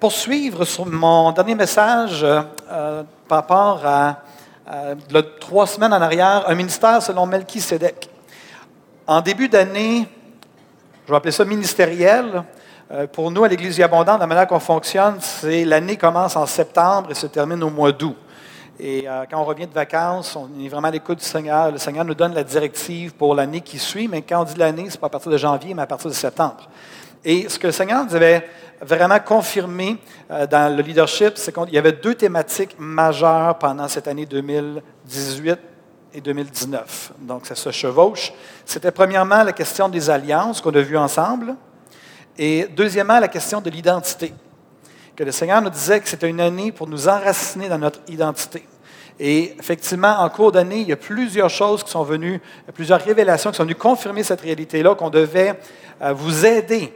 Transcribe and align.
poursuivre 0.00 0.64
sur 0.64 0.86
mon 0.86 1.32
dernier 1.32 1.54
message 1.54 2.24
euh, 2.24 3.02
par 3.28 3.38
rapport 3.38 3.80
à 3.84 4.16
euh, 4.70 4.94
trois 5.40 5.66
semaines 5.66 5.92
en 5.92 6.02
arrière, 6.02 6.44
un 6.46 6.54
ministère 6.54 7.02
selon 7.02 7.26
Melchisedec. 7.26 8.10
En 9.06 9.20
début 9.20 9.48
d'année, 9.48 10.08
je 11.06 11.10
vais 11.10 11.16
appeler 11.16 11.32
ça 11.32 11.44
ministériel, 11.44 12.44
euh, 12.90 13.06
pour 13.08 13.30
nous 13.30 13.42
à 13.42 13.48
l'Église 13.48 13.80
Abondante, 13.80 14.20
la 14.20 14.26
manière 14.26 14.46
qu'on 14.46 14.60
fonctionne, 14.60 15.16
c'est 15.20 15.64
l'année 15.64 15.96
commence 15.96 16.36
en 16.36 16.46
septembre 16.46 17.10
et 17.10 17.14
se 17.14 17.26
termine 17.26 17.62
au 17.64 17.70
mois 17.70 17.90
d'août. 17.90 18.16
Et 18.78 19.08
euh, 19.08 19.24
quand 19.28 19.40
on 19.40 19.44
revient 19.44 19.66
de 19.66 19.72
vacances, 19.72 20.36
on 20.36 20.48
est 20.62 20.68
vraiment 20.68 20.88
à 20.88 20.90
l'écoute 20.92 21.18
du 21.18 21.24
Seigneur. 21.24 21.72
Le 21.72 21.78
Seigneur 21.78 22.04
nous 22.04 22.14
donne 22.14 22.34
la 22.34 22.44
directive 22.44 23.14
pour 23.14 23.34
l'année 23.34 23.60
qui 23.60 23.78
suit, 23.78 24.06
mais 24.06 24.22
quand 24.22 24.42
on 24.42 24.44
dit 24.44 24.54
l'année, 24.56 24.88
ce 24.88 24.94
n'est 24.94 25.00
pas 25.00 25.06
à 25.06 25.10
partir 25.10 25.32
de 25.32 25.36
janvier, 25.36 25.74
mais 25.74 25.82
à 25.82 25.86
partir 25.86 26.10
de 26.10 26.14
septembre. 26.14 26.68
Et 27.28 27.48
ce 27.48 27.58
que 27.58 27.66
le 27.66 27.72
Seigneur 27.72 28.04
nous 28.04 28.14
avait 28.14 28.48
vraiment 28.80 29.18
confirmé 29.18 29.98
euh, 30.30 30.46
dans 30.46 30.74
le 30.74 30.80
leadership, 30.80 31.32
c'est 31.34 31.52
qu'il 31.52 31.74
y 31.74 31.78
avait 31.78 31.90
deux 31.90 32.14
thématiques 32.14 32.76
majeures 32.78 33.58
pendant 33.58 33.88
cette 33.88 34.06
année 34.06 34.26
2018 34.26 35.58
et 36.14 36.20
2019. 36.20 37.14
Donc, 37.18 37.46
ça 37.46 37.56
se 37.56 37.72
chevauche. 37.72 38.32
C'était 38.64 38.92
premièrement 38.92 39.42
la 39.42 39.52
question 39.52 39.88
des 39.88 40.08
alliances 40.08 40.60
qu'on 40.60 40.70
a 40.70 40.80
vues 40.80 40.96
ensemble, 40.96 41.56
et 42.38 42.68
deuxièmement 42.76 43.18
la 43.18 43.26
question 43.26 43.60
de 43.60 43.70
l'identité. 43.70 44.32
Que 45.16 45.24
le 45.24 45.32
Seigneur 45.32 45.60
nous 45.60 45.70
disait 45.70 45.98
que 45.98 46.08
c'était 46.08 46.30
une 46.30 46.40
année 46.40 46.70
pour 46.70 46.86
nous 46.86 47.08
enraciner 47.08 47.68
dans 47.68 47.78
notre 47.78 47.98
identité. 48.06 48.64
Et 49.18 49.56
effectivement, 49.58 50.20
en 50.20 50.28
cours 50.28 50.52
d'année, 50.52 50.82
il 50.82 50.88
y 50.88 50.92
a 50.92 50.96
plusieurs 50.96 51.50
choses 51.50 51.82
qui 51.82 51.90
sont 51.90 52.04
venues, 52.04 52.40
plusieurs 52.72 53.00
révélations 53.00 53.50
qui 53.50 53.56
sont 53.56 53.64
venues 53.64 53.74
confirmer 53.74 54.22
cette 54.22 54.42
réalité-là, 54.42 54.94
qu'on 54.94 55.10
devait 55.10 55.58
euh, 56.02 56.12
vous 56.12 56.46
aider 56.46 56.92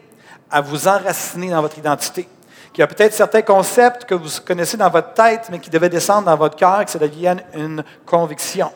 à 0.50 0.60
vous 0.60 0.88
enraciner 0.88 1.50
dans 1.50 1.62
votre 1.62 1.78
identité. 1.78 2.28
Qu'il 2.72 2.80
y 2.80 2.82
a 2.82 2.86
peut-être 2.86 3.14
certains 3.14 3.42
concepts 3.42 4.04
que 4.04 4.14
vous 4.14 4.28
connaissez 4.44 4.76
dans 4.76 4.90
votre 4.90 5.12
tête, 5.14 5.48
mais 5.50 5.58
qui 5.58 5.70
devaient 5.70 5.88
descendre 5.88 6.26
dans 6.26 6.36
votre 6.36 6.56
cœur, 6.56 6.84
que 6.84 6.90
ça 6.90 6.98
devienne 6.98 7.42
une 7.54 7.84
conviction. 8.06 8.70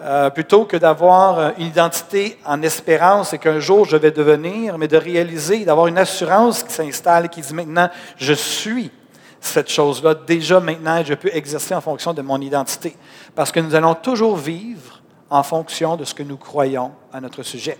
Euh, 0.00 0.30
plutôt 0.30 0.64
que 0.64 0.76
d'avoir 0.76 1.58
une 1.58 1.66
identité 1.66 2.38
en 2.46 2.62
espérance 2.62 3.32
et 3.32 3.38
qu'un 3.38 3.58
jour 3.58 3.84
je 3.84 3.96
vais 3.96 4.12
devenir, 4.12 4.78
mais 4.78 4.86
de 4.86 4.96
réaliser, 4.96 5.64
d'avoir 5.64 5.88
une 5.88 5.98
assurance 5.98 6.62
qui 6.62 6.72
s'installe 6.72 7.24
et 7.24 7.28
qui 7.28 7.40
dit 7.40 7.52
maintenant, 7.52 7.90
je 8.16 8.32
suis 8.32 8.92
cette 9.40 9.68
chose-là, 9.68 10.14
déjà 10.14 10.60
maintenant, 10.60 11.02
je 11.04 11.14
peux 11.14 11.30
exercer 11.32 11.74
en 11.74 11.80
fonction 11.80 12.14
de 12.14 12.22
mon 12.22 12.40
identité. 12.40 12.96
Parce 13.34 13.52
que 13.52 13.60
nous 13.60 13.74
allons 13.74 13.94
toujours 13.94 14.36
vivre 14.36 15.02
en 15.30 15.42
fonction 15.42 15.96
de 15.96 16.04
ce 16.04 16.14
que 16.14 16.22
nous 16.22 16.36
croyons 16.36 16.92
à 17.12 17.20
notre 17.20 17.42
sujet. 17.42 17.78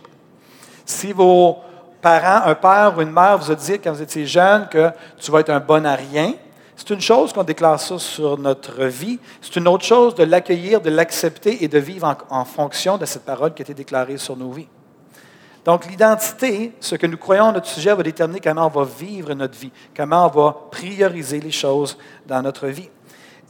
Si 0.84 1.12
vos 1.12 1.58
parents, 2.00 2.48
un 2.48 2.54
père 2.54 2.94
ou 2.96 3.02
une 3.02 3.10
mère 3.10 3.38
vous 3.38 3.50
a 3.50 3.54
dit 3.54 3.78
quand 3.78 3.92
vous 3.92 4.02
étiez 4.02 4.27
jeune 4.27 4.68
que 4.68 4.91
tu 5.18 5.30
vas 5.30 5.41
être 5.41 5.50
un 5.50 5.60
bon 5.60 5.84
à 5.86 5.94
rien, 5.94 6.34
c'est 6.78 6.90
une 6.90 7.00
chose 7.00 7.32
qu'on 7.32 7.42
déclare 7.42 7.80
ça 7.80 7.98
sur 7.98 8.38
notre 8.38 8.84
vie. 8.84 9.18
C'est 9.42 9.56
une 9.56 9.66
autre 9.66 9.84
chose 9.84 10.14
de 10.14 10.22
l'accueillir, 10.22 10.80
de 10.80 10.90
l'accepter 10.90 11.64
et 11.64 11.68
de 11.68 11.78
vivre 11.78 12.16
en, 12.30 12.45
fonction 12.45 12.96
de 12.96 13.05
cette 13.05 13.24
parole 13.24 13.52
qui 13.52 13.62
a 13.62 13.64
été 13.64 13.74
déclarée 13.74 14.17
sur 14.17 14.36
nos 14.36 14.52
vies. 14.52 14.68
Donc, 15.64 15.86
l'identité, 15.86 16.73
ce 16.78 16.95
que 16.95 17.08
nous 17.08 17.17
croyons 17.17 17.46
à 17.46 17.52
notre 17.52 17.67
sujet, 17.67 17.92
va 17.92 18.02
déterminer 18.05 18.40
comment 18.40 18.67
on 18.67 18.80
va 18.80 18.84
vivre 18.84 19.34
notre 19.34 19.58
vie, 19.58 19.73
comment 19.94 20.27
on 20.27 20.40
va 20.40 20.56
prioriser 20.70 21.40
les 21.40 21.50
choses 21.50 21.98
dans 22.27 22.40
notre 22.42 22.68
vie. 22.68 22.89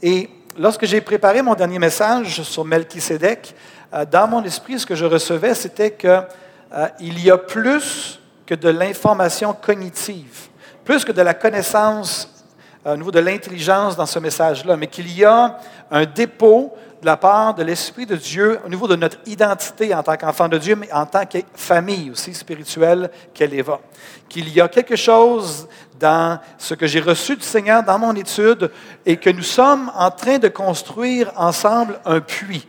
Et 0.01 0.27
lorsque 0.57 0.85
j'ai 0.85 0.99
préparé 0.99 1.43
mon 1.43 1.53
dernier 1.53 1.77
message 1.77 2.41
sur 2.41 2.65
Melchisedec, 2.65 3.53
euh, 3.93 4.05
dans 4.05 4.27
mon 4.27 4.43
esprit, 4.43 4.79
ce 4.79 4.87
que 4.87 4.95
je 4.95 5.05
recevais, 5.05 5.53
c'était 5.53 5.91
qu'il 5.91 6.09
euh, 6.09 6.87
y 6.99 7.29
a 7.29 7.37
plus 7.37 8.19
que 8.49 8.55
de 8.55 8.69
l'information 8.69 9.53
cognitive, 9.53 10.49
plus 10.83 11.05
que 11.05 11.11
de 11.11 11.21
la 11.21 11.35
connaissance 11.35 12.43
au 12.83 12.97
niveau 12.97 13.11
de 13.11 13.19
l'intelligence 13.19 13.95
dans 13.95 14.07
ce 14.07 14.17
message-là, 14.17 14.75
mais 14.75 14.87
qu'il 14.87 15.15
y 15.15 15.23
a 15.23 15.59
un 15.91 16.05
dépôt 16.05 16.73
de 16.99 17.05
la 17.05 17.15
part 17.15 17.53
de 17.53 17.61
l'Esprit 17.61 18.07
de 18.07 18.15
Dieu 18.15 18.59
au 18.65 18.69
niveau 18.69 18.87
de 18.87 18.95
notre 18.95 19.17
identité 19.27 19.93
en 19.93 20.01
tant 20.01 20.17
qu'enfant 20.17 20.47
de 20.47 20.57
Dieu, 20.57 20.75
mais 20.75 20.91
en 20.91 21.05
tant 21.05 21.27
que 21.27 21.37
famille 21.53 22.09
aussi 22.09 22.33
spirituelle 22.33 23.11
qu'elle 23.35 23.53
évoque. 23.53 23.83
Qu'il 24.27 24.49
y 24.49 24.59
a 24.59 24.67
quelque 24.67 24.95
chose 24.95 25.67
dans 25.99 26.39
ce 26.57 26.73
que 26.73 26.87
j'ai 26.87 27.01
reçu 27.01 27.35
du 27.35 27.45
Seigneur 27.45 27.83
dans 27.83 27.99
mon 27.99 28.15
étude 28.15 28.71
et 29.05 29.17
que 29.17 29.29
nous 29.29 29.43
sommes 29.43 29.91
en 29.95 30.09
train 30.09 30.39
de 30.39 30.47
construire 30.47 31.31
ensemble 31.35 31.99
un 32.03 32.19
puits. 32.19 32.67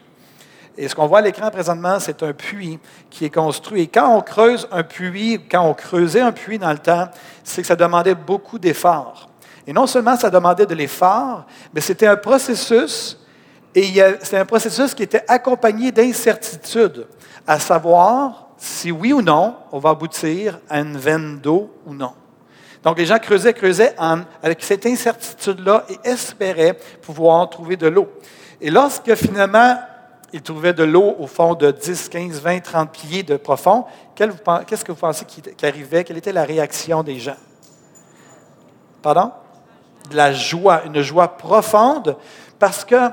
Et 0.81 0.89
ce 0.89 0.95
qu'on 0.95 1.07
voit 1.07 1.19
à 1.19 1.21
l'écran 1.21 1.51
présentement, 1.51 2.01
c'est 2.01 2.23
un 2.23 2.33
puits 2.33 2.79
qui 3.11 3.27
est 3.27 3.31
construit. 3.31 3.83
Et 3.83 3.87
quand 3.87 4.17
on 4.17 4.23
creuse 4.23 4.67
un 4.73 4.83
puits, 4.83 5.39
quand 5.51 5.61
on 5.61 5.75
creusait 5.75 6.23
un 6.23 6.33
puits 6.33 6.59
dans 6.59 6.73
le 6.73 6.79
temps, 6.79 7.07
c'est 7.45 7.61
que 7.61 7.69
ça 7.69 7.77
demandait 7.77 8.15
beaucoup 8.15 8.59
d'efforts. 8.59 9.29
Et 9.67 9.75
non 9.75 9.87
seulement 9.87 10.17
ça 10.17 10.31
demandait 10.31 10.65
de 10.65 10.75
l'effort, 10.75 11.45
mais 11.75 11.83
c'était 11.83 12.07
un 12.07 12.17
processus, 12.17 13.19
et 13.75 13.93
c'était 14.23 14.39
un 14.39 14.47
processus 14.47 14.95
qui 14.95 15.03
était 15.03 15.23
accompagné 15.29 15.93
d'incertitudes, 15.93 17.07
à 17.47 17.61
savoir 17.61 18.49
si 18.57 18.91
oui 18.91 19.12
ou 19.12 19.21
non 19.21 19.57
on 19.73 19.81
va 19.81 19.91
aboutir 19.91 20.61
à 20.71 20.81
une 20.81 20.97
veine 20.97 21.41
d'eau 21.41 21.71
ou 21.85 21.93
non. 21.93 22.15
Donc 22.83 22.97
les 22.97 23.05
gens 23.05 23.19
creusaient, 23.19 23.53
creusaient 23.53 23.95
avec 24.43 24.62
cette 24.62 24.87
incertitude-là 24.87 25.85
et 25.91 26.09
espéraient 26.09 26.79
pouvoir 27.03 27.51
trouver 27.51 27.77
de 27.77 27.87
l'eau. 27.87 28.09
Et 28.62 28.71
lorsque 28.71 29.15
finalement 29.15 29.77
ils 30.33 30.43
trouvaient 30.43 30.73
de 30.73 30.85
l'eau 30.85 31.17
au 31.19 31.27
fond 31.27 31.55
de 31.55 31.71
10, 31.71 32.09
15, 32.09 32.41
20, 32.41 32.61
30 32.61 32.91
pieds 32.91 33.23
de 33.23 33.37
profond, 33.37 33.85
qu'est-ce 34.15 34.85
que 34.85 34.93
vous 34.93 34.99
pensez 34.99 35.25
qui 35.25 35.67
arrivait? 35.67 36.05
Quelle 36.05 36.19
était 36.19 36.33
la 36.33 36.45
réaction 36.45 37.03
des 37.03 37.19
gens? 37.19 37.37
Pardon? 39.03 39.33
de 40.09 40.17
la 40.17 40.33
joie, 40.33 40.83
une 40.85 41.01
joie 41.03 41.29
profonde, 41.37 42.17
parce 42.59 42.85
que 42.85 43.11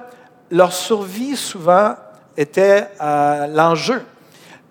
leur 0.49 0.71
survie 0.71 1.35
souvent 1.35 1.95
était 2.35 2.87
euh, 3.01 3.47
l'enjeu 3.47 4.03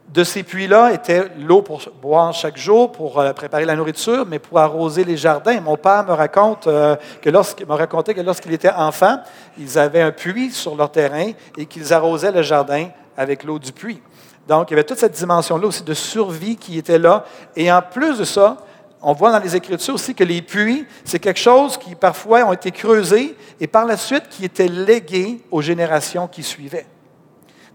de 0.09 0.25
ces 0.25 0.43
puits-là 0.43 0.93
était 0.93 1.29
l'eau 1.39 1.63
pour 1.63 1.83
boire 2.01 2.33
chaque 2.33 2.57
jour, 2.57 2.93
pour 2.93 3.19
euh, 3.19 3.33
préparer 3.33 3.65
la 3.65 3.75
nourriture, 3.75 4.25
mais 4.27 4.39
pour 4.39 4.59
arroser 4.59 5.05
les 5.05 5.17
jardins. 5.17 5.61
Mon 5.61 5.77
père 5.77 6.05
me 6.07 6.13
raconte 6.13 6.67
euh, 6.67 6.97
que 7.21 7.29
lorsqu'il 7.29 7.67
raconté 7.69 8.15
que 8.15 8.21
lorsqu'il 8.21 8.53
était 8.53 8.71
enfant, 8.71 9.19
ils 9.59 9.79
avaient 9.79 10.03
un 10.03 10.13
puits 10.13 10.53
sur 10.53 10.77
leur 10.77 10.91
terrain 10.91 11.33
et 11.59 11.67
qu'ils 11.67 11.93
arrosaient 11.93 12.33
le 12.33 12.43
jardin 12.43 12.89
avec 13.17 13.43
l'eau 13.43 13.59
du 13.59 13.73
puits. 13.73 14.01
Donc, 14.47 14.71
il 14.71 14.75
y 14.75 14.77
avait 14.77 14.85
toute 14.85 14.99
cette 14.99 15.15
dimension-là 15.15 15.67
aussi 15.67 15.83
de 15.83 15.95
survie 15.95 16.57
qui 16.57 16.79
était 16.79 16.99
là. 16.99 17.25
Et 17.57 17.71
en 17.73 17.83
plus 17.83 18.19
de 18.19 18.25
ça, 18.25 18.59
on 19.03 19.13
voit 19.13 19.33
dans 19.33 19.41
les 19.41 19.57
Écritures 19.57 19.95
aussi 19.95 20.15
que 20.15 20.25
les 20.25 20.41
puits, 20.41 20.87
c'est 21.05 21.19
quelque 21.19 21.41
chose 21.41 21.77
qui 21.77 21.95
parfois 21.95 22.45
ont 22.45 22.53
été 22.53 22.71
creusés 22.71 23.37
et 23.61 23.67
par 23.67 23.85
la 23.85 23.97
suite 23.97 24.29
qui 24.31 24.45
était 24.45 24.69
légué 24.69 25.41
aux 25.51 25.63
générations 25.63 26.29
qui 26.29 26.45
suivaient. 26.45 26.87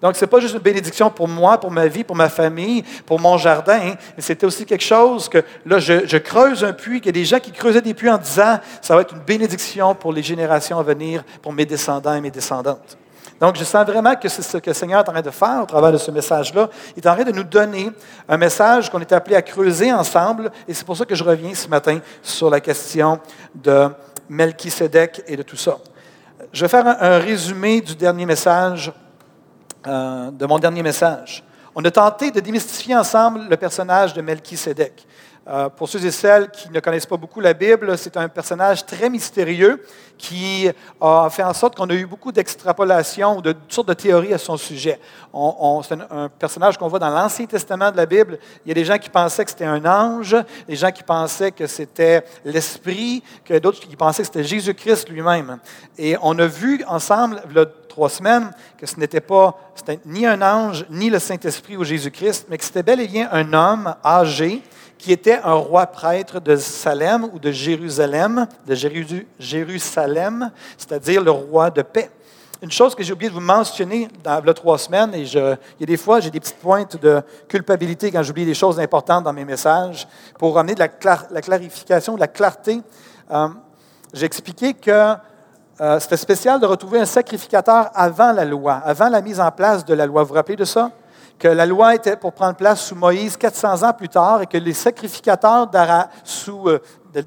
Donc, 0.01 0.16
ce 0.16 0.25
n'est 0.25 0.29
pas 0.29 0.39
juste 0.39 0.56
une 0.56 0.62
bénédiction 0.62 1.09
pour 1.12 1.28
moi, 1.28 1.59
pour 1.59 1.69
ma 1.69 1.88
vie, 1.88 2.03
pour 2.03 2.16
ma 2.16 2.29
famille, 2.29 2.84
pour 3.06 3.19
mon 3.19 3.38
jardin, 3.38 3.79
hein, 3.84 3.95
mais 4.16 4.23
c'était 4.23 4.45
aussi 4.45 4.66
quelque 4.66 4.84
chose 4.84 5.29
que, 5.29 5.44
là, 5.66 5.78
je, 5.78 6.17
creuse 6.17 6.63
un 6.63 6.73
puits, 6.73 7.00
qu'il 7.00 7.07
y 7.07 7.09
a 7.09 7.22
des 7.22 7.25
gens 7.25 7.39
qui 7.39 7.51
creusaient 7.51 7.81
des 7.81 7.94
puits 7.94 8.09
en 8.09 8.17
disant, 8.17 8.59
ça 8.81 8.96
va 8.96 9.02
être 9.02 9.14
une 9.14 9.22
bénédiction 9.22 9.93
pour 9.93 10.11
les 10.11 10.23
générations 10.23 10.79
à 10.79 10.84
venir, 10.84 11.23
pour 11.41 11.53
mes 11.53 11.66
descendants 11.66 12.16
et 12.16 12.22
mes 12.22 12.31
descendantes. 12.31 12.97
Donc, 13.40 13.55
je 13.55 13.64
sens 13.64 13.85
vraiment 13.87 14.16
que 14.16 14.29
c'est 14.29 14.43
ce 14.43 14.58
que 14.58 14.70
le 14.70 14.73
Seigneur 14.76 14.99
est 14.99 15.09
en 15.09 15.14
train 15.14 15.22
de 15.22 15.31
faire 15.31 15.64
au 15.64 15.66
travers 15.66 15.91
de 15.91 15.97
ce 15.97 16.11
message-là. 16.11 16.70
Il 16.96 17.03
est 17.03 17.09
en 17.09 17.16
train 17.16 17.23
de 17.23 17.31
nous 17.31 17.43
donner 17.43 17.90
un 18.29 18.37
message 18.37 18.90
qu'on 18.91 18.99
est 18.99 19.11
appelé 19.11 19.35
à 19.35 19.41
creuser 19.41 19.91
ensemble. 19.91 20.52
Et 20.67 20.76
c'est 20.76 20.85
pour 20.85 20.96
ça 20.96 21.05
que 21.05 21.16
je 21.16 21.23
reviens 21.23 21.55
ce 21.55 21.67
matin 21.67 21.99
sur 22.22 22.52
la 22.52 22.59
question 22.59 23.20
de 23.55 23.90
Melchisedec 24.29 25.23
et 25.28 25.35
de 25.35 25.41
tout 25.41 25.58
ça. 25.58 25.78
Je 26.53 26.66
vais 26.66 26.70
faire 26.70 26.85
un, 26.85 27.17
résumé 27.17 27.81
du 27.81 27.96
dernier 27.96 28.26
message, 28.26 28.91
euh, 29.87 30.31
de 30.31 30.45
mon 30.45 30.59
dernier 30.59 30.83
message. 30.83 31.43
On 31.73 31.83
a 31.85 31.91
tenté 31.91 32.31
de 32.31 32.39
démystifier 32.39 32.95
ensemble 32.95 33.47
le 33.49 33.57
personnage 33.57 34.13
de 34.13 34.22
Melchisedec. 34.22 35.07
Euh, 35.47 35.69
pour 35.69 35.89
ceux 35.89 36.05
et 36.05 36.11
celles 36.11 36.51
qui 36.51 36.69
ne 36.69 36.79
connaissent 36.79 37.07
pas 37.07 37.17
beaucoup 37.17 37.39
la 37.39 37.53
Bible, 37.53 37.97
c'est 37.97 38.16
un 38.16 38.29
personnage 38.29 38.85
très 38.85 39.09
mystérieux 39.09 39.83
qui 40.16 40.69
a 41.01 41.29
fait 41.31 41.41
en 41.41 41.53
sorte 41.53 41.75
qu'on 41.75 41.89
a 41.89 41.95
eu 41.95 42.05
beaucoup 42.05 42.31
d'extrapolations 42.31 43.37
ou 43.37 43.41
de 43.41 43.53
toutes 43.53 43.73
sortes 43.73 43.87
de 43.87 43.95
théories 43.95 44.35
à 44.35 44.37
son 44.37 44.55
sujet. 44.55 44.99
c'est 45.83 45.97
un, 46.11 46.29
personnage 46.29 46.78
qu'on 46.78 46.87
voit 46.87 46.99
dans 46.99 47.09
l'Ancien 47.09 47.47
Testament 47.47 47.91
de 47.91 47.97
la 47.97 48.05
Bible. 48.05 48.37
Il 48.63 48.69
y 48.69 48.72
a 48.72 48.75
des 48.75 48.85
gens 48.85 48.99
qui 48.99 49.09
pensaient 49.09 49.43
que 49.43 49.49
c'était 49.49 49.66
un 49.66 49.83
ange, 49.83 50.37
des 50.67 50.75
gens 50.75 50.91
qui 50.91 51.01
pensaient 51.01 51.51
que 51.51 51.66
c'était 51.66 52.23
l'Esprit, 52.45 53.23
que 53.43 53.57
d'autres 53.57 53.79
qui 53.79 53.95
pensaient 53.95 54.22
que 54.22 54.28
c'était 54.28 54.43
Jésus-Christ 54.43 55.09
lui-même. 55.09 55.57
Et 55.97 56.16
on 56.22 56.37
a 56.37 56.45
vu 56.45 56.83
ensemble, 56.87 57.41
a 57.55 57.66
trois 57.91 58.09
semaines, 58.09 58.52
que 58.78 58.85
ce 58.85 58.97
n'était 58.97 59.20
pas 59.22 59.58
ni 60.05 60.26
un 60.26 60.41
ange, 60.41 60.85
ni 60.90 61.09
le 61.09 61.20
Saint-Esprit 61.20 61.76
ou 61.76 61.84
Jésus-Christ, 61.84 62.47
mais 62.49 62.58
que 62.58 62.64
c'était 62.64 62.84
bel 62.84 63.02
et 63.02 63.08
bien 63.08 63.28
un 63.32 63.52
homme 63.52 63.93
âgé 64.03 64.64
qui 64.97 65.11
était 65.11 65.40
un 65.43 65.55
roi 65.55 65.85
prêtre 65.88 66.40
de 66.40 66.55
Salem 66.55 67.28
ou 67.34 67.38
de 67.40 67.52
Jérusalem, 67.52 68.47
de 68.66 68.76
Jérusalem, 69.40 70.52
c'est-à-dire 70.78 71.22
le 71.22 71.32
roi 71.32 71.70
de 71.70 71.82
paix. 71.82 72.09
Une 72.61 72.72
chose 72.72 72.96
que 72.96 73.03
j'ai 73.03 73.11
oublié 73.11 73.29
de 73.29 73.34
vous 73.34 73.41
mentionner 73.41 74.08
dans 74.23 74.40
les 74.40 74.53
trois 74.53 74.78
semaines, 74.78 75.14
et 75.16 75.26
je, 75.26 75.40
il 75.40 75.82
y 75.82 75.84
a 75.84 75.88
des 75.88 75.97
fois, 75.97 76.22
j'ai 76.22 76.29
des 76.29 76.40
petites 76.40 76.59
pointes 76.59 76.96
de 77.02 77.22
culpabilité 77.49 78.09
quand 78.11 78.23
j'oublie 78.23 78.46
des 78.46 78.53
choses 78.53 78.79
importantes 78.79 79.26
dans 79.26 79.34
mes 79.34 79.43
messages, 79.43 80.08
pour 80.40 80.58
amener 80.58 80.76
de 80.76 80.79
la, 80.79 81.17
la 81.32 81.41
clarification, 81.41 82.16
de 82.16 82.20
la 82.20 82.28
clarté. 82.28 82.82
Euh, 83.32 83.49
j'ai 84.14 84.28
expliqué 84.28 84.76
que 84.76 85.16
euh, 85.79 86.00
c'était 86.00 86.18
spécial 86.18 86.59
de 86.59 86.66
retrouver 86.66 87.00
un 87.00 87.06
sacrificateur 87.06 87.90
avant 87.94 88.32
la 88.34 88.46
loi, 88.46 88.82
avant 88.84 89.09
la 89.09 89.22
mise 89.22 89.40
en 89.40 89.52
place 89.52 89.85
de 89.85 89.94
la 89.94 90.06
loi. 90.06 90.23
Vous 90.23 90.29
vous 90.29 90.35
rappelez 90.35 90.56
de 90.58 90.66
ça? 90.66 90.91
que 91.41 91.47
la 91.47 91.66
loi 91.66 91.96
était 91.96 92.16
pour 92.16 92.34
prendre 92.34 92.56
place 92.56 92.82
sous 92.82 92.94
Moïse 92.94 93.35
400 93.35 93.82
ans 93.82 93.94
plus 93.94 94.09
tard 94.09 94.44
et 94.44 94.46
que 94.46 94.58
les 94.58 94.73
sacrificateurs 94.73 95.68
euh, 95.73 96.79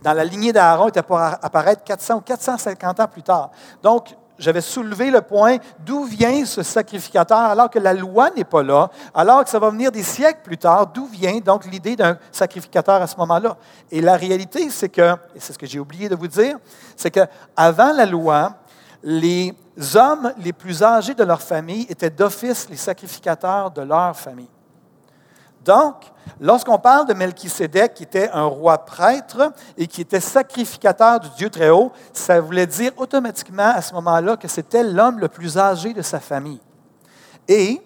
dans 0.05 0.13
la 0.13 0.25
lignée 0.25 0.53
d'Aaron 0.53 0.87
étaient 0.87 1.03
pour 1.03 1.19
apparaître 1.19 1.83
400 1.83 2.19
ou 2.19 2.21
450 2.21 3.01
ans 3.01 3.09
plus 3.09 3.25
tard. 3.25 3.51
Donc, 3.83 4.15
j'avais 4.39 4.61
soulevé 4.61 5.11
le 5.11 5.21
point 5.21 5.59
d'où 5.81 6.05
vient 6.05 6.45
ce 6.45 6.63
sacrificateur 6.63 7.39
alors 7.39 7.71
que 7.71 7.79
la 7.79 7.93
loi 7.93 8.31
n'est 8.37 8.45
pas 8.45 8.63
là, 8.63 8.91
alors 9.15 9.45
que 9.45 9.51
ça 9.51 9.59
va 9.59 9.71
venir 9.71 9.93
des 9.93 10.03
siècles 10.03 10.41
plus 10.43 10.59
tard, 10.59 10.87
d'où 10.89 11.07
vient 11.07 11.39
donc 11.39 11.65
l'idée 11.67 11.97
d'un 11.97 12.19
sacrificateur 12.33 13.01
à 13.01 13.07
ce 13.07 13.17
moment-là? 13.19 13.57
Et 13.91 14.01
la 14.01 14.17
réalité, 14.17 14.69
c'est 14.71 14.89
que, 14.89 15.13
et 15.35 15.41
c'est 15.41 15.53
ce 15.53 15.59
que 15.59 15.67
j'ai 15.67 15.79
oublié 15.79 16.09
de 16.09 16.17
vous 16.17 16.29
dire, 16.29 16.57
c'est 16.97 17.11
qu'avant 17.11 17.93
la 17.93 18.07
loi, 18.07 18.55
les 19.03 19.55
hommes 19.95 20.33
les 20.39 20.53
plus 20.53 20.83
âgés 20.83 21.15
de 21.15 21.25
leur 21.25 21.43
famille 21.43 21.87
étaient 21.89 22.11
d'office 22.11 22.69
les 22.71 22.77
sacrificateurs 22.77 23.71
de 23.71 23.83
leur 23.83 24.17
famille. 24.17 24.49
Donc, 25.65 26.13
lorsqu'on 26.41 26.79
parle 26.79 27.07
de 27.07 27.15
Melchisédek, 27.15 27.95
qui 27.95 28.03
était 28.03 28.31
un 28.31 28.45
roi 28.45 28.79
prêtre 28.79 29.53
et 29.79 29.87
qui 29.87 30.03
était 30.03 30.21
sacrificateur 30.21 31.21
du 31.21 31.29
Dieu 31.37 31.51
très 31.51 31.71
haut, 31.71 31.91
ça 32.13 32.41
voulait 32.41 32.67
dire 32.67 32.93
automatiquement 32.97 33.73
à 33.75 33.81
ce 33.81 33.95
moment-là 33.95 34.37
que 34.37 34.49
c'était 34.49 34.85
l'homme 34.85 35.19
le 35.19 35.29
plus 35.29 35.57
âgé 35.57 35.93
de 35.93 36.03
sa 36.03 36.21
famille. 36.21 36.61
Et 37.49 37.81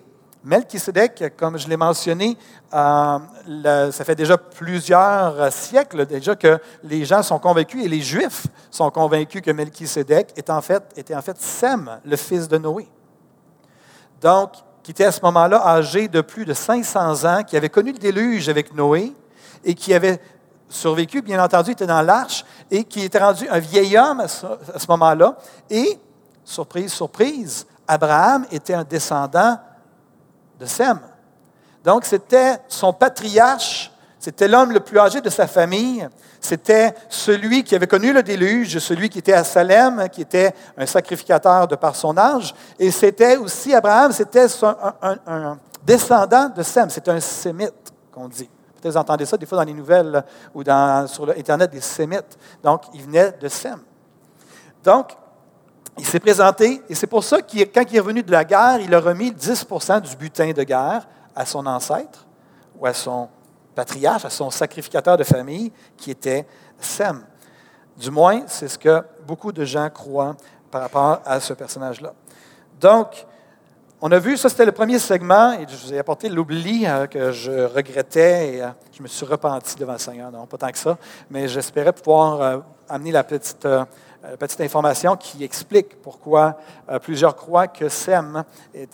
Melchisedec, 0.45 1.35
comme 1.37 1.59
je 1.59 1.69
l'ai 1.69 1.77
mentionné, 1.77 2.37
euh, 2.73 3.19
ça 3.93 4.05
fait 4.05 4.15
déjà 4.15 4.39
plusieurs 4.39 5.53
siècles 5.53 6.07
déjà 6.07 6.37
que 6.37 6.59
les 6.85 7.05
gens 7.05 7.23
sont 7.23 7.39
convaincus 7.39 7.85
et 7.85 7.89
les 7.89 8.01
Juifs 8.01 8.47
sont 8.71 8.91
convaincus 8.91 9.43
que 9.43 9.51
Melchisedec 9.51 10.33
était 10.37 10.53
en 10.53 10.63
fait, 10.63 10.83
était 10.97 11.15
en 11.15 11.23
fait 11.23 11.39
Sem, 11.41 11.99
le 12.05 12.17
fils 12.17 12.49
de 12.49 12.57
Noé. 12.59 12.89
Donc, 14.21 14.53
qui 14.89 14.93
était 14.93 15.05
à 15.05 15.13
ce 15.13 15.21
moment-là 15.21 15.61
âgé 15.67 16.09
de 16.09 16.23
plus 16.23 16.47
de 16.47 16.55
500 16.55 17.25
ans, 17.27 17.45
qui 17.45 17.59
avait 17.59 17.69
connu 17.69 17.93
le 17.93 17.99
déluge 17.99 18.49
avec 18.49 18.75
Noé 18.75 19.13
et 19.63 19.75
qui 19.75 19.93
avait 19.93 20.19
survécu, 20.67 21.21
bien 21.21 21.45
entendu, 21.45 21.73
était 21.73 21.85
dans 21.85 22.01
l'arche 22.01 22.43
et 22.71 22.85
qui 22.85 23.03
était 23.03 23.19
rendu 23.19 23.47
un 23.51 23.59
vieil 23.59 23.99
homme 23.99 24.21
à 24.21 24.29
ce, 24.29 24.47
moment-là. 24.89 25.37
Et, 25.69 25.99
surprise, 26.43 26.91
surprise, 26.91 27.67
Abraham 27.87 28.47
était 28.51 28.73
un 28.73 28.83
descendant 28.83 29.59
de 30.59 30.65
Sem. 30.65 30.99
Donc, 31.85 32.07
c'était 32.07 32.57
son 32.67 32.95
patriarche, 32.95 33.93
c'était 34.29 34.47
l'homme 34.47 34.73
le 34.73 34.81
plus 34.81 34.99
âgé 34.99 35.23
de 35.23 35.31
sa 35.31 35.47
famille, 35.47 36.07
c'était 36.39 36.95
celui 37.09 37.65
qui 37.65 37.75
avait 37.75 37.87
connu 37.87 38.13
le 38.13 38.23
déluge, 38.23 38.79
celui 38.79 39.09
qui 39.09 39.21
était 39.21 39.33
à 39.33 39.43
Salem, 39.43 40.07
qui 40.11 40.21
était 40.21 40.55
un 40.77 40.85
sacrificateur 40.85 41.67
de 41.67 41.77
par 41.77 41.97
son 41.97 42.15
âge, 42.19 42.55
et 42.79 42.91
c'était 42.91 43.39
aussi 43.39 43.75
Abraham, 43.75 44.13
c'était 44.13 44.45
un, 44.61 45.57
descendant 45.83 46.51
de 46.51 46.63
Sem, 46.63 46.91
c'est 46.91 47.09
un 47.09 47.21
sémite 47.21 47.73
qu'on 48.13 48.29
dit. 48.29 48.51
Peut-être 48.77 48.93
vous 48.93 48.99
entendez 48.99 49.25
ça 49.25 49.39
des 49.39 49.47
fois 49.47 49.57
dans 49.57 49.65
les 49.65 49.73
nouvelles 49.73 50.23
ou 50.53 50.63
dans, 50.63 51.07
sur 51.07 51.31
Internet, 51.31 51.71
des 51.71 51.81
sémites. 51.81 52.37
Donc, 52.63 52.83
il 52.93 53.01
venait 53.01 53.33
de 53.33 53.49
Sem. 53.49 53.81
Donc, 54.85 55.17
il 55.97 56.05
s'est 56.05 56.21
présenté, 56.21 56.83
et 56.87 56.95
c'est 56.95 57.07
pour 57.07 57.25
ça 57.25 57.41
que 57.41 57.65
quand 57.65 57.85
il 57.91 57.97
est 57.97 58.01
revenu 58.01 58.23
de 58.23 58.31
la 58.31 58.45
guerre, 58.45 58.79
il 58.81 58.95
a 58.95 59.01
remis 59.01 59.31
10% 59.31 60.03
du 60.03 60.15
butin 60.17 60.53
de 60.53 60.65
guerre 60.65 61.09
à 61.35 61.47
son 61.47 61.65
ancêtre 61.65 62.27
ou 62.79 62.85
à 62.85 62.93
son 62.93 63.31
patriarche, 63.79 64.25
à 64.25 64.31
son 64.31 64.51
sacrificateur 64.51 65.17
de 65.17 65.23
famille, 65.23 65.71
qui 65.97 66.11
était 66.11 66.45
Sem. 66.81 67.25
Du 67.97 68.11
moins, 68.11 68.43
c'est 68.49 68.67
ce 68.67 68.77
que 68.77 69.05
beaucoup 69.25 69.53
de 69.53 69.65
gens 69.65 69.89
croient 69.89 70.37
par 70.69 70.81
rapport 70.81 71.21
à 71.25 71.39
ce 71.39 71.53
personnage-là. 71.53 72.13
Donc, 72.81 73.25
on 74.01 74.11
a 74.11 74.19
vu, 74.19 74.37
ça 74.37 74.49
c'était 74.49 74.65
le 74.65 74.73
premier 74.73 74.99
segment, 74.99 75.53
et 75.53 75.65
je 75.69 75.77
vous 75.77 75.95
ai 75.95 75.99
apporté 76.01 76.29
l'oubli 76.29 76.87
euh, 76.87 77.07
que 77.07 77.31
je 77.31 77.53
regrettais 77.67 78.55
et 78.55 78.63
euh, 78.63 78.69
je 78.93 79.01
me 79.01 79.07
suis 79.07 79.27
repenti 79.27 79.77
devant 79.77 79.93
le 79.93 79.99
Seigneur. 79.99 80.33
Non, 80.33 80.47
pas 80.47 80.57
tant 80.57 80.73
que 80.73 80.79
ça, 80.79 80.99
mais 81.31 81.47
j'espérais 81.47 81.93
pouvoir 81.93 82.43
euh, 82.43 82.59
amener 82.89 83.13
la 83.13 83.23
petite 83.23 83.65
euh, 83.65 83.85
information 84.61 85.17
qui 85.17 85.45
explique 85.45 86.03
pourquoi 86.03 86.59
euh, 86.91 86.99
plusieurs 86.99 87.37
croient 87.37 87.69
que 87.69 87.89
Sem, 87.89 88.43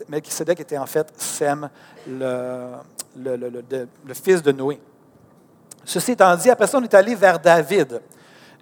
Melchizedek 0.09 0.61
était 0.61 0.79
en 0.79 0.87
fait 0.87 1.13
Sem, 1.17 1.69
le, 2.07 2.67
le, 3.17 4.15
fils 4.15 4.43
de 4.43 4.53
Noé. 4.53 4.81
Ceci 5.85 6.13
étant 6.13 6.35
dit, 6.37 6.51
après 6.51 6.67
ça, 6.67 6.79
on 6.79 6.83
est 6.83 6.95
allé 6.95 7.15
vers 7.15 7.39
David. 7.39 8.01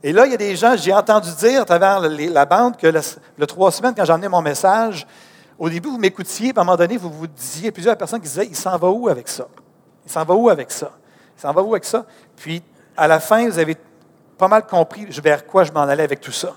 Et 0.03 0.13
là, 0.13 0.27
il 0.27 0.33
y 0.33 0.35
a 0.35 0.39
des 0.39 0.57
gens, 0.57 0.77
j'ai 0.77 0.93
entendu 0.93 1.31
dire 1.39 1.63
à 1.63 1.65
travers 1.65 2.01
la 2.01 2.45
bande 2.45 2.77
que 2.77 2.89
le, 2.89 3.47
trois 3.47 3.71
semaines, 3.71 3.95
quand 3.95 4.05
j'ai 4.05 4.13
emmené 4.13 4.29
mon 4.29 4.43
message, 4.43 5.07
au 5.59 5.69
début, 5.69 5.89
vous 5.89 5.99
m'écoutiez, 5.99 6.53
puis 6.53 6.59
à 6.59 6.63
un 6.63 6.65
moment 6.65 6.77
donné, 6.77 6.97
vous 6.97 7.11
vous 7.11 7.27
disiez, 7.27 7.71
plusieurs 7.71 7.97
personnes 7.97 8.21
qui 8.21 8.29
disaient, 8.29 8.47
il 8.47 8.57
s'en 8.57 8.77
va 8.77 8.89
où 8.89 9.09
avec 9.09 9.29
ça? 9.29 9.47
Il 10.05 10.11
s'en 10.11 10.25
va 10.25 10.35
où 10.35 10.49
avec 10.49 10.73
ça? 10.73 10.91
Il 11.39 11.41
s'en 11.41 11.53
va 11.53 11.63
où 11.63 11.73
avec 11.73 11.85
ça? 11.85 12.05
Puis, 12.35 12.63
à 12.97 13.07
la 13.07 13.21
fin, 13.21 13.49
vous 13.49 13.59
avez 13.59 13.77
pas 14.37 14.49
mal 14.49 14.67
compris 14.67 15.07
vers 15.23 15.47
quoi 15.47 15.63
je 15.63 15.71
m'en 15.71 15.83
allais 15.83 16.03
avec 16.03 16.21
tout 16.21 16.33
ça. 16.33 16.55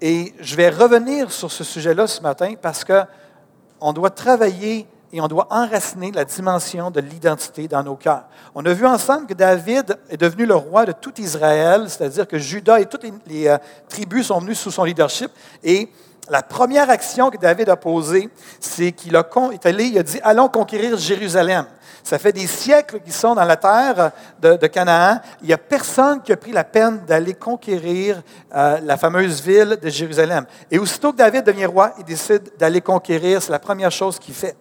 Et 0.00 0.34
je 0.38 0.54
vais 0.54 0.68
revenir 0.68 1.32
sur 1.32 1.50
ce 1.50 1.64
sujet-là 1.64 2.06
ce 2.06 2.20
matin 2.20 2.54
parce 2.60 2.84
qu'on 2.84 3.92
doit 3.92 4.10
travailler 4.10 4.86
et 5.12 5.20
on 5.20 5.28
doit 5.28 5.46
enraciner 5.50 6.10
la 6.12 6.24
dimension 6.24 6.90
de 6.90 7.00
l'identité 7.00 7.68
dans 7.68 7.82
nos 7.82 7.96
cœurs. 7.96 8.24
On 8.54 8.64
a 8.64 8.72
vu 8.72 8.86
ensemble 8.86 9.26
que 9.26 9.34
David 9.34 9.96
est 10.10 10.16
devenu 10.16 10.46
le 10.46 10.54
roi 10.54 10.84
de 10.84 10.92
tout 10.92 11.20
Israël, 11.20 11.84
c'est-à-dire 11.88 12.26
que 12.26 12.38
Judas 12.38 12.80
et 12.80 12.86
toutes 12.86 13.04
les, 13.26 13.48
euh, 13.48 13.58
tribus 13.88 14.26
sont 14.26 14.40
venues 14.40 14.54
sous 14.54 14.70
son 14.70 14.84
leadership. 14.84 15.30
Et 15.62 15.88
la 16.28 16.42
première 16.42 16.90
action 16.90 17.30
que 17.30 17.38
David 17.38 17.68
a 17.68 17.76
posée, 17.76 18.28
c'est 18.58 18.92
qu'il 18.92 19.14
est 19.14 19.66
allé, 19.66 19.84
il 19.84 19.98
a 19.98 20.02
dit, 20.02 20.18
allons 20.22 20.48
conquérir 20.48 20.96
Jérusalem. 20.96 21.66
Ça 22.02 22.18
fait 22.18 22.32
des 22.32 22.46
siècles 22.46 23.00
qu'ils 23.00 23.12
sont 23.12 23.34
dans 23.34 23.44
la 23.44 23.56
terre 23.56 24.12
de, 24.40 24.66
Canaan. 24.68 25.20
Il 25.42 25.48
n'y 25.48 25.52
a 25.52 25.58
personne 25.58 26.22
qui 26.22 26.32
a 26.32 26.36
pris 26.36 26.52
la 26.52 26.62
peine 26.62 27.00
d'aller 27.04 27.34
conquérir 27.34 28.22
euh, 28.54 28.78
la 28.84 28.96
fameuse 28.96 29.40
ville 29.42 29.76
de 29.80 29.88
Jérusalem. 29.88 30.46
Et 30.70 30.78
aussitôt 30.78 31.12
que 31.12 31.16
David 31.16 31.44
devient 31.44 31.66
roi, 31.66 31.94
il 31.98 32.04
décide 32.04 32.52
d'aller 32.58 32.80
conquérir. 32.80 33.42
C'est 33.42 33.50
la 33.50 33.58
première 33.58 33.90
chose 33.90 34.20
qu'il 34.20 34.34
fait. 34.34 34.56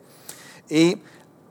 Et 0.70 0.98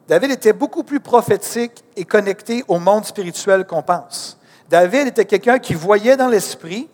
David 0.08 0.32
était 0.32 0.52
beaucoup 0.52 0.82
plus 0.82 1.00
prophétique 1.00 1.84
et 1.96 2.04
connecté 2.04 2.64
au 2.68 2.78
monde 2.78 3.04
spirituel 3.04 3.66
qu'on 3.66 3.82
pense. 3.82 4.38
David 4.68 5.08
était 5.08 5.24
quelqu'un 5.24 5.58
qui 5.58 5.74
voyait 5.74 6.16
dans 6.16 6.28
l'esprit, 6.28 6.88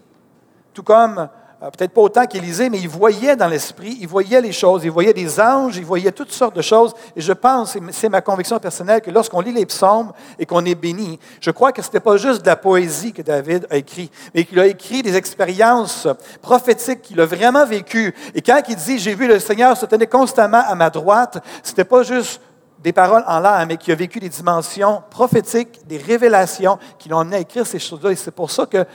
tout 0.72 0.82
comme 0.82 1.28
peut-être 1.60 1.92
pas 1.92 2.00
autant 2.00 2.26
qu'Élisée, 2.26 2.70
mais 2.70 2.78
il 2.78 2.88
voyait 2.88 3.36
dans 3.36 3.48
l'esprit, 3.48 3.98
il 4.00 4.08
voyait 4.08 4.40
les 4.40 4.52
choses, 4.52 4.82
il 4.82 4.90
voyait 4.90 5.12
des 5.12 5.38
anges, 5.38 5.76
il 5.76 5.84
voyait 5.84 6.10
toutes 6.10 6.32
sortes 6.32 6.56
de 6.56 6.62
choses. 6.62 6.94
Et 7.14 7.20
je 7.20 7.32
pense, 7.34 7.76
c'est 7.90 8.08
ma 8.08 8.22
conviction 8.22 8.58
personnelle, 8.58 9.02
que 9.02 9.10
lorsqu'on 9.10 9.40
lit 9.40 9.52
les 9.52 9.66
psaumes 9.66 10.12
et 10.38 10.46
qu'on 10.46 10.64
est 10.64 10.74
béni, 10.74 11.18
je 11.40 11.50
crois 11.50 11.72
que 11.72 11.82
ce 11.82 11.88
n'était 11.88 12.00
pas 12.00 12.16
juste 12.16 12.40
de 12.42 12.46
la 12.46 12.56
poésie 12.56 13.12
que 13.12 13.20
David 13.20 13.66
a 13.70 13.76
écrit, 13.76 14.10
mais 14.34 14.44
qu'il 14.44 14.58
a 14.58 14.66
écrit 14.66 15.02
des 15.02 15.16
expériences 15.16 16.08
prophétiques 16.40 17.02
qu'il 17.02 17.20
a 17.20 17.26
vraiment 17.26 17.66
vécues. 17.66 18.14
Et 18.34 18.40
quand 18.40 18.62
il 18.66 18.76
dit, 18.76 18.98
j'ai 18.98 19.14
vu 19.14 19.26
le 19.26 19.38
Seigneur 19.38 19.76
se 19.76 19.84
tenir 19.84 20.08
constamment 20.08 20.62
à 20.66 20.74
ma 20.74 20.88
droite, 20.88 21.44
ce 21.62 21.70
n'était 21.70 21.84
pas 21.84 22.02
juste 22.02 22.40
des 22.82 22.92
paroles 22.92 23.24
en 23.26 23.40
l'air, 23.40 23.64
mais 23.68 23.76
qui 23.76 23.92
a 23.92 23.94
vécu 23.94 24.20
des 24.20 24.28
dimensions 24.28 25.02
prophétiques, 25.10 25.86
des 25.86 25.98
révélations 25.98 26.78
qui 26.98 27.10
l'ont 27.10 27.18
amené 27.18 27.36
à 27.36 27.40
écrire 27.40 27.66
ces 27.66 27.78
choses-là. 27.78 28.12
Et 28.12 28.16
c'est 28.16 28.30
pour 28.30 28.50
ça 28.50 28.64
que 28.64 28.86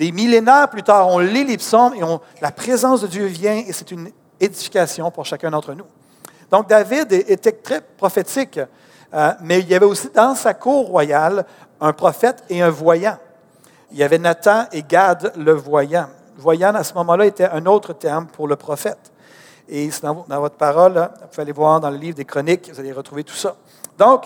des 0.00 0.12
millénaires 0.12 0.70
plus 0.70 0.82
tard, 0.82 1.08
on 1.08 1.18
lit 1.18 1.44
les 1.44 1.52
et 1.52 2.40
la 2.40 2.50
présence 2.50 3.02
de 3.02 3.06
Dieu 3.06 3.26
vient 3.26 3.56
et 3.56 3.70
c'est 3.70 3.90
une 3.90 4.10
édification 4.40 5.10
pour 5.10 5.26
chacun 5.26 5.50
d'entre 5.50 5.74
nous. 5.74 5.84
Donc 6.50 6.70
David 6.70 7.12
était 7.12 7.52
très 7.52 7.82
prophétique, 7.82 8.58
euh, 9.12 9.32
mais 9.42 9.58
il 9.58 9.68
y 9.68 9.74
avait 9.74 9.84
aussi 9.84 10.08
dans 10.14 10.34
sa 10.34 10.54
cour 10.54 10.86
royale 10.86 11.44
un 11.82 11.92
prophète 11.92 12.42
et 12.48 12.62
un 12.62 12.70
voyant. 12.70 13.18
Il 13.92 13.98
y 13.98 14.02
avait 14.02 14.16
Nathan 14.16 14.64
et 14.72 14.82
Gad 14.82 15.34
le 15.36 15.52
voyant. 15.52 16.08
Voyant, 16.38 16.74
à 16.74 16.82
ce 16.82 16.94
moment-là, 16.94 17.26
était 17.26 17.50
un 17.50 17.66
autre 17.66 17.92
terme 17.92 18.26
pour 18.26 18.48
le 18.48 18.56
prophète. 18.56 19.12
Et 19.68 19.90
dans, 20.00 20.24
dans 20.26 20.40
votre 20.40 20.56
parole, 20.56 20.94
vous 20.94 21.28
pouvez 21.28 21.42
aller 21.42 21.52
voir 21.52 21.78
dans 21.78 21.90
le 21.90 21.98
livre 21.98 22.16
des 22.16 22.24
Chroniques, 22.24 22.70
vous 22.72 22.80
allez 22.80 22.92
retrouver 22.92 23.22
tout 23.22 23.34
ça. 23.34 23.54
Donc, 23.98 24.24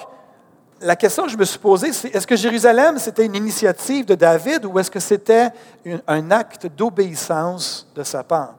la 0.84 0.96
question 0.96 1.24
que 1.24 1.30
je 1.30 1.36
me 1.36 1.44
suis 1.44 1.58
posée, 1.58 1.92
c'est 1.92 2.14
est-ce 2.14 2.26
que 2.26 2.36
Jérusalem, 2.36 2.98
c'était 2.98 3.24
une 3.24 3.34
initiative 3.34 4.04
de 4.04 4.14
David 4.14 4.66
ou 4.66 4.78
est-ce 4.78 4.90
que 4.90 5.00
c'était 5.00 5.48
un 6.06 6.30
acte 6.30 6.66
d'obéissance 6.66 7.88
de 7.94 8.02
sa 8.02 8.22
part? 8.22 8.54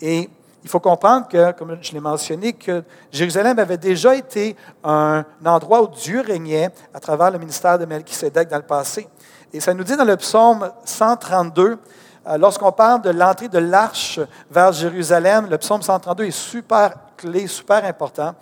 Et 0.00 0.30
il 0.64 0.70
faut 0.70 0.80
comprendre 0.80 1.28
que, 1.28 1.52
comme 1.52 1.76
je 1.80 1.92
l'ai 1.92 2.00
mentionné, 2.00 2.54
que 2.54 2.82
Jérusalem 3.12 3.58
avait 3.58 3.76
déjà 3.76 4.14
été 4.14 4.56
un 4.82 5.24
endroit 5.44 5.82
où 5.82 5.88
Dieu 5.88 6.22
régnait 6.22 6.70
à 6.94 7.00
travers 7.00 7.30
le 7.30 7.38
ministère 7.38 7.78
de 7.78 7.84
Melchisédek 7.84 8.48
dans 8.48 8.56
le 8.56 8.62
passé. 8.62 9.06
Et 9.52 9.60
ça 9.60 9.74
nous 9.74 9.84
dit 9.84 9.96
dans 9.96 10.04
le 10.04 10.16
psaume 10.16 10.70
132, 10.84 11.78
euh, 12.26 12.38
lorsqu'on 12.38 12.72
parle 12.72 13.02
de 13.02 13.10
l'entrée 13.10 13.48
de 13.48 13.58
l'arche 13.58 14.20
vers 14.50 14.72
Jérusalem, 14.72 15.48
le 15.50 15.58
psaume 15.58 15.82
132 15.82 16.24
est 16.24 16.30
super 16.30 16.94
clé, 17.16 17.46
super 17.46 17.84
important. 17.84 18.34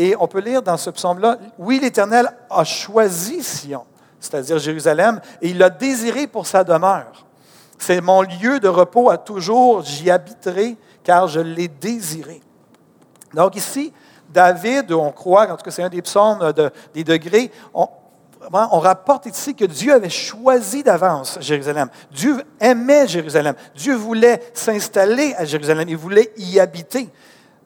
Et 0.00 0.14
on 0.20 0.28
peut 0.28 0.38
lire 0.38 0.62
dans 0.62 0.76
ce 0.76 0.90
psaume-là, 0.90 1.38
oui, 1.58 1.80
l'Éternel 1.80 2.30
a 2.48 2.62
choisi 2.62 3.42
Sion, 3.42 3.84
c'est-à-dire 4.20 4.56
Jérusalem, 4.60 5.20
et 5.42 5.48
il 5.48 5.58
l'a 5.58 5.70
désiré 5.70 6.28
pour 6.28 6.46
sa 6.46 6.62
demeure. 6.62 7.26
C'est 7.78 8.00
mon 8.00 8.22
lieu 8.22 8.60
de 8.60 8.68
repos 8.68 9.10
à 9.10 9.18
toujours, 9.18 9.82
j'y 9.82 10.08
habiterai, 10.08 10.76
car 11.02 11.26
je 11.26 11.40
l'ai 11.40 11.66
désiré. 11.66 12.40
Donc 13.34 13.56
ici, 13.56 13.92
David, 14.30 14.92
on 14.92 15.10
croit, 15.10 15.50
en 15.50 15.56
tout 15.56 15.64
cas 15.64 15.72
c'est 15.72 15.82
un 15.82 15.88
des 15.88 16.02
psaumes 16.02 16.52
des 16.94 17.02
degrés, 17.02 17.50
on, 17.74 17.88
on 18.52 18.78
rapporte 18.78 19.26
ici 19.26 19.56
que 19.56 19.64
Dieu 19.64 19.92
avait 19.92 20.10
choisi 20.10 20.84
d'avance 20.84 21.38
Jérusalem. 21.40 21.88
Dieu 22.12 22.40
aimait 22.60 23.08
Jérusalem. 23.08 23.56
Dieu 23.74 23.96
voulait 23.96 24.40
s'installer 24.54 25.34
à 25.36 25.44
Jérusalem. 25.44 25.88
Il 25.88 25.96
voulait 25.96 26.32
y 26.36 26.60
habiter. 26.60 27.08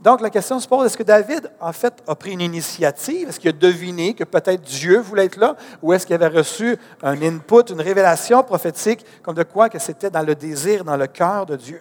Donc, 0.02 0.20
la 0.20 0.30
question 0.30 0.58
se 0.58 0.66
pose, 0.66 0.86
est-ce 0.86 0.96
que 0.96 1.04
David, 1.04 1.48
en 1.60 1.72
fait, 1.72 1.94
a 2.08 2.16
pris 2.16 2.32
une 2.32 2.40
initiative? 2.40 3.28
Est-ce 3.28 3.38
qu'il 3.38 3.50
a 3.50 3.52
deviné 3.52 4.14
que 4.14 4.24
peut-être 4.24 4.62
Dieu 4.62 4.98
voulait 4.98 5.26
être 5.26 5.36
là? 5.36 5.54
Ou 5.80 5.92
est-ce 5.92 6.04
qu'il 6.04 6.16
avait 6.16 6.26
reçu 6.26 6.76
un 7.04 7.22
input, 7.22 7.70
une 7.70 7.80
révélation 7.80 8.42
prophétique, 8.42 9.06
comme 9.22 9.36
de 9.36 9.44
quoi 9.44 9.68
que 9.68 9.78
c'était 9.78 10.10
dans 10.10 10.22
le 10.22 10.34
désir, 10.34 10.82
dans 10.82 10.96
le 10.96 11.06
cœur 11.06 11.46
de 11.46 11.54
Dieu? 11.54 11.80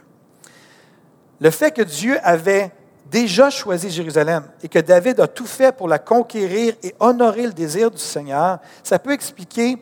Le 1.39 1.49
fait 1.49 1.71
que 1.71 1.81
Dieu 1.81 2.19
avait 2.21 2.71
déjà 3.07 3.49
choisi 3.49 3.89
Jérusalem 3.89 4.43
et 4.61 4.69
que 4.69 4.77
David 4.77 5.19
a 5.19 5.27
tout 5.27 5.47
fait 5.47 5.75
pour 5.75 5.87
la 5.87 5.97
conquérir 5.97 6.75
et 6.83 6.93
honorer 6.99 7.47
le 7.47 7.53
désir 7.53 7.89
du 7.89 7.97
Seigneur, 7.97 8.59
ça 8.83 8.99
peut 8.99 9.13
expliquer 9.13 9.77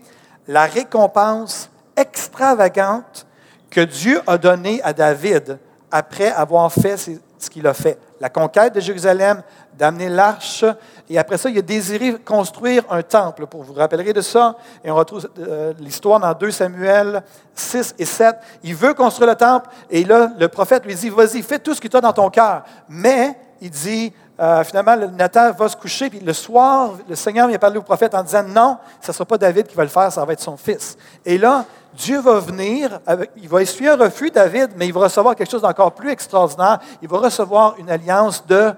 la 0.47 0.65
récompense 0.65 1.69
extravagante 1.97 3.27
que 3.69 3.81
Dieu 3.81 4.21
a 4.25 4.37
donnée 4.37 4.81
à 4.81 4.93
David 4.93 5.59
après 5.91 6.31
avoir 6.31 6.71
fait 6.71 6.95
ce 6.97 7.49
qu'il 7.49 7.67
a 7.67 7.73
fait 7.73 7.99
la 8.19 8.29
conquête 8.29 8.75
de 8.75 8.79
Jérusalem, 8.79 9.41
d'amener 9.77 10.09
l'arche. 10.09 10.65
Et 11.09 11.17
après 11.17 11.37
ça, 11.37 11.49
il 11.49 11.57
a 11.57 11.61
désiré 11.61 12.13
construire 12.19 12.83
un 12.89 13.01
temple. 13.01 13.47
Pour 13.47 13.63
vous 13.63 13.73
rappellerez 13.73 14.13
de 14.13 14.21
ça. 14.21 14.57
Et 14.83 14.91
on 14.91 14.95
retrouve 14.95 15.29
euh, 15.39 15.73
l'histoire 15.79 16.19
dans 16.19 16.33
2 16.33 16.51
Samuel 16.51 17.23
6 17.55 17.95
et 17.97 18.05
7. 18.05 18.35
Il 18.63 18.75
veut 18.75 18.93
construire 18.93 19.29
le 19.29 19.35
temple. 19.35 19.69
Et 19.89 20.03
là, 20.03 20.31
le 20.37 20.47
prophète 20.47 20.85
lui 20.85 20.95
dit, 20.95 21.09
vas-y, 21.09 21.41
fais 21.41 21.59
tout 21.59 21.73
ce 21.73 21.81
que 21.81 21.87
tu 21.87 21.95
as 21.95 22.01
dans 22.01 22.13
ton 22.13 22.29
cœur. 22.29 22.63
Mais, 22.89 23.37
il 23.61 23.69
dit, 23.69 24.13
euh, 24.39 24.63
finalement, 24.63 24.95
Nathan 25.17 25.51
va 25.51 25.67
se 25.67 25.75
coucher, 25.75 26.09
puis 26.09 26.19
le 26.19 26.31
soir, 26.31 26.93
le 27.07 27.15
Seigneur 27.15 27.47
vient 27.47 27.57
parler 27.57 27.77
au 27.77 27.81
prophète 27.81 28.15
en 28.15 28.23
disant, 28.23 28.43
non, 28.43 28.77
ce 29.01 29.11
ne 29.11 29.13
sera 29.13 29.25
pas 29.25 29.37
David 29.37 29.67
qui 29.67 29.75
va 29.75 29.83
le 29.83 29.89
faire, 29.89 30.11
ça 30.11 30.23
va 30.23 30.31
être 30.31 30.39
son 30.39 30.55
fils. 30.55 30.97
Et 31.25 31.37
là, 31.37 31.65
Dieu 31.93 32.21
va 32.21 32.39
venir, 32.39 32.99
il 33.35 33.49
va 33.49 33.61
essuyer 33.61 33.89
un 33.89 33.97
refus, 33.97 34.31
David, 34.31 34.71
mais 34.77 34.87
il 34.87 34.93
va 34.93 35.01
recevoir 35.01 35.35
quelque 35.35 35.51
chose 35.51 35.61
d'encore 35.61 35.91
plus 35.91 36.11
extraordinaire. 36.11 36.79
Il 37.01 37.09
va 37.09 37.17
recevoir 37.17 37.75
une 37.79 37.89
alliance 37.89 38.45
de 38.45 38.71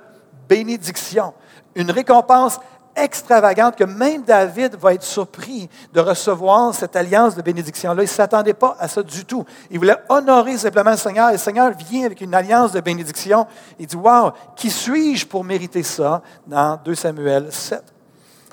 bénédiction, 0.50 1.34
une 1.76 1.92
récompense 1.92 2.60
extravagante 2.96 3.76
que 3.76 3.84
même 3.84 4.24
David 4.24 4.76
va 4.76 4.94
être 4.94 5.04
surpris 5.04 5.70
de 5.94 6.00
recevoir 6.00 6.74
cette 6.74 6.96
alliance 6.96 7.36
de 7.36 7.42
bénédiction-là. 7.42 8.02
Il 8.02 8.06
ne 8.06 8.10
s'attendait 8.10 8.54
pas 8.54 8.76
à 8.80 8.88
ça 8.88 9.04
du 9.04 9.26
tout. 9.26 9.46
Il 9.70 9.80
voulait 9.80 9.98
honorer 10.10 10.58
simplement 10.58 10.92
le 10.92 10.98
Seigneur. 10.98 11.30
Et 11.30 11.34
le 11.34 11.38
Seigneur 11.38 11.72
vient 11.72 12.06
avec 12.06 12.22
une 12.22 12.34
alliance 12.34 12.72
de 12.72 12.80
bénédiction. 12.80 13.48
Il 13.80 13.88
dit, 13.88 13.96
Wow, 13.96 14.32
qui 14.56 14.70
suis-je 14.70 15.26
pour 15.26 15.44
mériter 15.44 15.84
ça? 15.84 16.22
Dans 16.46 16.80
2 16.84 16.96
Samuel 16.96 17.52
7? 17.52 17.84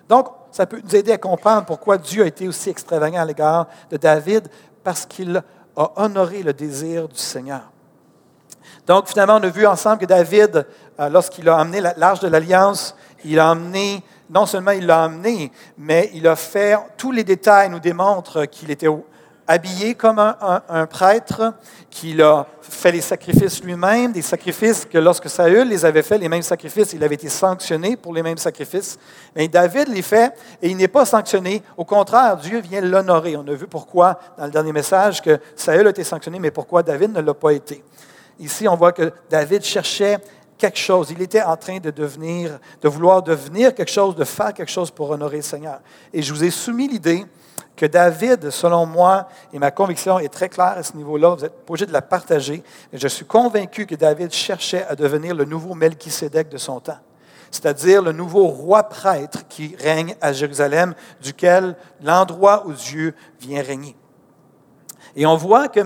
Donc, 0.08 0.28
ça 0.50 0.66
peut 0.66 0.80
nous 0.82 0.96
aider 0.96 1.12
à 1.12 1.18
comprendre 1.18 1.66
pourquoi 1.66 1.98
Dieu 1.98 2.22
a 2.22 2.26
été 2.26 2.48
aussi 2.48 2.70
extravagant 2.70 3.20
à 3.20 3.24
l'égard 3.24 3.66
de 3.90 3.96
David, 3.96 4.48
parce 4.82 5.04
qu'il 5.04 5.42
a 5.76 5.92
honoré 5.96 6.42
le 6.42 6.52
désir 6.52 7.08
du 7.08 7.18
Seigneur. 7.18 7.70
Donc, 8.86 9.06
finalement, 9.08 9.36
on 9.36 9.42
a 9.42 9.48
vu 9.48 9.66
ensemble 9.66 9.98
que 9.98 10.06
David, 10.06 10.66
euh, 10.98 11.08
lorsqu'il 11.10 11.48
a 11.48 11.58
amené 11.58 11.80
l'arche 11.96 12.20
de 12.20 12.28
l'Alliance, 12.28 12.96
il 13.22 13.38
a 13.38 13.50
amené, 13.50 14.02
non 14.30 14.46
seulement 14.46 14.72
il 14.72 14.86
l'a 14.86 15.04
amené, 15.04 15.50
mais 15.76 16.10
il 16.14 16.26
a 16.26 16.36
fait, 16.36 16.76
tous 16.96 17.12
les 17.12 17.24
détails 17.24 17.70
nous 17.70 17.80
démontrent 17.80 18.44
qu'il 18.44 18.70
était 18.70 18.88
habillé 19.48 19.94
comme 19.94 20.18
un, 20.18 20.86
prêtre, 20.86 21.54
qu'il 21.90 22.20
a 22.20 22.46
fait 22.60 22.92
les 22.92 23.00
sacrifices 23.00 23.64
lui-même, 23.64 24.12
des 24.12 24.20
sacrifices 24.20 24.84
que 24.84 24.98
lorsque 24.98 25.30
Saül 25.30 25.66
les 25.68 25.86
avait 25.86 26.02
fait, 26.02 26.18
les 26.18 26.28
mêmes 26.28 26.42
sacrifices, 26.42 26.92
il 26.92 27.02
avait 27.02 27.14
été 27.14 27.30
sanctionné 27.30 27.96
pour 27.96 28.12
les 28.12 28.22
mêmes 28.22 28.36
sacrifices. 28.36 28.98
Mais 29.34 29.48
David 29.48 29.88
les 29.88 30.02
fait 30.02 30.34
et 30.60 30.68
il 30.68 30.76
n'est 30.76 30.86
pas 30.86 31.06
sanctionné. 31.06 31.62
Au 31.78 31.86
contraire, 31.86 32.36
Dieu 32.36 32.60
vient 32.60 32.82
l'honorer. 32.82 33.36
On 33.38 33.48
a 33.48 33.54
vu 33.54 33.66
pourquoi 33.66 34.20
dans 34.36 34.44
le 34.44 34.50
dernier 34.50 34.72
message 34.72 35.22
que 35.22 35.40
Saül 35.56 35.86
a 35.86 35.90
été 35.90 36.04
sanctionné, 36.04 36.38
mais 36.38 36.50
pourquoi 36.50 36.82
David 36.82 37.14
ne 37.14 37.22
l'a 37.22 37.34
pas 37.34 37.54
été. 37.54 37.82
Ici, 38.38 38.68
on 38.68 38.76
voit 38.76 38.92
que 38.92 39.10
David 39.30 39.64
cherchait 39.64 40.18
quelque 40.58 40.78
chose. 40.78 41.10
Il 41.10 41.22
était 41.22 41.42
en 41.42 41.56
train 41.56 41.78
de 41.78 41.90
devenir, 41.90 42.58
de 42.82 42.88
vouloir 42.88 43.22
devenir 43.22 43.74
quelque 43.74 43.90
chose, 43.90 44.14
de 44.14 44.24
faire 44.24 44.52
quelque 44.52 44.70
chose 44.70 44.90
pour 44.90 45.10
honorer 45.10 45.36
le 45.36 45.42
Seigneur. 45.42 45.80
Et 46.12 46.20
je 46.20 46.34
vous 46.34 46.44
ai 46.44 46.50
soumis 46.50 46.88
l'idée 46.88 47.24
que 47.78 47.86
David, 47.86 48.50
selon 48.50 48.84
moi, 48.84 49.28
et 49.52 49.58
ma 49.58 49.70
conviction 49.70 50.18
est 50.18 50.28
très 50.28 50.48
claire 50.48 50.74
à 50.76 50.82
ce 50.82 50.96
niveau-là, 50.96 51.36
vous 51.36 51.44
êtes 51.44 51.54
obligé 51.68 51.86
de 51.86 51.92
la 51.92 52.02
partager, 52.02 52.62
mais 52.92 52.98
je 52.98 53.06
suis 53.06 53.24
convaincu 53.24 53.86
que 53.86 53.94
David 53.94 54.32
cherchait 54.32 54.84
à 54.86 54.96
devenir 54.96 55.34
le 55.34 55.44
nouveau 55.44 55.74
Melchisédek 55.74 56.48
de 56.48 56.58
son 56.58 56.80
temps, 56.80 56.98
c'est-à-dire 57.52 58.02
le 58.02 58.10
nouveau 58.10 58.48
roi 58.48 58.82
prêtre 58.82 59.46
qui 59.48 59.76
règne 59.80 60.16
à 60.20 60.32
Jérusalem, 60.32 60.94
duquel 61.22 61.76
l'endroit 62.02 62.64
où 62.66 62.72
Dieu 62.72 63.14
vient 63.40 63.62
régner. 63.62 63.96
Et 65.14 65.24
on 65.24 65.36
voit 65.36 65.68
que, 65.68 65.80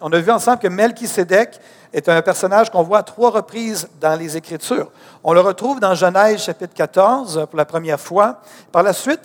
on 0.00 0.12
a 0.12 0.18
vu 0.20 0.30
ensemble 0.30 0.58
que 0.58 0.68
Melchisédek 0.68 1.60
est 1.94 2.08
un 2.08 2.20
personnage 2.22 2.70
qu'on 2.70 2.82
voit 2.82 2.98
à 2.98 3.02
trois 3.04 3.30
reprises 3.30 3.88
dans 4.00 4.18
les 4.18 4.36
Écritures. 4.36 4.90
On 5.22 5.32
le 5.32 5.40
retrouve 5.40 5.78
dans 5.78 5.94
Genèse 5.94 6.42
chapitre 6.42 6.74
14 6.74 7.46
pour 7.48 7.56
la 7.56 7.64
première 7.64 8.00
fois. 8.00 8.40
Par 8.72 8.82
la 8.82 8.92
suite, 8.92 9.20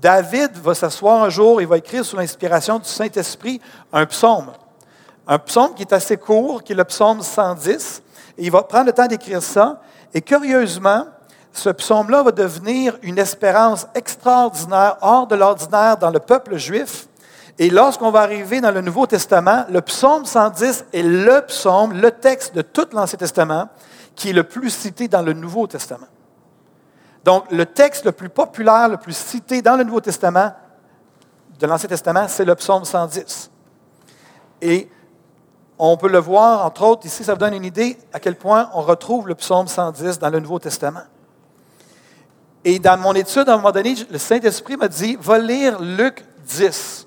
David 0.00 0.52
va 0.56 0.74
s'asseoir 0.74 1.22
un 1.22 1.28
jour 1.28 1.60
et 1.60 1.66
va 1.66 1.76
écrire 1.76 2.02
sous 2.02 2.16
l'inspiration 2.16 2.78
du 2.78 2.88
Saint-Esprit 2.88 3.60
un 3.92 4.06
psaume. 4.06 4.52
Un 5.26 5.38
psaume 5.38 5.74
qui 5.74 5.82
est 5.82 5.92
assez 5.92 6.16
court, 6.16 6.62
qui 6.62 6.72
est 6.72 6.76
le 6.76 6.84
psaume 6.84 7.20
110. 7.20 8.02
Et 8.38 8.44
il 8.44 8.50
va 8.50 8.62
prendre 8.62 8.86
le 8.86 8.92
temps 8.92 9.06
d'écrire 9.06 9.42
ça. 9.42 9.82
Et 10.14 10.22
curieusement, 10.22 11.04
ce 11.52 11.68
psaume-là 11.68 12.22
va 12.22 12.32
devenir 12.32 12.96
une 13.02 13.18
espérance 13.18 13.86
extraordinaire, 13.94 14.96
hors 15.02 15.26
de 15.26 15.36
l'ordinaire 15.36 15.98
dans 15.98 16.10
le 16.10 16.20
peuple 16.20 16.56
juif. 16.56 17.06
Et 17.58 17.70
lorsqu'on 17.70 18.10
va 18.10 18.22
arriver 18.22 18.60
dans 18.60 18.72
le 18.72 18.80
Nouveau 18.80 19.06
Testament, 19.06 19.64
le 19.68 19.80
psaume 19.80 20.24
110 20.24 20.86
est 20.92 21.02
le 21.02 21.40
psaume, 21.46 21.92
le 21.92 22.10
texte 22.10 22.54
de 22.54 22.62
tout 22.62 22.86
l'Ancien 22.92 23.18
Testament 23.18 23.68
qui 24.16 24.30
est 24.30 24.32
le 24.32 24.44
plus 24.44 24.70
cité 24.70 25.08
dans 25.08 25.22
le 25.22 25.32
Nouveau 25.32 25.66
Testament. 25.66 26.06
Donc, 27.24 27.50
le 27.50 27.66
texte 27.66 28.04
le 28.04 28.12
plus 28.12 28.28
populaire, 28.28 28.88
le 28.88 28.96
plus 28.96 29.16
cité 29.16 29.62
dans 29.62 29.76
le 29.76 29.84
Nouveau 29.84 30.00
Testament, 30.00 30.52
de 31.58 31.66
l'Ancien 31.66 31.88
Testament, 31.88 32.26
c'est 32.28 32.44
le 32.44 32.54
psaume 32.54 32.84
110. 32.84 33.50
Et 34.60 34.90
on 35.78 35.96
peut 35.96 36.08
le 36.08 36.18
voir, 36.18 36.66
entre 36.66 36.82
autres, 36.82 37.06
ici, 37.06 37.24
ça 37.24 37.32
vous 37.32 37.38
donne 37.38 37.54
une 37.54 37.64
idée 37.64 37.98
à 38.12 38.20
quel 38.20 38.36
point 38.36 38.70
on 38.74 38.82
retrouve 38.82 39.28
le 39.28 39.34
psaume 39.34 39.68
110 39.68 40.18
dans 40.18 40.30
le 40.30 40.40
Nouveau 40.40 40.58
Testament. 40.58 41.04
Et 42.64 42.78
dans 42.78 42.98
mon 42.98 43.14
étude, 43.14 43.48
à 43.48 43.54
un 43.54 43.56
moment 43.56 43.72
donné, 43.72 43.94
le 44.10 44.18
Saint-Esprit 44.18 44.76
m'a 44.76 44.88
dit, 44.88 45.16
va 45.20 45.38
lire 45.38 45.80
Luc 45.80 46.24
10. 46.46 47.06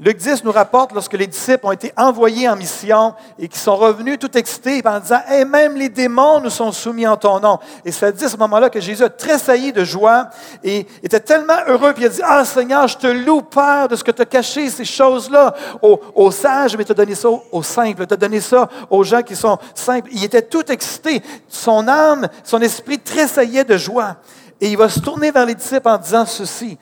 Luc 0.00 0.18
10 0.18 0.44
nous 0.44 0.52
rapporte 0.52 0.92
lorsque 0.92 1.14
les 1.14 1.26
disciples 1.26 1.66
ont 1.66 1.72
été 1.72 1.92
envoyés 1.96 2.48
en 2.48 2.54
mission 2.54 3.14
et 3.36 3.48
qui 3.48 3.58
sont 3.58 3.74
revenus 3.74 4.16
tout 4.20 4.38
excités 4.38 4.80
en 4.84 5.00
disant 5.00 5.18
hey, 5.26 5.44
Même 5.44 5.74
les 5.74 5.88
démons 5.88 6.40
nous 6.40 6.50
sont 6.50 6.70
soumis 6.70 7.06
en 7.06 7.16
ton 7.16 7.40
nom. 7.40 7.58
Et 7.84 7.90
ça 7.90 8.12
dit 8.12 8.24
à 8.24 8.28
ce 8.28 8.36
moment-là 8.36 8.70
que 8.70 8.80
Jésus 8.80 9.02
a 9.02 9.08
tressailli 9.08 9.72
de 9.72 9.82
joie 9.82 10.28
et 10.62 10.86
était 11.02 11.18
tellement 11.18 11.58
heureux. 11.66 11.92
Puis 11.94 12.04
il 12.04 12.06
a 12.06 12.10
dit 12.10 12.20
Ah 12.24 12.44
Seigneur, 12.44 12.86
je 12.86 12.96
te 12.96 13.08
loue, 13.08 13.42
Père, 13.42 13.88
de 13.88 13.96
ce 13.96 14.04
que 14.04 14.12
tu 14.12 14.22
as 14.22 14.26
caché 14.26 14.70
ces 14.70 14.84
choses-là 14.84 15.54
aux, 15.82 16.30
sages, 16.30 16.76
mais 16.76 16.84
tu 16.84 16.92
as 16.92 16.94
donné 16.94 17.16
ça 17.16 17.28
aux, 17.28 17.62
simples. 17.64 18.06
Tu 18.06 18.14
as 18.14 18.16
donné 18.16 18.40
ça 18.40 18.68
aux 18.90 19.02
gens 19.02 19.22
qui 19.22 19.34
sont 19.34 19.58
simples. 19.74 20.10
Il 20.12 20.22
était 20.22 20.42
tout 20.42 20.70
excité. 20.70 21.22
Son 21.48 21.88
âme, 21.88 22.28
son 22.44 22.60
esprit 22.60 23.00
tressaillait 23.00 23.64
de 23.64 23.76
joie. 23.76 24.16
Et 24.60 24.70
il 24.70 24.76
va 24.76 24.88
se 24.88 25.00
tourner 25.00 25.32
vers 25.32 25.44
les 25.46 25.56
disciples 25.56 25.88
en 25.88 25.98
disant 25.98 26.24
ceci 26.24 26.78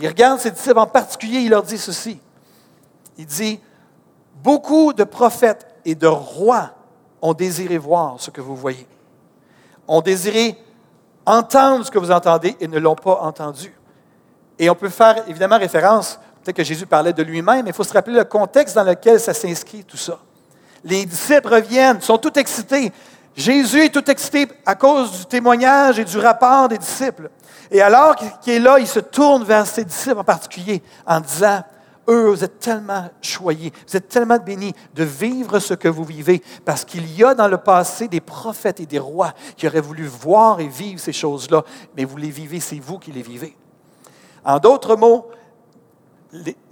il 0.00 0.06
regarde 0.06 0.38
ses 0.38 0.52
disciples 0.52 0.78
en 0.78 0.86
particulier, 0.86 1.40
il 1.40 1.50
leur 1.50 1.64
dit 1.64 1.76
ceci. 1.76 2.20
Il 3.18 3.26
dit, 3.26 3.60
beaucoup 4.42 4.92
de 4.92 5.04
prophètes 5.04 5.66
et 5.84 5.94
de 5.94 6.06
rois 6.06 6.70
ont 7.20 7.34
désiré 7.34 7.76
voir 7.76 8.14
ce 8.18 8.30
que 8.30 8.40
vous 8.40 8.54
voyez, 8.54 8.86
ont 9.88 10.00
désiré 10.00 10.56
entendre 11.26 11.84
ce 11.84 11.90
que 11.90 11.98
vous 11.98 12.12
entendez 12.12 12.56
et 12.60 12.68
ne 12.68 12.78
l'ont 12.78 12.94
pas 12.94 13.20
entendu. 13.22 13.74
Et 14.58 14.70
on 14.70 14.74
peut 14.74 14.88
faire 14.88 15.28
évidemment 15.28 15.58
référence, 15.58 16.18
peut-être 16.42 16.56
que 16.56 16.64
Jésus 16.64 16.86
parlait 16.86 17.12
de 17.12 17.22
lui-même, 17.22 17.64
mais 17.64 17.70
il 17.70 17.74
faut 17.74 17.84
se 17.84 17.92
rappeler 17.92 18.16
le 18.16 18.24
contexte 18.24 18.76
dans 18.76 18.84
lequel 18.84 19.18
ça 19.18 19.34
s'inscrit, 19.34 19.84
tout 19.84 19.96
ça. 19.96 20.18
Les 20.84 21.04
disciples 21.04 21.52
reviennent, 21.52 22.00
sont 22.00 22.18
tout 22.18 22.36
excités. 22.38 22.92
Jésus 23.36 23.84
est 23.84 23.92
tout 23.92 24.08
excité 24.10 24.48
à 24.64 24.74
cause 24.74 25.18
du 25.18 25.26
témoignage 25.26 25.98
et 25.98 26.04
du 26.04 26.18
rapport 26.18 26.68
des 26.68 26.78
disciples. 26.78 27.30
Et 27.70 27.82
alors 27.82 28.16
qu'il 28.16 28.54
est 28.54 28.58
là, 28.60 28.78
il 28.78 28.86
se 28.86 29.00
tourne 29.00 29.44
vers 29.44 29.66
ses 29.66 29.84
disciples 29.84 30.18
en 30.18 30.24
particulier 30.24 30.82
en 31.06 31.20
disant, 31.20 31.62
eux, 32.08 32.30
vous 32.30 32.44
êtes 32.44 32.58
tellement 32.58 33.10
choyés, 33.20 33.72
vous 33.86 33.96
êtes 33.96 34.08
tellement 34.08 34.38
bénis 34.38 34.74
de 34.94 35.04
vivre 35.04 35.58
ce 35.58 35.74
que 35.74 35.88
vous 35.88 36.04
vivez, 36.04 36.42
parce 36.64 36.84
qu'il 36.84 37.10
y 37.14 37.22
a 37.24 37.34
dans 37.34 37.48
le 37.48 37.58
passé 37.58 38.08
des 38.08 38.20
prophètes 38.20 38.80
et 38.80 38.86
des 38.86 38.98
rois 38.98 39.34
qui 39.56 39.66
auraient 39.66 39.80
voulu 39.80 40.06
voir 40.06 40.60
et 40.60 40.68
vivre 40.68 41.00
ces 41.00 41.12
choses-là, 41.12 41.64
mais 41.96 42.04
vous 42.04 42.16
les 42.16 42.30
vivez, 42.30 42.60
c'est 42.60 42.80
vous 42.80 42.98
qui 42.98 43.12
les 43.12 43.22
vivez. 43.22 43.56
En 44.44 44.58
d'autres 44.58 44.96
mots, 44.96 45.28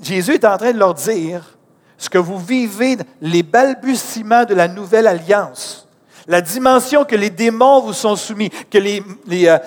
Jésus 0.01 0.35
est 0.35 0.45
en 0.45 0.57
train 0.57 0.73
de 0.73 0.79
leur 0.79 0.95
dire 0.95 1.57
ce 1.99 2.11
que 2.11 2.19
vous 2.19 2.39
vivez, 2.39 2.97
les 3.21 3.43
balbutiements 3.43 4.45
de 4.45 4.55
la 4.55 4.69
nouvelle 4.69 5.07
alliance, 5.07 5.89
la 6.27 6.41
dimension 6.41 7.05
que 7.05 7.17
les 7.17 7.31
démons 7.31 7.81
vous 7.81 7.93
sont 7.93 8.17
soumis, 8.17 8.51
que 8.51 8.79
les, 8.79 9.03
euh, 9.49 9.59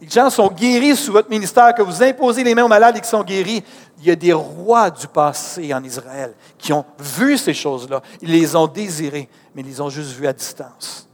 les 0.00 0.08
gens 0.08 0.30
sont 0.30 0.48
guéris 0.48 0.96
sous 0.96 1.12
votre 1.12 1.28
ministère, 1.28 1.74
que 1.74 1.82
vous 1.82 2.02
imposez 2.02 2.42
les 2.42 2.54
mains 2.54 2.64
aux 2.64 2.68
malades 2.68 2.96
et 2.96 3.00
qui 3.00 3.08
sont 3.08 3.22
guéris. 3.22 3.62
Il 3.98 4.06
y 4.06 4.10
a 4.10 4.16
des 4.16 4.32
rois 4.32 4.90
du 4.90 5.06
passé 5.06 5.74
en 5.74 5.84
Israël 5.84 6.34
qui 6.56 6.72
ont 6.72 6.86
vu 6.98 7.36
ces 7.36 7.52
choses-là. 7.52 8.00
Ils 8.22 8.30
les 8.30 8.56
ont 8.56 8.66
désirées, 8.66 9.28
mais 9.54 9.60
ils 9.60 9.68
les 9.68 9.80
ont 9.80 9.90
juste 9.90 10.12
vues 10.12 10.26
à 10.26 10.32
distance. 10.32 11.06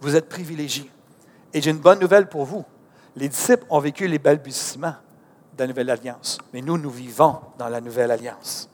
Vous 0.00 0.14
êtes 0.14 0.28
privilégiés. 0.28 0.88
Et 1.52 1.60
j'ai 1.60 1.72
une 1.72 1.78
bonne 1.78 1.98
nouvelle 1.98 2.28
pour 2.28 2.44
vous. 2.44 2.64
Les 3.16 3.28
disciples 3.28 3.64
ont 3.68 3.80
vécu 3.80 4.06
les 4.06 4.20
balbutiements 4.20 4.94
de 5.56 5.64
la 5.64 5.66
nouvelle 5.66 5.90
alliance, 5.90 6.38
mais 6.52 6.60
nous, 6.60 6.78
nous 6.78 6.90
vivons 6.90 7.40
dans 7.58 7.68
la 7.68 7.80
nouvelle 7.80 8.12
alliance. 8.12 8.68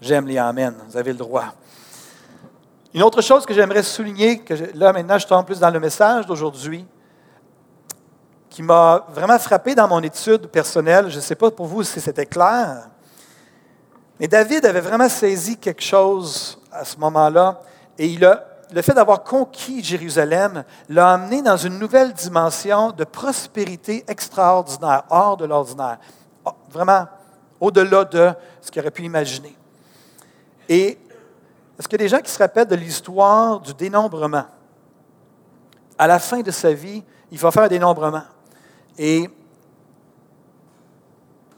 J'aime 0.00 0.26
les 0.26 0.38
Amen. 0.38 0.74
Vous 0.88 0.96
avez 0.96 1.12
le 1.12 1.18
droit. 1.18 1.54
Une 2.94 3.02
autre 3.02 3.20
chose 3.20 3.44
que 3.44 3.52
j'aimerais 3.52 3.82
souligner, 3.82 4.38
que 4.38 4.54
là 4.74 4.92
maintenant 4.94 5.18
je 5.18 5.26
tombe 5.26 5.44
plus 5.44 5.60
dans 5.60 5.70
le 5.70 5.78
message 5.78 6.26
d'aujourd'hui, 6.26 6.86
qui 8.50 8.62
m'a 8.62 9.06
vraiment 9.10 9.38
frappé 9.38 9.74
dans 9.74 9.88
mon 9.88 10.02
étude 10.02 10.48
personnelle, 10.48 11.08
je 11.08 11.16
ne 11.16 11.22
sais 11.22 11.36
pas 11.36 11.50
pour 11.50 11.66
vous 11.66 11.84
si 11.84 12.00
c'était 12.00 12.26
clair, 12.26 12.88
mais 14.18 14.28
David 14.28 14.66
avait 14.66 14.80
vraiment 14.80 15.08
saisi 15.08 15.56
quelque 15.56 15.82
chose 15.82 16.60
à 16.70 16.84
ce 16.84 16.98
moment-là, 16.98 17.60
et 17.96 18.06
il 18.06 18.24
a, 18.24 18.44
le 18.72 18.82
fait 18.82 18.92
d'avoir 18.92 19.22
conquis 19.22 19.82
Jérusalem 19.82 20.64
l'a 20.88 21.12
amené 21.12 21.42
dans 21.42 21.56
une 21.56 21.78
nouvelle 21.78 22.12
dimension 22.12 22.90
de 22.90 23.04
prospérité 23.04 24.04
extraordinaire, 24.08 25.04
hors 25.08 25.36
de 25.36 25.46
l'ordinaire, 25.46 25.98
vraiment 26.70 27.06
au-delà 27.60 28.04
de 28.04 28.32
ce 28.60 28.70
qu'il 28.70 28.82
aurait 28.82 28.90
pu 28.90 29.04
imaginer. 29.04 29.56
Et 30.68 30.98
est-ce 31.78 31.88
qu'il 31.88 31.98
y 31.98 32.02
a 32.02 32.04
des 32.04 32.08
gens 32.08 32.20
qui 32.20 32.30
se 32.30 32.38
rappellent 32.38 32.66
de 32.66 32.76
l'histoire 32.76 33.60
du 33.60 33.72
dénombrement? 33.74 34.44
À 35.96 36.06
la 36.06 36.18
fin 36.18 36.40
de 36.40 36.50
sa 36.50 36.72
vie, 36.72 37.02
il 37.30 37.38
va 37.38 37.50
faire 37.50 37.64
un 37.64 37.68
dénombrement. 37.68 38.22
Et 38.98 39.22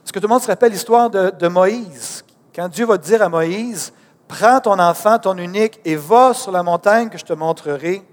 est-ce 0.03 0.11
que 0.11 0.19
tout 0.19 0.27
le 0.27 0.33
monde 0.33 0.41
se 0.41 0.47
rappelle 0.47 0.71
l'histoire 0.71 1.09
de, 1.09 1.47
Moïse? 1.47 2.23
Quand 2.53 2.67
Dieu 2.67 2.85
va 2.85 2.97
dire 2.97 3.21
à 3.21 3.29
Moïse, 3.29 3.91
prends 4.27 4.59
ton 4.59 4.77
enfant, 4.79 5.17
ton 5.17 5.37
unique, 5.37 5.79
et 5.83 5.95
va 5.95 6.33
sur 6.33 6.51
la 6.51 6.61
montagne 6.63 7.09
que 7.09 7.17
je 7.17 7.25
te 7.25 7.33
montrerai. 7.33 8.03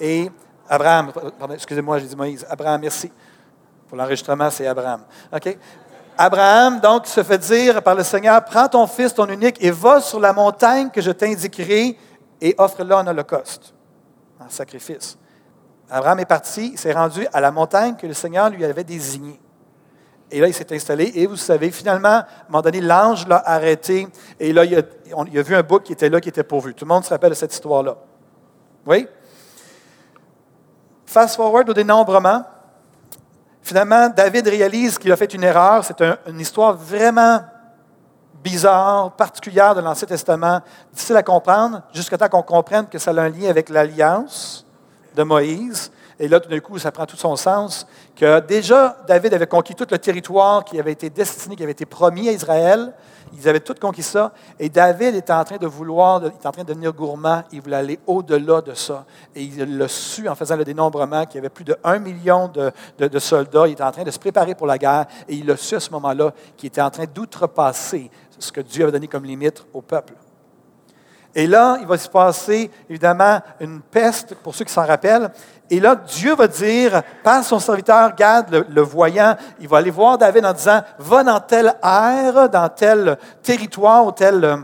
Et 0.00 0.30
Abraham, 0.68 1.12
excusez-moi, 1.52 1.98
j'ai 1.98 2.06
dit 2.06 2.16
Moïse. 2.16 2.46
Abraham, 2.48 2.80
merci. 2.80 3.10
Pour 3.88 3.96
l'enregistrement, 3.96 4.50
c'est 4.50 4.66
Abraham. 4.66 5.02
OK? 5.32 5.56
Abraham, 6.18 6.80
donc, 6.80 7.06
se 7.06 7.22
fait 7.22 7.38
dire 7.38 7.82
par 7.82 7.94
le 7.94 8.02
Seigneur, 8.02 8.42
prends 8.44 8.68
ton 8.68 8.86
fils, 8.86 9.12
ton 9.14 9.28
unique, 9.28 9.62
et 9.62 9.70
va 9.70 10.00
sur 10.00 10.18
la 10.18 10.32
montagne 10.32 10.90
que 10.90 11.00
je 11.00 11.10
t'indiquerai 11.10 11.98
et 12.40 12.54
offre-le 12.58 12.94
en 12.94 13.06
holocauste, 13.06 13.74
en 14.40 14.48
sacrifice. 14.48 15.18
Abraham 15.90 16.20
est 16.20 16.26
parti, 16.26 16.76
s'est 16.76 16.92
rendu 16.92 17.26
à 17.32 17.40
la 17.40 17.50
montagne 17.50 17.94
que 17.96 18.06
le 18.06 18.14
Seigneur 18.14 18.50
lui 18.50 18.64
avait 18.64 18.84
désignée. 18.84 19.40
Et 20.30 20.40
là, 20.40 20.48
il 20.48 20.54
s'est 20.54 20.74
installé, 20.74 21.12
et 21.14 21.26
vous 21.26 21.36
savez, 21.36 21.70
finalement, 21.70 22.08
à 22.08 22.20
un 22.20 22.26
moment 22.48 22.62
donné, 22.62 22.80
l'ange 22.80 23.28
l'a 23.28 23.42
arrêté, 23.48 24.08
et 24.40 24.52
là, 24.52 24.64
il 24.64 24.76
a, 24.76 24.82
il 25.30 25.38
a, 25.38 25.42
vu 25.42 25.54
un 25.54 25.62
bouc 25.62 25.84
qui 25.84 25.92
était 25.92 26.08
là, 26.08 26.20
qui 26.20 26.28
était 26.28 26.42
pourvu. 26.42 26.74
Tout 26.74 26.84
le 26.84 26.88
monde 26.88 27.04
se 27.04 27.10
rappelle 27.10 27.30
de 27.30 27.36
cette 27.36 27.54
histoire-là. 27.54 27.96
Oui? 28.84 29.06
Fast 31.06 31.36
forward 31.36 31.70
au 31.70 31.74
dénombrement. 31.74 32.44
Finalement, 33.62 34.08
David 34.08 34.48
réalise 34.48 34.98
qu'il 34.98 35.12
a 35.12 35.16
fait 35.16 35.32
une 35.32 35.44
erreur. 35.44 35.84
C'est 35.84 36.00
une 36.26 36.40
histoire 36.40 36.74
vraiment 36.74 37.40
bizarre, 38.42 39.12
particulière 39.12 39.76
de 39.76 39.80
l'Ancien 39.80 40.08
Testament, 40.08 40.60
difficile 40.92 41.16
à 41.16 41.22
comprendre, 41.22 41.82
jusqu'à 41.92 42.18
temps 42.18 42.28
qu'on 42.28 42.42
comprenne 42.42 42.86
que 42.86 42.98
ça 42.98 43.12
a 43.12 43.20
un 43.20 43.28
lien 43.28 43.48
avec 43.48 43.68
l'alliance 43.68 44.65
de 45.16 45.22
Moïse. 45.22 45.90
Et 46.18 46.28
là, 46.28 46.40
tout 46.40 46.48
d'un 46.48 46.60
coup, 46.60 46.78
ça 46.78 46.92
prend 46.92 47.04
tout 47.04 47.16
son 47.16 47.36
sens, 47.36 47.86
que 48.14 48.40
déjà, 48.40 48.96
David 49.06 49.34
avait 49.34 49.46
conquis 49.46 49.74
tout 49.74 49.86
le 49.90 49.98
territoire 49.98 50.64
qui 50.64 50.78
avait 50.78 50.92
été 50.92 51.10
destiné, 51.10 51.56
qui 51.56 51.62
avait 51.62 51.72
été 51.72 51.84
promis 51.84 52.28
à 52.28 52.32
Israël. 52.32 52.94
Ils 53.34 53.48
avaient 53.48 53.60
tout 53.60 53.74
conquis 53.78 54.02
ça. 54.02 54.32
Et 54.58 54.68
David 54.68 55.14
était 55.16 55.32
en 55.32 55.44
train 55.44 55.56
de 55.56 55.66
vouloir, 55.66 56.22
il 56.22 56.28
était 56.28 56.46
en 56.46 56.52
train 56.52 56.62
de 56.62 56.68
devenir 56.68 56.92
gourmand. 56.92 57.42
Il 57.52 57.60
voulait 57.60 57.76
aller 57.76 57.98
au-delà 58.06 58.62
de 58.62 58.72
ça. 58.72 59.04
Et 59.34 59.42
il 59.42 59.76
l'a 59.76 59.88
su 59.88 60.26
en 60.28 60.34
faisant 60.34 60.56
le 60.56 60.64
dénombrement 60.64 61.26
qu'il 61.26 61.36
y 61.36 61.38
avait 61.38 61.50
plus 61.50 61.64
de 61.64 61.76
un 61.84 61.98
million 61.98 62.48
de, 62.48 63.18
soldats. 63.18 63.66
Il 63.66 63.72
était 63.72 63.82
en 63.82 63.92
train 63.92 64.04
de 64.04 64.10
se 64.10 64.18
préparer 64.18 64.54
pour 64.54 64.66
la 64.66 64.78
guerre. 64.78 65.06
Et 65.28 65.34
il 65.34 65.46
l'a 65.46 65.56
su 65.56 65.74
à 65.74 65.80
ce 65.80 65.90
moment-là 65.90 66.32
qu'il 66.56 66.68
était 66.68 66.80
en 66.80 66.90
train 66.90 67.04
d'outrepasser 67.12 68.10
ce 68.38 68.52
que 68.52 68.60
Dieu 68.60 68.84
avait 68.84 68.92
donné 68.92 69.08
comme 69.08 69.24
limite 69.24 69.66
au 69.74 69.82
peuple. 69.82 70.14
Et 71.38 71.46
là, 71.46 71.76
il 71.78 71.86
va 71.86 71.98
se 71.98 72.08
passer 72.08 72.70
évidemment 72.88 73.42
une 73.60 73.82
peste, 73.82 74.34
pour 74.36 74.54
ceux 74.54 74.64
qui 74.64 74.72
s'en 74.72 74.86
rappellent. 74.86 75.30
Et 75.68 75.78
là, 75.78 75.94
Dieu 75.94 76.34
va 76.34 76.48
dire, 76.48 77.02
par 77.22 77.44
son 77.44 77.58
serviteur 77.58 78.14
Gad, 78.14 78.64
le, 78.66 78.80
voyant, 78.80 79.36
il 79.60 79.68
va 79.68 79.76
aller 79.76 79.90
voir 79.90 80.16
David 80.16 80.46
en 80.46 80.54
disant, 80.54 80.80
va 80.98 81.22
dans 81.22 81.38
telle 81.40 81.74
aire, 81.82 82.48
dans 82.48 82.70
tel 82.70 83.18
territoire 83.42 84.06
ou 84.06 84.12
telle 84.12 84.44
euh, 84.46 84.56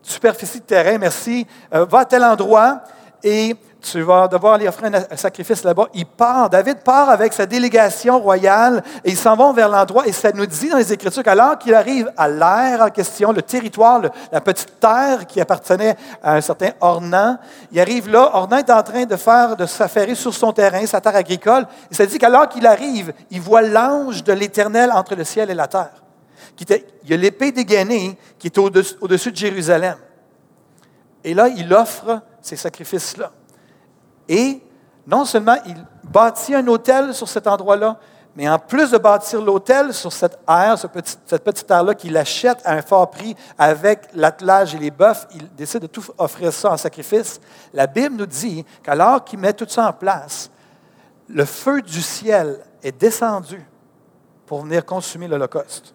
superficie 0.00 0.60
de 0.60 0.64
terrain, 0.64 0.96
merci, 0.96 1.44
euh, 1.74 1.84
va 1.86 1.98
à 1.98 2.04
tel 2.04 2.22
endroit 2.22 2.80
et 3.24 3.56
tu 3.80 4.02
vas 4.02 4.28
devoir 4.28 4.54
aller 4.54 4.68
offrir 4.68 4.90
un, 4.92 5.16
sacrifice 5.16 5.64
là-bas. 5.64 5.88
Il 5.94 6.06
part, 6.06 6.50
David 6.50 6.78
part 6.78 7.10
avec 7.10 7.32
sa 7.32 7.46
délégation 7.46 8.18
royale 8.20 8.82
et 9.04 9.10
ils 9.10 9.16
s'en 9.16 9.36
vont 9.36 9.52
vers 9.52 9.68
l'endroit. 9.68 10.06
Et 10.06 10.12
ça 10.12 10.32
nous 10.32 10.46
dit 10.46 10.68
dans 10.68 10.76
les 10.76 10.92
Écritures 10.92 11.22
qu'alors 11.22 11.58
qu'il 11.58 11.74
arrive 11.74 12.12
à 12.16 12.28
l'air 12.28 12.82
en 12.82 12.90
question, 12.90 13.32
le 13.32 13.42
territoire, 13.42 14.02
la 14.30 14.40
petite 14.40 14.78
terre 14.78 15.26
qui 15.26 15.40
appartenait 15.40 15.96
à 16.22 16.34
un 16.34 16.40
certain 16.40 16.70
Ornan, 16.80 17.38
il 17.72 17.80
arrive 17.80 18.08
là, 18.08 18.30
Ornan 18.34 18.58
est 18.58 18.70
en 18.70 18.82
train 18.82 19.04
de 19.04 19.16
faire, 19.16 19.56
de 19.56 19.66
s'affairer 19.66 20.14
sur 20.14 20.34
son 20.34 20.52
terrain, 20.52 20.84
sa 20.86 21.00
terre 21.00 21.16
agricole. 21.16 21.66
Et 21.90 21.94
ça 21.94 22.06
dit 22.06 22.18
qu'alors 22.18 22.48
qu'il 22.48 22.66
arrive, 22.66 23.12
il 23.30 23.40
voit 23.40 23.62
l'ange 23.62 24.22
de 24.24 24.32
l'Éternel 24.32 24.92
entre 24.92 25.14
le 25.14 25.24
ciel 25.24 25.50
et 25.50 25.54
la 25.54 25.66
terre. 25.66 26.02
Il 26.60 27.10
y 27.10 27.14
a 27.14 27.16
l'épée 27.16 27.52
dégainée 27.52 28.18
qui 28.38 28.48
est 28.48 28.58
au-dessus 28.58 29.32
de 29.32 29.36
Jérusalem. 29.36 29.96
Et 31.24 31.34
là, 31.34 31.48
il 31.48 31.72
offre 31.72 32.20
ces 32.42 32.56
sacrifices-là. 32.56 33.32
Et 34.30 34.62
non 35.08 35.24
seulement 35.24 35.56
il 35.66 35.74
bâtit 36.04 36.54
un 36.54 36.66
hôtel 36.68 37.12
sur 37.12 37.28
cet 37.28 37.48
endroit-là, 37.48 37.98
mais 38.36 38.48
en 38.48 38.60
plus 38.60 38.92
de 38.92 38.98
bâtir 38.98 39.42
l'hôtel 39.42 39.92
sur 39.92 40.12
cette 40.12 40.38
aire, 40.48 40.78
cette 40.78 41.42
petite 41.42 41.68
aire-là 41.68 41.96
qu'il 41.96 42.16
achète 42.16 42.58
à 42.64 42.74
un 42.74 42.80
fort 42.80 43.10
prix 43.10 43.34
avec 43.58 44.06
l'attelage 44.14 44.72
et 44.72 44.78
les 44.78 44.92
bœufs, 44.92 45.26
il 45.34 45.52
décide 45.56 45.80
de 45.80 45.88
tout 45.88 46.04
offrir 46.16 46.52
ça 46.52 46.70
en 46.70 46.76
sacrifice. 46.76 47.40
La 47.74 47.88
Bible 47.88 48.14
nous 48.14 48.26
dit 48.26 48.64
qu'alors 48.84 49.24
qu'il 49.24 49.40
met 49.40 49.52
tout 49.52 49.66
ça 49.68 49.88
en 49.88 49.92
place, 49.92 50.48
le 51.28 51.44
feu 51.44 51.82
du 51.82 52.00
ciel 52.00 52.60
est 52.84 52.98
descendu 52.98 53.60
pour 54.46 54.62
venir 54.62 54.86
consumer 54.86 55.26
l'Holocauste. 55.26 55.92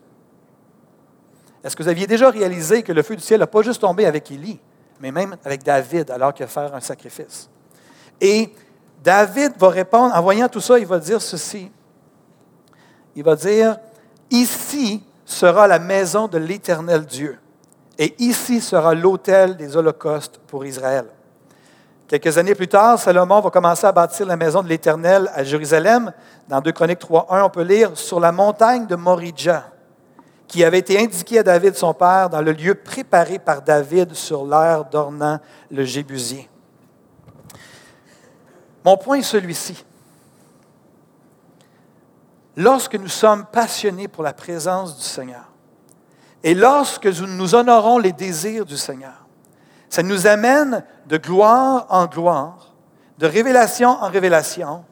Est-ce 1.63 1.74
que 1.74 1.84
vous 1.84 1.89
aviez 1.89 2.06
déjà 2.06 2.30
réalisé 2.30 2.84
que 2.84 2.91
le 2.91 3.02
feu 3.02 3.15
du 3.15 3.24
ciel 3.24 3.39
n'a 3.39 3.48
pas 3.48 3.62
juste 3.62 3.80
tombé 3.80 4.06
avec 4.06 4.30
Élie, 4.30 4.60
mais 5.00 5.12
même 5.13 5.38
avec 5.45 5.63
David 5.63 6.12
alors 6.12 6.34
qu'il 6.34 6.43
a 6.43 6.48
fait 6.48 6.60
un 6.60 6.82
sacrifice? 6.82 7.50
Et 8.21 8.54
David 9.04 9.54
va 9.58 9.69
répondre, 9.69 10.15
en 10.15 10.21
voyant 10.21 10.49
tout 10.49 10.62
ça, 10.62 10.80
il 10.80 10.86
va 10.86 10.99
dire 10.99 11.21
ceci. 11.21 11.71
Il 13.15 13.23
va 13.23 13.36
dire, 13.36 13.78
ici 14.32 15.04
sera 15.25 15.67
la 15.67 15.80
maison 15.80 16.28
de 16.28 16.38
l'Éternel 16.38 17.06
Dieu, 17.06 17.38
et 17.97 18.15
ici 18.19 18.62
sera 18.62 18.93
l'autel 18.93 19.58
des 19.58 19.78
holocaustes 19.78 20.39
pour 20.47 20.65
Israël. 20.65 21.06
Quelques 22.08 22.38
années 22.38 22.54
plus 22.54 22.67
tard, 22.67 22.99
Salomon 22.99 23.39
va 23.41 23.49
commencer 23.49 23.88
à 23.88 23.91
bâtir 23.91 24.28
la 24.28 24.38
maison 24.38 24.62
de 24.62 24.67
l'Éternel 24.67 25.30
à 25.34 25.43
Jérusalem. 25.43 26.12
Dans 26.47 26.62
2 26.62 26.71
Chroniques 26.71 27.01
3.1, 27.01 27.43
on 27.43 27.49
peut 27.49 27.63
lire 27.63 27.91
sur 27.97 28.19
la 28.19 28.32
montagne 28.32 28.86
de 28.86 28.95
Moridja, 28.95 29.65
qui 30.47 30.63
avait 30.63 30.80
été 30.80 30.99
indiquée 30.99 31.39
à 31.39 31.43
David 31.43 31.75
son 31.75 31.95
père 31.95 32.30
dans 32.30 32.41
le 32.41 32.51
lieu 32.51 32.75
préparé 32.75 33.39
par 33.39 33.63
David 33.63 34.13
sur 34.13 34.45
l'air 34.45 34.86
d'Ornan 34.86 35.39
le 35.71 35.84
Jébusien. 35.84 36.43
Mon 38.86 38.98
point 38.98 39.17
est 39.17 39.24
celui-ci. 39.24 39.84
Lorsque 42.56 42.93
nous 42.93 43.08
sommes 43.08 43.45
passionnés 43.48 44.08
pour 44.08 44.21
la 44.21 44.32
présence 44.32 44.95
du 44.95 45.04
Seigneur, 45.04 45.52
et 46.43 46.54
lorsque 46.54 47.08
nous 47.08 47.56
honorons 47.56 47.98
les 47.98 48.13
désirs 48.13 48.63
du 48.63 48.78
Seigneur, 48.78 49.26
ça 49.89 50.04
nous 50.04 50.28
amène 50.28 50.84
de 51.08 51.17
gloire 51.17 51.88
en 51.89 52.06
gloire, 52.06 52.76
de 53.17 53.26
révélation 53.26 53.89
en 53.89 54.08
révélation, 54.08 54.86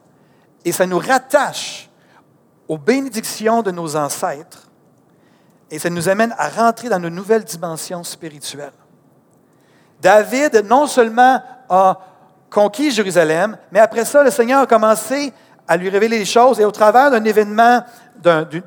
et 0.65 0.71
ça 0.71 0.87
nous 0.87 0.97
rattache 0.97 1.87
aux 2.67 2.79
bénédictions 2.79 3.61
de 3.61 3.69
nos 3.69 3.95
ancêtres, 3.95 4.71
et 5.69 5.77
ça 5.77 5.91
nous 5.91 6.09
amène 6.09 6.33
à 6.39 6.49
rentrer 6.49 6.89
dans 6.89 6.97
une 6.97 7.09
nouvelle 7.09 7.43
dimension 7.43 8.03
spirituelle. 8.03 8.73
David, 10.01 10.65
non 10.65 10.87
seulement 10.87 11.43
a 11.69 11.99
conquis 12.53 12.91
Jérusalem, 12.91 13.57
mais 13.71 13.79
après 13.79 14.05
ça, 14.05 14.23
le 14.23 14.31
Seigneur 14.31 14.61
a 14.61 14.67
commencé 14.67 15.33
à 15.67 15.77
lui 15.77 15.89
révéler 15.89 16.19
les 16.19 16.25
choses, 16.25 16.59
et 16.59 16.65
au 16.65 16.71
travers 16.71 17.09
d'un 17.09 17.23
événement, 17.23 17.83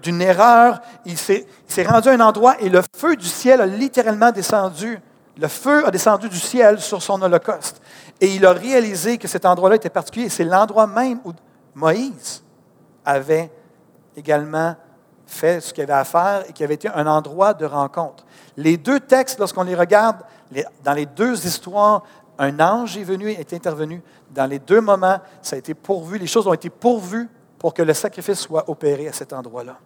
d'une 0.03 0.21
erreur, 0.21 0.81
il 1.05 1.17
s'est 1.17 1.47
rendu 1.87 2.09
à 2.09 2.13
un 2.13 2.21
endroit 2.21 2.57
et 2.61 2.69
le 2.69 2.83
feu 2.97 3.17
du 3.17 3.27
ciel 3.27 3.61
a 3.61 3.67
littéralement 3.67 4.31
descendu 4.31 5.01
le 5.39 5.49
feu 5.49 5.87
a 5.87 5.91
descendu 5.91 6.29
du 6.29 6.39
ciel 6.39 6.81
sur 6.81 7.03
son 7.03 7.21
holocauste. 7.21 7.81
Et 8.21 8.35
il 8.35 8.47
a 8.47 8.53
réalisé 8.53 9.19
que 9.19 9.29
cet 9.29 9.45
endroit-là 9.45 9.77
était 9.77 9.91
particulier. 9.91 10.29
C'est 10.29 10.45
l'endroit 10.45 10.87
même 10.87 11.21
où 11.25 11.33
Moïse 11.75 12.43
avait 13.05 13.51
également 14.17 14.75
fait 15.27 15.61
ce 15.61 15.75
qu'il 15.75 15.83
avait 15.83 15.93
à 15.93 16.05
faire 16.05 16.45
et 16.49 16.53
qui 16.53 16.65
avait 16.65 16.75
été 16.75 16.89
un 16.89 17.07
endroit 17.07 17.53
de 17.53 17.67
rencontre. 17.67 18.25
Les 18.57 18.77
deux 18.77 19.01
textes, 19.01 19.39
lorsqu'on 19.39 19.65
les 19.65 19.75
regarde, 19.75 20.19
dans 20.83 20.93
les 20.93 21.07
deux 21.07 21.47
histoires, 21.47 22.05
un 22.39 22.61
ange 22.61 22.97
est 22.97 23.05
venu 23.05 23.31
et 23.31 23.41
est 23.41 23.53
intervenu. 23.53 24.03
Dans 24.31 24.47
les 24.47 24.59
deux 24.59 24.81
moments, 24.81 25.19
ça 25.43 25.57
a 25.57 25.59
été 25.59 25.75
pourvu, 25.75 26.19
les 26.19 26.27
choses 26.27 26.47
ont 26.47 26.53
été 26.53 26.71
pourvues 26.71 27.29
pour 27.59 27.75
que 27.75 27.83
le 27.83 27.95
sacrifice 27.95 28.41
soit 28.41 28.69
opéré 28.69 29.09
à 29.09 29.13
cet 29.13 29.33
endroit-là. 29.33 29.79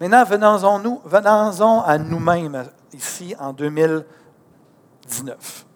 Maintenant, 0.00 0.24
venons-en 0.24 0.78
venons 1.04 1.82
à 1.82 1.98
nous-mêmes 1.98 2.64
ici 2.92 3.34
en 3.38 3.52
2019. 3.52 5.66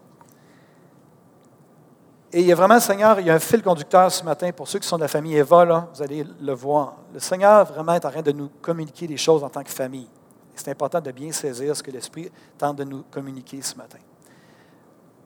Et 2.32 2.40
il 2.40 2.46
y 2.46 2.52
a 2.52 2.54
vraiment, 2.54 2.78
Seigneur, 2.78 3.18
il 3.18 3.26
y 3.26 3.30
a 3.30 3.34
un 3.34 3.40
fil 3.40 3.62
conducteur 3.62 4.10
ce 4.12 4.22
matin 4.22 4.52
pour 4.52 4.68
ceux 4.68 4.78
qui 4.78 4.86
sont 4.86 4.96
de 4.96 5.02
la 5.02 5.08
famille 5.08 5.36
Eva, 5.36 5.88
vous 5.92 6.02
allez 6.02 6.24
le 6.40 6.52
voir. 6.52 6.96
Le 7.12 7.18
Seigneur 7.18 7.64
vraiment 7.64 7.94
est 7.94 8.04
en 8.04 8.10
train 8.10 8.22
de 8.22 8.32
nous 8.32 8.50
communiquer 8.60 9.06
des 9.06 9.16
choses 9.16 9.42
en 9.42 9.48
tant 9.48 9.64
que 9.64 9.70
famille. 9.70 10.08
C'est 10.54 10.70
important 10.70 11.00
de 11.00 11.10
bien 11.10 11.32
saisir 11.32 11.74
ce 11.74 11.82
que 11.82 11.90
l'Esprit 11.90 12.30
tente 12.58 12.76
de 12.76 12.84
nous 12.84 13.02
communiquer 13.10 13.62
ce 13.62 13.74
matin. 13.74 13.98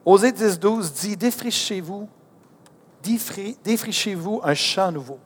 Osée 0.05 0.31
10, 0.31 0.59
12 0.59 0.93
dit 0.93 1.17
Défrichez-vous, 1.17 2.07
défrichez-vous 3.63 4.41
un 4.43 4.53
champ 4.53 4.91
nouveau. 4.91 5.19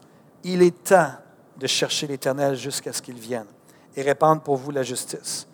Il 0.43 0.61
est 0.61 0.83
temps 0.83 1.11
de 1.57 1.67
chercher 1.67 2.07
l'Éternel 2.07 2.55
jusqu'à 2.55 2.93
ce 2.93 3.01
qu'il 3.01 3.19
vienne 3.19 3.47
et 3.95 4.01
répandre 4.01 4.41
pour 4.41 4.55
vous 4.55 4.71
la 4.71 4.83
justice. 4.83 5.45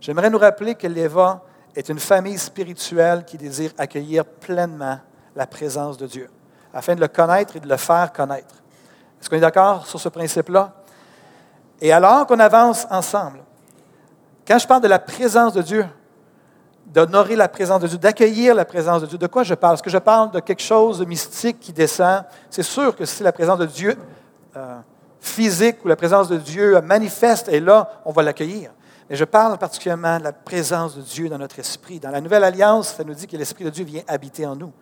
J'aimerais 0.00 0.30
nous 0.30 0.38
rappeler 0.38 0.74
que 0.74 0.86
l'Éva 0.86 1.44
est 1.76 1.90
une 1.90 1.98
famille 1.98 2.38
spirituelle 2.38 3.24
qui 3.26 3.36
désire 3.36 3.72
accueillir 3.76 4.24
pleinement 4.24 4.98
la 5.36 5.46
présence 5.46 5.98
de 5.98 6.06
Dieu, 6.06 6.30
afin 6.72 6.94
de 6.94 7.00
le 7.00 7.08
connaître 7.08 7.56
et 7.56 7.60
de 7.60 7.68
le 7.68 7.76
faire 7.76 8.10
connaître. 8.12 8.54
Est-ce 9.20 9.28
qu'on 9.28 9.36
est 9.36 9.40
d'accord 9.40 9.86
sur 9.86 10.00
ce 10.00 10.08
principe-là? 10.08 10.72
Et 11.80 11.92
alors 11.92 12.26
qu'on 12.26 12.38
avance 12.38 12.86
ensemble, 12.90 13.40
quand 14.46 14.58
je 14.58 14.66
parle 14.66 14.82
de 14.82 14.88
la 14.88 14.98
présence 14.98 15.52
de 15.52 15.62
Dieu, 15.62 15.86
d'honorer 16.86 17.36
la 17.36 17.48
présence 17.48 17.80
de 17.80 17.88
Dieu, 17.88 17.98
d'accueillir 17.98 18.54
la 18.54 18.64
présence 18.64 19.02
de 19.02 19.06
Dieu, 19.06 19.18
de 19.18 19.26
quoi 19.26 19.42
je 19.42 19.54
parle? 19.54 19.74
Est-ce 19.74 19.82
que 19.82 19.90
je 19.90 19.98
parle 19.98 20.30
de 20.30 20.40
quelque 20.40 20.62
chose 20.62 20.98
de 20.98 21.04
mystique 21.04 21.58
qui 21.60 21.72
descend? 21.72 22.24
C'est 22.50 22.62
sûr 22.62 22.94
que 22.94 23.04
si 23.04 23.22
la 23.22 23.32
présence 23.32 23.58
de 23.58 23.66
Dieu 23.66 23.96
euh, 24.56 24.78
physique 25.20 25.84
ou 25.84 25.88
la 25.88 25.96
présence 25.96 26.28
de 26.28 26.36
Dieu 26.36 26.80
manifeste 26.80 27.48
est 27.48 27.60
là, 27.60 27.88
on 28.04 28.12
va 28.12 28.22
l'accueillir. 28.22 28.70
Mais 29.08 29.16
je 29.16 29.24
parle 29.24 29.58
particulièrement 29.58 30.18
de 30.18 30.24
la 30.24 30.32
présence 30.32 30.96
de 30.96 31.02
Dieu 31.02 31.28
dans 31.28 31.38
notre 31.38 31.58
esprit. 31.58 32.00
Dans 32.00 32.10
la 32.10 32.20
Nouvelle 32.20 32.44
Alliance, 32.44 32.94
ça 32.96 33.04
nous 33.04 33.14
dit 33.14 33.26
que 33.26 33.36
l'Esprit 33.36 33.64
de 33.64 33.70
Dieu 33.70 33.84
vient 33.84 34.02
habiter 34.08 34.46
en 34.46 34.56
nous. 34.56 34.72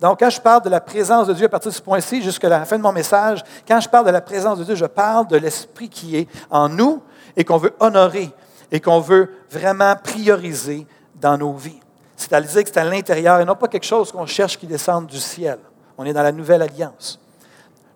Donc, 0.00 0.20
quand 0.20 0.30
je 0.30 0.40
parle 0.40 0.62
de 0.62 0.70
la 0.70 0.80
présence 0.80 1.26
de 1.26 1.34
Dieu 1.34 1.46
à 1.46 1.48
partir 1.48 1.70
de 1.70 1.76
ce 1.76 1.82
point-ci 1.82 2.22
jusqu'à 2.22 2.48
la 2.48 2.64
fin 2.64 2.78
de 2.78 2.82
mon 2.82 2.92
message, 2.92 3.42
quand 3.66 3.80
je 3.80 3.88
parle 3.88 4.06
de 4.06 4.10
la 4.10 4.20
présence 4.20 4.58
de 4.58 4.64
Dieu, 4.64 4.74
je 4.74 4.86
parle 4.86 5.26
de 5.26 5.36
l'Esprit 5.36 5.88
qui 5.88 6.16
est 6.16 6.28
en 6.50 6.68
nous 6.68 7.02
et 7.36 7.44
qu'on 7.44 7.58
veut 7.58 7.74
honorer 7.80 8.30
et 8.72 8.80
qu'on 8.80 9.00
veut 9.00 9.30
vraiment 9.50 9.94
prioriser 9.96 10.86
dans 11.20 11.36
nos 11.36 11.52
vies. 11.52 11.80
C'est-à-dire 12.16 12.64
que 12.64 12.68
c'est 12.68 12.78
à 12.78 12.84
l'intérieur 12.84 13.40
et 13.40 13.44
non 13.44 13.54
pas 13.54 13.68
quelque 13.68 13.86
chose 13.86 14.12
qu'on 14.12 14.26
cherche 14.26 14.58
qui 14.58 14.66
descende 14.66 15.06
du 15.06 15.18
ciel. 15.18 15.58
On 15.96 16.04
est 16.04 16.12
dans 16.12 16.22
la 16.22 16.32
Nouvelle 16.32 16.62
Alliance. 16.62 17.20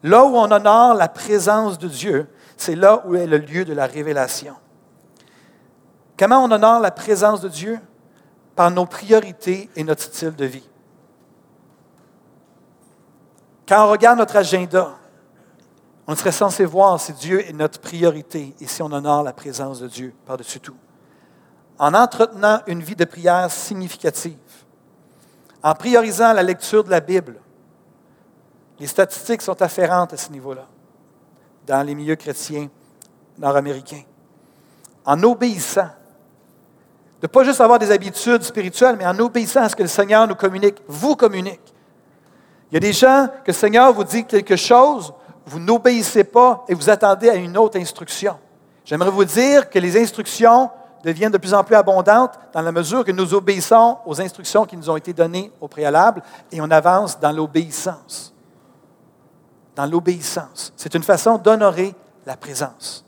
Là 0.02 0.24
où 0.24 0.36
on 0.36 0.50
honore 0.50 0.94
la 0.94 1.08
présence 1.08 1.78
de 1.78 1.88
Dieu, 1.88 2.26
c'est 2.56 2.74
là 2.74 3.02
où 3.06 3.14
est 3.16 3.26
le 3.26 3.38
lieu 3.38 3.64
de 3.64 3.72
la 3.72 3.86
révélation. 3.86 4.54
Comment 6.18 6.44
on 6.44 6.50
honore 6.50 6.80
la 6.80 6.90
présence 6.90 7.40
de 7.40 7.48
Dieu? 7.48 7.78
Par 8.54 8.70
nos 8.70 8.86
priorités 8.86 9.68
et 9.74 9.82
notre 9.82 10.02
style 10.02 10.34
de 10.34 10.44
vie. 10.44 10.68
Quand 13.66 13.86
on 13.86 13.90
regarde 13.90 14.18
notre 14.18 14.36
agenda, 14.36 14.90
on 16.06 16.14
serait 16.14 16.32
censé 16.32 16.64
voir 16.64 17.00
si 17.00 17.12
Dieu 17.14 17.40
est 17.48 17.52
notre 17.52 17.80
priorité 17.80 18.54
et 18.60 18.66
si 18.66 18.82
on 18.82 18.92
honore 18.92 19.22
la 19.22 19.32
présence 19.32 19.80
de 19.80 19.88
Dieu 19.88 20.14
par-dessus 20.26 20.60
tout. 20.60 20.76
En 21.78 21.92
entretenant 21.94 22.60
une 22.66 22.82
vie 22.82 22.96
de 22.96 23.04
prière 23.04 23.50
significative, 23.50 24.36
en 25.62 25.74
priorisant 25.74 26.32
la 26.32 26.42
lecture 26.42 26.84
de 26.84 26.90
la 26.90 27.00
Bible, 27.00 27.40
les 28.78 28.86
statistiques 28.86 29.42
sont 29.42 29.60
afférentes 29.60 30.12
à 30.12 30.16
ce 30.16 30.30
niveau-là 30.30 30.66
dans 31.66 31.82
les 31.82 31.94
milieux 31.94 32.16
chrétiens 32.16 32.68
nord-américains. 33.38 34.02
En 35.04 35.22
obéissant 35.22 35.88
de 37.20 37.26
pas 37.26 37.42
juste 37.42 37.60
avoir 37.60 37.78
des 37.78 37.90
habitudes 37.90 38.42
spirituelles, 38.42 38.96
mais 38.98 39.06
en 39.06 39.18
obéissant 39.18 39.62
à 39.62 39.68
ce 39.68 39.76
que 39.76 39.82
le 39.82 39.88
Seigneur 39.88 40.28
nous 40.28 40.34
communique, 40.34 40.76
vous 40.86 41.16
communique. 41.16 41.74
Il 42.70 42.74
y 42.74 42.76
a 42.76 42.80
des 42.80 42.92
gens 42.92 43.28
que 43.42 43.50
le 43.50 43.54
Seigneur 43.54 43.92
vous 43.92 44.04
dit 44.04 44.24
quelque 44.24 44.56
chose, 44.56 45.12
vous 45.46 45.58
n'obéissez 45.58 46.24
pas 46.24 46.64
et 46.68 46.74
vous 46.74 46.90
attendez 46.90 47.30
à 47.30 47.34
une 47.34 47.56
autre 47.56 47.78
instruction. 47.78 48.36
J'aimerais 48.84 49.10
vous 49.10 49.24
dire 49.24 49.70
que 49.70 49.78
les 49.78 49.98
instructions 50.00 50.70
deviennent 51.04 51.30
de 51.30 51.38
plus 51.38 51.52
en 51.52 51.62
plus 51.62 51.76
abondantes 51.76 52.38
dans 52.52 52.62
la 52.62 52.72
mesure 52.72 53.04
que 53.04 53.12
nous 53.12 53.34
obéissons 53.34 53.98
aux 54.06 54.20
instructions 54.20 54.64
qui 54.64 54.76
nous 54.76 54.88
ont 54.88 54.96
été 54.96 55.12
données 55.12 55.52
au 55.60 55.68
préalable 55.68 56.22
et 56.50 56.60
on 56.60 56.70
avance 56.70 57.20
dans 57.20 57.30
l'obéissance. 57.30 58.34
Dans 59.76 59.86
l'obéissance. 59.86 60.72
C'est 60.76 60.94
une 60.94 61.02
façon 61.02 61.36
d'honorer 61.36 61.94
la 62.24 62.36
présence 62.36 63.04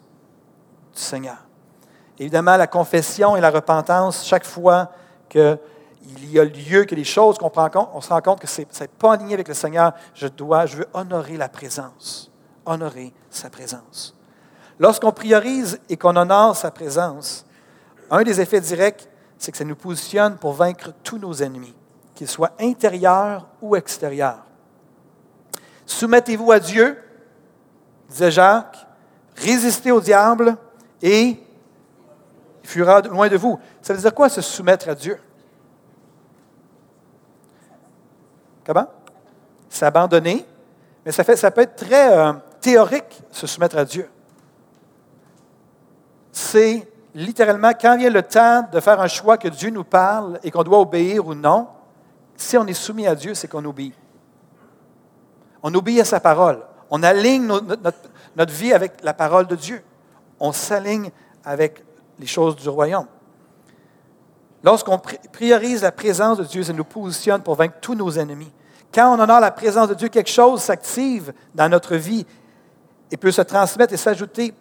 du 0.95 1.01
Seigneur. 1.01 1.39
Évidemment, 2.19 2.57
la 2.57 2.67
confession 2.67 3.35
et 3.35 3.41
la 3.41 3.51
repentance, 3.51 4.27
chaque 4.27 4.45
fois 4.45 4.91
qu'il 5.29 5.59
y 6.31 6.39
a 6.39 6.45
lieu, 6.45 6.85
que 6.85 6.95
les 6.95 7.05
choses 7.05 7.39
qu'on 7.39 7.51
prend 7.51 7.65
en 7.65 7.71
compte, 7.71 7.89
on 7.95 8.01
se 8.01 8.11
rend 8.11 8.21
compte 8.21 8.41
que 8.41 8.47
ce 8.47 8.61
n'est 8.61 8.89
pas 8.99 9.15
aligné 9.15 9.35
avec 9.35 9.49
le 9.49 9.55
Seigneur, 9.55 9.93
je 10.15 10.27
dois, 10.27 10.67
je 10.67 10.79
veux 10.79 10.89
honorer 10.93 11.37
la 11.37 11.49
présence, 11.49 12.31
honorer 12.67 13.13
sa 13.31 13.49
présence. 13.49 14.15
Lorsqu'on 14.79 15.13
priorise 15.13 15.81
et 15.89 15.97
qu'on 15.97 16.17
honore 16.17 16.57
sa 16.57 16.71
présence, 16.71 17.47
un 18.11 18.23
des 18.23 18.41
effets 18.41 18.61
directs, 18.61 19.09
c'est 19.39 19.53
que 19.53 19.59
ça 19.59 19.65
nous 19.65 19.77
positionne 19.77 20.37
pour 20.37 20.53
vaincre 20.53 20.93
tous 21.03 21.19
nos 21.19 21.35
ennemis, 21.35 21.75
qu'ils 22.15 22.29
soient 22.29 22.53
intérieurs 22.61 23.49
ou 23.61 23.77
extérieurs. 23.77 24.45
Soumettez-vous 25.85 26.51
à 26.53 26.59
Dieu, 26.59 26.99
disait 28.09 28.31
Jacques, 28.31 28.87
résistez 29.37 29.93
au 29.93 30.01
diable 30.01 30.57
et 31.03 31.37
fuira 32.63 33.01
loin 33.03 33.29
de 33.29 33.37
vous. 33.37 33.59
Ça 33.83 33.95
veut 33.95 34.01
dire 34.01 34.15
quoi 34.15 34.29
se 34.29 34.41
soumettre 34.41 34.89
à 34.89 34.95
Dieu? 34.95 35.19
Comment? 38.65 38.89
S'abandonner? 39.69 40.45
Mais 41.05 41.13
ça 41.13 41.23
peut 41.23 41.61
être 41.61 41.77
très 41.77 42.19
euh, 42.19 42.33
théorique, 42.61 43.23
se 43.31 43.47
soumettre 43.47 43.79
à 43.79 43.85
Dieu. 43.85 44.11
C'est 46.33 46.89
littéralement 47.17 47.73
quand 47.73 47.97
vient 47.97 48.11
le 48.11 48.23
temps 48.23 48.69
de 48.71 48.79
faire 48.79 49.01
un 49.01 49.09
choix 49.09 49.39
que 49.39 49.49
Dieu 49.49 49.71
nous 49.71 49.85
parle 49.85 50.39
et 50.43 50.51
qu'on 50.51 50.63
doit 50.63 50.79
obéir 50.79 51.27
ou 51.27 51.35
non, 51.35 51.67
si 52.37 52.59
on 52.59 52.67
est 52.67 52.75
soumis 52.75 53.07
à 53.07 53.15
Dieu, 53.15 53.35
c'est 53.35 53.49
qu'on 53.49 53.65
obéit. 53.65 53.95
On 55.63 55.75
obéit 55.75 56.01
à 56.01 56.05
sa 56.05 56.21
parole. 56.21 56.61
On 56.91 57.03
aligne 57.03 57.47
notre, 57.47 58.11
notre 58.37 58.53
vie 58.53 58.73
avec 58.73 59.03
la 59.03 59.15
parole 59.15 59.47
de 59.47 59.57
Dieu. 59.57 59.83
On 60.39 60.53
s'aligne 60.53 61.11
avec 61.43 61.83
les 62.19 62.27
choses 62.27 62.55
du 62.55 62.69
royaume. 62.69 63.07
Lorsqu'on 64.63 64.99
priorise 65.33 65.83
la 65.83 65.93
présence 65.93 66.39
de 66.39 66.45
Dieu, 66.45 66.63
ça 66.63 66.73
nous 66.73 66.85
positionne 66.85 67.41
pour 67.41 67.55
vaincre 67.55 67.77
tous 67.81 67.95
nos 67.95 68.11
ennemis. 68.11 68.53
Quand 68.93 69.15
on 69.15 69.21
honore 69.21 69.41
la 69.41 69.51
présence 69.51 69.89
de 69.89 69.95
Dieu, 69.95 70.09
quelque 70.09 70.31
chose 70.31 70.61
s'active 70.61 71.33
dans 71.55 71.69
notre 71.69 71.97
vie 71.97 72.27
et 73.11 73.17
peut 73.17 73.31
se 73.31 73.43
transmettre 73.43 73.95
et 73.95 73.97
s'ajouter. 73.97 74.53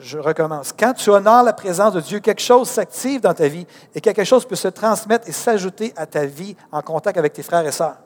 Je 0.00 0.18
recommence. 0.18 0.72
Quand 0.72 0.94
tu 0.94 1.10
honores 1.10 1.42
la 1.42 1.52
présence 1.52 1.92
de 1.92 2.00
Dieu, 2.00 2.20
quelque 2.20 2.40
chose 2.40 2.68
s'active 2.68 3.20
dans 3.20 3.34
ta 3.34 3.46
vie 3.46 3.66
et 3.94 4.00
quelque 4.00 4.24
chose 4.24 4.46
peut 4.46 4.56
se 4.56 4.68
transmettre 4.68 5.28
et 5.28 5.32
s'ajouter 5.32 5.92
à 5.96 6.06
ta 6.06 6.24
vie 6.24 6.56
en 6.70 6.80
contact 6.80 7.18
avec 7.18 7.34
tes 7.34 7.42
frères 7.42 7.66
et 7.66 7.72
sœurs. 7.72 7.98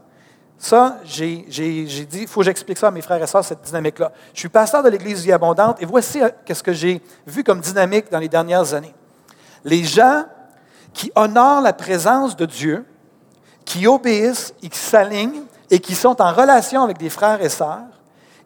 Ça, 0.58 0.98
j'ai 1.04 1.44
dit, 1.46 2.22
il 2.22 2.26
faut 2.26 2.40
que 2.40 2.46
j'explique 2.46 2.78
ça 2.78 2.88
à 2.88 2.90
mes 2.90 3.02
frères 3.02 3.22
et 3.22 3.26
sœurs, 3.26 3.44
cette 3.44 3.62
dynamique-là. 3.62 4.10
Je 4.32 4.40
suis 4.40 4.48
pasteur 4.48 4.82
de 4.82 4.88
l'Église 4.88 5.22
Vie 5.22 5.32
Abondante 5.32 5.80
et 5.82 5.84
voici 5.84 6.22
euh, 6.22 6.30
ce 6.50 6.62
que 6.62 6.72
j'ai 6.72 7.02
vu 7.26 7.44
comme 7.44 7.60
dynamique 7.60 8.10
dans 8.10 8.18
les 8.18 8.28
dernières 8.28 8.72
années. 8.72 8.94
Les 9.64 9.84
gens 9.84 10.24
qui 10.92 11.12
honorent 11.14 11.60
la 11.60 11.74
présence 11.74 12.36
de 12.36 12.46
Dieu, 12.46 12.86
qui 13.64 13.86
obéissent 13.86 14.54
et 14.62 14.68
qui 14.68 14.78
s'alignent 14.78 15.42
et 15.70 15.78
qui 15.78 15.94
sont 15.94 16.20
en 16.22 16.32
relation 16.32 16.82
avec 16.82 16.98
des 16.98 17.10
frères 17.10 17.42
et 17.42 17.50
sœurs, 17.50 17.84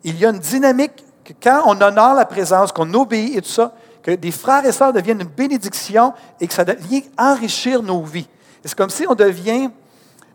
il 0.02 0.18
y 0.18 0.26
a 0.26 0.30
une 0.30 0.38
dynamique 0.38 1.04
quand 1.42 1.62
on 1.66 1.80
honore 1.80 2.14
la 2.14 2.24
présence, 2.24 2.72
qu'on 2.72 2.92
obéit 2.94 3.36
et 3.36 3.42
tout 3.42 3.48
ça, 3.48 3.72
que 4.02 4.12
des 4.12 4.30
frères 4.30 4.64
et 4.64 4.72
sœurs 4.72 4.92
deviennent 4.92 5.20
une 5.20 5.28
bénédiction 5.28 6.14
et 6.40 6.46
que 6.46 6.54
ça 6.54 6.64
vient 6.64 7.02
enrichir 7.18 7.82
nos 7.82 8.02
vies. 8.02 8.28
C'est 8.64 8.74
comme 8.74 8.90
si 8.90 9.06
on 9.08 9.14
devient 9.14 9.70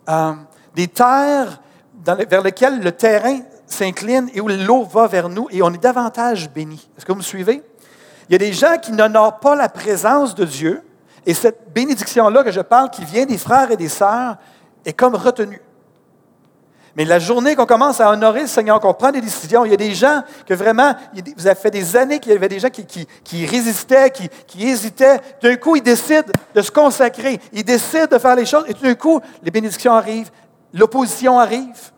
euh, 0.09 0.33
des 0.75 0.87
terres 0.87 1.61
vers 2.05 2.43
lesquelles 2.43 2.79
le 2.79 2.91
terrain 2.91 3.39
s'incline 3.65 4.29
et 4.33 4.41
où 4.41 4.47
l'eau 4.47 4.83
va 4.83 5.07
vers 5.07 5.29
nous 5.29 5.47
et 5.51 5.61
on 5.63 5.73
est 5.73 5.81
davantage 5.81 6.49
béni. 6.51 6.87
Est-ce 6.97 7.05
que 7.05 7.11
vous 7.11 7.17
me 7.17 7.23
suivez? 7.23 7.63
Il 8.29 8.33
y 8.33 8.35
a 8.35 8.39
des 8.39 8.53
gens 8.53 8.77
qui 8.77 8.91
n'honorent 8.91 9.39
pas 9.39 9.55
la 9.55 9.69
présence 9.69 10.35
de 10.35 10.45
Dieu 10.45 10.83
et 11.25 11.33
cette 11.33 11.73
bénédiction-là 11.73 12.43
que 12.43 12.51
je 12.51 12.61
parle, 12.61 12.91
qui 12.91 13.03
vient 13.03 13.25
des 13.25 13.37
frères 13.37 13.71
et 13.71 13.77
des 13.77 13.89
sœurs, 13.89 14.37
est 14.85 14.93
comme 14.93 15.15
retenue. 15.15 15.61
Mais 16.95 17.03
la 17.03 17.19
journée 17.19 17.55
qu'on 17.55 17.65
commence 17.65 17.99
à 17.99 18.09
honorer 18.09 18.41
le 18.41 18.47
Seigneur, 18.47 18.79
qu'on 18.79 18.93
prend 18.93 19.11
des 19.11 19.19
décisions, 19.19 19.65
il 19.65 19.71
y 19.71 19.73
a 19.73 19.77
des 19.77 19.93
gens 19.93 20.23
que 20.45 20.53
vraiment, 20.53 20.95
vous 21.35 21.45
avez 21.45 21.55
fait 21.55 21.71
des 21.71 21.97
années 21.97 22.19
qu'il 22.19 22.31
y 22.31 22.35
avait 22.35 22.47
des 22.47 22.59
gens 22.59 22.69
qui, 22.69 23.45
résistaient, 23.45 24.11
qui, 24.11 24.65
hésitaient. 24.65 25.19
D'un 25.41 25.57
coup, 25.57 25.75
ils 25.75 25.83
décident 25.83 26.31
de 26.53 26.61
se 26.61 26.71
consacrer, 26.71 27.39
ils 27.51 27.65
décident 27.65 28.07
de 28.07 28.17
faire 28.17 28.35
les 28.35 28.45
choses, 28.45 28.63
et 28.67 28.73
d'un 28.73 28.95
coup, 28.95 29.19
les 29.43 29.51
bénédictions 29.51 29.93
arrivent, 29.93 30.31
l'opposition 30.73 31.37
arrive. 31.37 31.91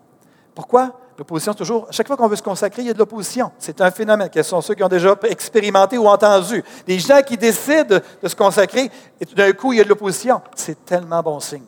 Pourquoi? 0.52 0.98
L'opposition, 1.16 1.54
toujours, 1.54 1.86
à 1.88 1.92
chaque 1.92 2.06
fois 2.06 2.16
qu'on 2.16 2.28
veut 2.28 2.36
se 2.36 2.42
consacrer, 2.42 2.82
il 2.82 2.88
y 2.88 2.90
a 2.90 2.94
de 2.94 2.98
l'opposition. 2.98 3.52
C'est 3.58 3.80
un 3.80 3.90
phénomène. 3.90 4.28
Quels 4.30 4.44
sont 4.44 4.60
ceux 4.60 4.74
qui 4.74 4.82
ont 4.82 4.88
déjà 4.88 5.16
expérimenté 5.28 5.98
ou 5.98 6.06
entendu? 6.08 6.62
Des 6.86 6.98
gens 6.98 7.22
qui 7.22 7.36
décident 7.36 7.98
de 8.22 8.28
se 8.28 8.34
consacrer, 8.34 8.90
et 9.20 9.26
tout 9.26 9.34
d'un 9.34 9.52
coup, 9.52 9.72
il 9.72 9.78
y 9.78 9.80
a 9.80 9.84
de 9.84 9.88
l'opposition. 9.88 10.40
C'est 10.56 10.84
tellement 10.84 11.22
bon 11.22 11.38
signe. 11.38 11.64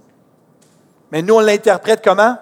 Mais 1.12 1.22
nous, 1.22 1.34
on 1.34 1.40
l'interprète 1.40 2.00
comment? 2.02 2.36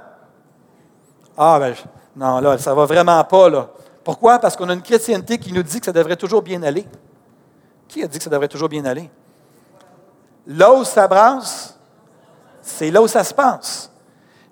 Ah, 1.41 1.59
ben, 1.61 1.73
non, 2.17 2.41
là, 2.41 2.59
ça 2.59 2.75
va 2.75 2.85
vraiment 2.85 3.23
pas, 3.23 3.49
là. 3.49 3.69
Pourquoi? 4.03 4.41
Parce 4.41 4.57
qu'on 4.57 4.69
a 4.71 4.73
une 4.73 4.83
chrétienté 4.83 5.39
qui 5.39 5.53
nous 5.53 5.63
dit 5.63 5.79
que 5.79 5.87
ça 5.87 5.93
devrait 5.93 6.17
toujours 6.17 6.43
bien 6.43 6.61
aller. 6.65 6.85
Qui 7.87 8.03
a 8.03 8.09
dit 8.09 8.19
que 8.19 8.25
ça 8.25 8.31
devrait 8.31 8.49
toujours 8.49 8.69
bien 8.69 8.85
aller? 8.85 9.09
Là 10.49 10.73
où 10.73 10.83
ça 10.83 11.07
brasse, 11.07 11.79
c'est 12.61 12.91
là 12.91 13.01
où 13.01 13.07
ça 13.07 13.23
se 13.23 13.33
passe. 13.33 13.93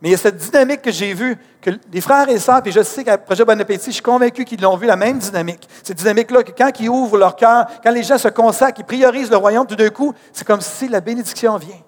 Mais 0.00 0.10
il 0.10 0.12
y 0.12 0.14
a 0.14 0.18
cette 0.18 0.36
dynamique 0.36 0.82
que 0.82 0.92
j'ai 0.92 1.12
vue, 1.12 1.36
que 1.60 1.70
les 1.90 2.00
frères 2.00 2.28
et 2.28 2.38
sœurs, 2.38 2.62
puis 2.62 2.70
je 2.70 2.82
sais 2.82 3.02
qu'à 3.02 3.18
Projet 3.18 3.44
Bon 3.44 3.60
Appétit, 3.60 3.86
je 3.86 3.94
suis 3.94 4.02
convaincu 4.02 4.44
qu'ils 4.44 4.60
l'ont 4.60 4.76
vu, 4.76 4.86
la 4.86 4.96
même 4.96 5.18
dynamique. 5.18 5.68
Cette 5.82 5.96
dynamique-là, 5.96 6.44
que 6.44 6.52
quand 6.52 6.70
ils 6.78 6.88
ouvrent 6.88 7.18
leur 7.18 7.34
cœur, 7.34 7.66
quand 7.82 7.90
les 7.90 8.04
gens 8.04 8.18
se 8.18 8.28
consacrent, 8.28 8.78
ils 8.78 8.84
priorisent 8.84 9.30
le 9.30 9.38
royaume, 9.38 9.66
tout 9.66 9.74
d'un 9.74 9.88
coup, 9.88 10.14
c'est 10.32 10.46
comme 10.46 10.60
si 10.60 10.86
la 10.88 11.00
bénédiction 11.00 11.56
vient. 11.56 11.82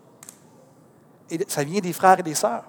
Et 1.30 1.38
ça 1.46 1.62
vient 1.62 1.80
des 1.80 1.92
frères 1.92 2.18
et 2.18 2.22
des 2.22 2.34
sœurs. 2.34 2.64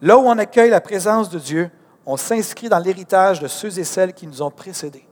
Là 0.00 0.16
où 0.18 0.22
on 0.22 0.38
accueille 0.38 0.70
la 0.70 0.80
présence 0.80 1.28
de 1.28 1.38
Dieu, 1.38 1.70
on 2.06 2.16
s'inscrit 2.16 2.68
dans 2.68 2.78
l'héritage 2.78 3.40
de 3.40 3.48
ceux 3.48 3.78
et 3.78 3.84
celles 3.84 4.12
qui 4.12 4.26
nous 4.26 4.40
ont 4.42 4.50
précédés. 4.50 5.06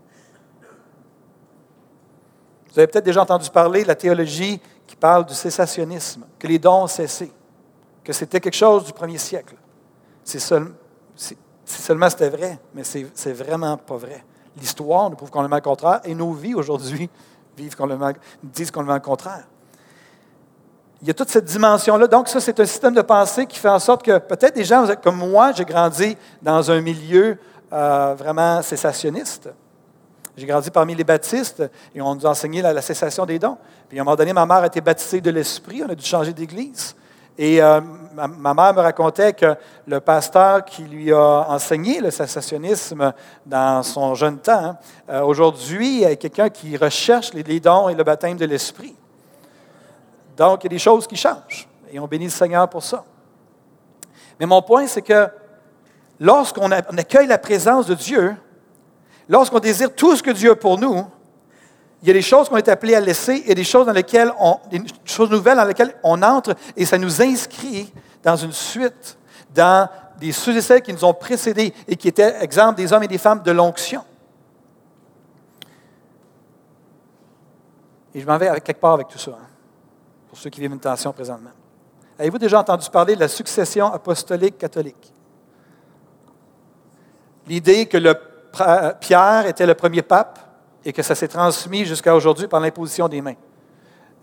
Vous 2.73 2.79
avez 2.79 2.87
peut-être 2.87 3.05
déjà 3.05 3.23
entendu 3.23 3.51
parler 3.51 3.83
de 3.83 3.89
la 3.89 3.95
théologie 3.95 4.61
qui 4.87 4.97
parle 4.97 5.25
du 5.27 5.35
cessationnisme, 5.35 6.25
que 6.39 6.47
les 6.47 6.59
dons 6.59 6.85
ont 6.85 6.87
cessé 6.87 7.33
que 8.07 8.13
c'était 8.13 8.39
quelque 8.39 8.55
chose 8.55 8.85
du 8.85 8.93
premier 8.93 9.19
siècle. 9.19 9.57
C'est 10.23 10.39
seulement 10.39 12.09
c'était 12.09 12.29
vrai, 12.29 12.61
mais 12.73 12.85
c'est 12.85 13.33
vraiment 13.33 13.77
pas 13.77 13.97
vrai. 13.97 14.25
L'histoire 14.57 15.11
nous 15.11 15.17
prouve 15.17 15.31
qu'on 15.31 15.43
le 15.43 15.61
contraire 15.61 16.01
et 16.05 16.15
nos 16.15 16.33
vies 16.33 16.55
aujourd'hui 16.55 17.11
vivent 17.57 17.75
qu'on 17.75 17.87
le 17.87 17.99
disent 18.45 18.71
qu'on 18.71 18.83
le 18.83 19.01
contraire. 19.01 19.49
Il 21.03 21.09
y 21.09 21.11
a 21.11 21.15
toute 21.15 21.29
cette 21.29 21.45
dimension-là. 21.45 22.07
Donc, 22.07 22.29
ça, 22.29 22.41
c'est 22.41 22.59
un 22.59 22.65
système 22.65 22.95
de 22.95 23.03
pensée 23.03 23.47
qui 23.47 23.59
fait 23.59 23.69
en 23.69 23.79
sorte 23.79 24.03
que 24.03 24.19
peut-être 24.19 24.55
des 24.55 24.65
gens 24.65 24.87
comme 25.03 25.17
moi, 25.17 25.53
j'ai 25.53 25.65
grandi 25.65 26.17
dans 26.41 26.71
un 26.71 26.81
milieu 26.81 27.39
euh, 27.73 28.15
vraiment 28.17 28.63
cessationniste. 28.63 29.51
J'ai 30.37 30.47
grandi 30.47 30.71
parmi 30.71 30.95
les 30.95 31.05
baptistes 31.05 31.63
et 31.95 32.01
on 32.01 32.15
nous 32.15 32.27
a 32.27 32.31
enseigné 32.31 32.63
la, 32.63 32.73
la, 32.73 32.83
cessation 32.83 33.25
des 33.25 33.39
dons. 33.39 33.57
Puis 33.89 33.99
à 33.99 34.03
un 34.03 34.05
moment 34.05 34.17
donné, 34.17 34.33
ma 34.33 34.47
mère 34.47 34.59
a 34.59 34.67
été 34.67 34.81
baptisée 34.81 35.21
de 35.21 35.31
l'Esprit, 35.31 35.83
on 35.83 35.91
a 35.91 35.95
dû 35.95 36.05
changer 36.05 36.33
d'église. 36.33 36.95
Et 37.39 37.63
euh, 37.63 37.81
ma, 38.15 38.55
mère 38.55 38.75
me 38.75 38.81
racontait 38.81 39.35
que 39.35 39.55
le 39.87 40.01
pasteur 40.01 40.65
qui 40.65 40.83
lui 40.83 41.13
a 41.13 41.47
enseigné 41.49 42.01
le 42.01 42.11
sensationnisme 42.11 43.13
dans 43.45 43.83
son 43.83 44.15
jeune 44.15 44.39
temps, 44.39 44.53
hein, 44.53 44.79
euh, 45.11 45.23
aujourd'hui, 45.23 46.03
est 46.03 46.17
quelqu'un 46.17 46.49
qui 46.49 46.77
recherche 46.77 47.35
les, 47.35 47.61
dons 47.61 47.89
et 47.89 47.95
le 47.95 48.05
baptême 48.05 48.37
de 48.37 48.47
l'Esprit. 48.47 48.95
Donc, 50.37 50.63
il 50.63 50.67
y 50.67 50.69
a 50.69 50.77
des 50.77 50.79
choses 50.79 51.07
qui 51.07 51.17
changent. 51.17 51.69
Et 51.91 51.99
on 51.99 52.07
bénit 52.07 52.27
le 52.27 52.31
Seigneur 52.31 52.69
pour 52.69 52.83
ça. 52.83 53.05
Mais 54.39 54.47
mon 54.47 54.61
point, 54.63 54.87
c'est 54.87 55.03
que 55.03 55.29
lorsqu'on 56.21 56.71
accueille 56.71 57.27
la 57.27 57.39
présence 57.39 57.87
de 57.87 57.95
Dieu, 57.95 58.37
lorsqu'on 59.29 59.61
désire 59.61 59.95
tout 59.95 60.15
ce 60.17 60.23
que 60.23 60.31
Dieu 60.31 60.53
a 60.53 60.57
pour 60.57 60.79
nous, 60.79 61.07
il 62.03 62.09
y 62.09 62.11
a 62.11 62.15
des 62.15 62.23
choses 62.23 62.49
qu'on 62.49 62.57
est 62.57 62.69
appelé 62.69 62.95
à 62.95 63.01
laisser 63.01 63.43
et 63.47 63.55
des 63.55 63.65
choses 63.65 63.87
dans 63.87 63.93
lesquelles 63.93 64.31
on, 64.39 64.59
des 64.71 64.83
choses 65.05 65.31
nouvelles 65.31 65.57
dans 65.57 65.65
lesquelles 65.65 65.95
on 66.03 66.21
entre 66.23 66.55
et 66.77 66.85
ça 66.85 66.99
nous 66.99 67.23
inscrit 67.23 67.93
dans 68.23 68.37
une 68.37 68.53
suite, 68.53 69.19
dans 69.55 69.89
des 70.19 70.33
ceux 70.33 70.77
et 70.77 70.81
qui 70.83 70.93
nous 70.93 71.05
ont 71.05 71.15
précédés 71.15 71.73
et 71.89 71.97
qui 71.97 72.09
étaient, 72.09 72.43
exemple, 72.43 72.77
des 72.77 72.93
hommes 72.93 73.03
et 73.03 73.09
des 73.09 73.19
femmes 73.19 73.43
de 73.43 73.51
l'onction. 73.51 74.03
Et 78.15 78.21
je 78.21 78.27
m'en 78.27 78.39
vais 78.39 78.49
quelque 78.61 78.81
part 78.81 78.95
avec 78.95 79.09
tout 79.09 79.19
ça, 79.19 79.33
hein, 79.33 79.46
pour 80.37 80.43
ceux 80.43 80.51
qui 80.51 80.61
vivent 80.61 80.75
une 80.75 80.79
tension 80.79 81.15
présentement. 81.15 81.53
Avez-vous 82.19 82.37
déjà 82.37 82.61
entendu 82.61 82.91
parler 82.91 83.15
de 83.15 83.21
la 83.21 83.29
succession 83.29 83.91
apostolique 83.91 84.59
catholique? 84.59 85.15
L'idée 87.47 87.87
que 87.87 87.97
Pierre 89.01 89.47
était 89.47 89.65
le 89.65 89.73
premier 89.73 90.03
pape, 90.03 90.39
et 90.85 90.93
que 90.93 91.03
ça 91.03 91.15
s'est 91.15 91.29
transmis 91.29 91.87
jusqu'à 91.87 92.15
aujourd'hui 92.15 92.49
par 92.49 92.61
l'imposition 92.61 93.09
des 93.09 93.23
mains. 93.23 93.37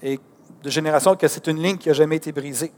Et 0.03 0.19
de 0.61 0.69
génération 0.69 1.15
que 1.15 1.27
c'est 1.27 1.47
une 1.47 1.57
ligne 1.57 1.77
qui 1.77 1.87
n'a 1.87 1.95
jamais 1.95 2.17
été 2.17 2.31
brisée. 2.31 2.71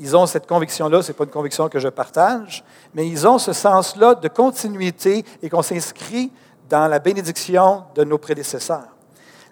Ils 0.00 0.16
ont 0.16 0.26
cette 0.26 0.48
conviction-là, 0.48 1.00
ce 1.00 1.08
n'est 1.08 1.14
pas 1.14 1.24
une 1.24 1.30
conviction 1.30 1.68
que 1.68 1.78
je 1.78 1.88
partage, 1.88 2.64
mais 2.92 3.06
ils 3.06 3.24
ont 3.24 3.38
ce 3.38 3.52
sens-là 3.52 4.16
de 4.16 4.26
continuité 4.26 5.24
et 5.40 5.48
qu'on 5.48 5.62
s'inscrit 5.62 6.32
dans 6.68 6.88
la 6.88 6.98
bénédiction 6.98 7.84
de 7.94 8.02
nos 8.02 8.18
prédécesseurs. 8.18 8.88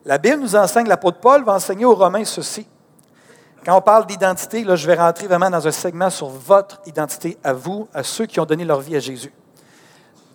La 0.04 0.18
Bible 0.18 0.40
nous 0.40 0.56
enseigne, 0.56 0.88
l'apôtre 0.88 1.20
Paul 1.20 1.44
va 1.44 1.54
enseigner 1.54 1.84
aux 1.84 1.94
Romains 1.94 2.24
ceci. 2.24 2.66
Quand 3.64 3.76
on 3.76 3.80
parle 3.80 4.06
d'identité, 4.06 4.64
là, 4.64 4.76
je 4.76 4.86
vais 4.86 4.94
rentrer 4.94 5.26
vraiment 5.26 5.50
dans 5.50 5.66
un 5.66 5.72
segment 5.72 6.10
sur 6.10 6.28
votre 6.28 6.80
identité 6.86 7.36
à 7.44 7.52
vous, 7.52 7.88
à 7.92 8.02
ceux 8.02 8.26
qui 8.26 8.40
ont 8.40 8.46
donné 8.46 8.64
leur 8.64 8.80
vie 8.80 8.96
à 8.96 9.00
Jésus. 9.00 9.32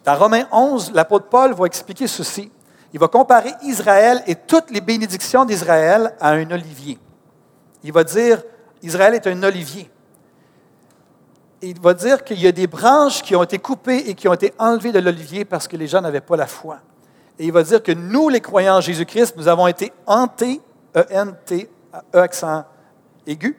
Dans 0.03 0.15
Romains 0.15 0.45
11, 0.51 0.91
l'apôtre 0.93 1.27
Paul 1.29 1.53
va 1.53 1.65
expliquer 1.65 2.07
ceci 2.07 2.51
il 2.93 2.99
va 2.99 3.07
comparer 3.07 3.51
Israël 3.63 4.21
et 4.27 4.35
toutes 4.35 4.69
les 4.69 4.79
bénédictions 4.79 5.45
d'Israël 5.45 6.13
à 6.19 6.29
un 6.29 6.51
olivier. 6.51 6.99
Il 7.83 7.91
va 7.91 8.03
dire, 8.03 8.43
Israël 8.83 9.15
est 9.15 9.25
un 9.25 9.41
olivier. 9.43 9.89
il 11.63 11.79
va 11.81 11.95
dire 11.95 12.23
qu'il 12.23 12.39
y 12.39 12.47
a 12.47 12.51
des 12.51 12.67
branches 12.67 13.23
qui 13.23 13.35
ont 13.35 13.41
été 13.41 13.57
coupées 13.57 14.09
et 14.09 14.13
qui 14.13 14.27
ont 14.27 14.33
été 14.33 14.53
enlevées 14.59 14.91
de 14.91 14.99
l'olivier 14.99 15.43
parce 15.43 15.67
que 15.67 15.75
les 15.75 15.87
gens 15.87 16.01
n'avaient 16.01 16.21
pas 16.21 16.37
la 16.37 16.45
foi. 16.45 16.79
Et 17.39 17.45
il 17.45 17.51
va 17.51 17.63
dire 17.63 17.81
que 17.81 17.91
nous, 17.91 18.29
les 18.29 18.41
croyants 18.41 18.77
en 18.77 18.81
Jésus-Christ, 18.81 19.35
nous 19.37 19.47
avons 19.47 19.65
été 19.65 19.91
hantés, 20.05 20.61
E-N-T, 20.95 21.69
E 22.13 22.19
accent 22.19 22.63
aigu, 23.27 23.57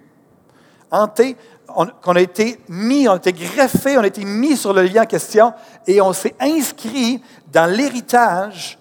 hantés, 0.91 1.37
qu'on 1.67 2.17
a 2.17 2.21
été 2.21 2.61
mis, 2.69 3.09
on 3.09 3.13
a 3.13 3.17
été 3.17 3.33
greffés, 3.33 3.99
on 3.99 4.03
a 4.03 4.07
été 4.07 4.25
mis 4.25 4.57
sur 4.57 4.73
l'olivier 4.73 5.01
en 5.01 5.07
question 5.07 5.53
et 5.87 6.01
on 6.01 6.13
s'est 6.13 6.35
inscrit 6.39 7.23
dans 7.53 7.71
l'héritage 7.71 8.79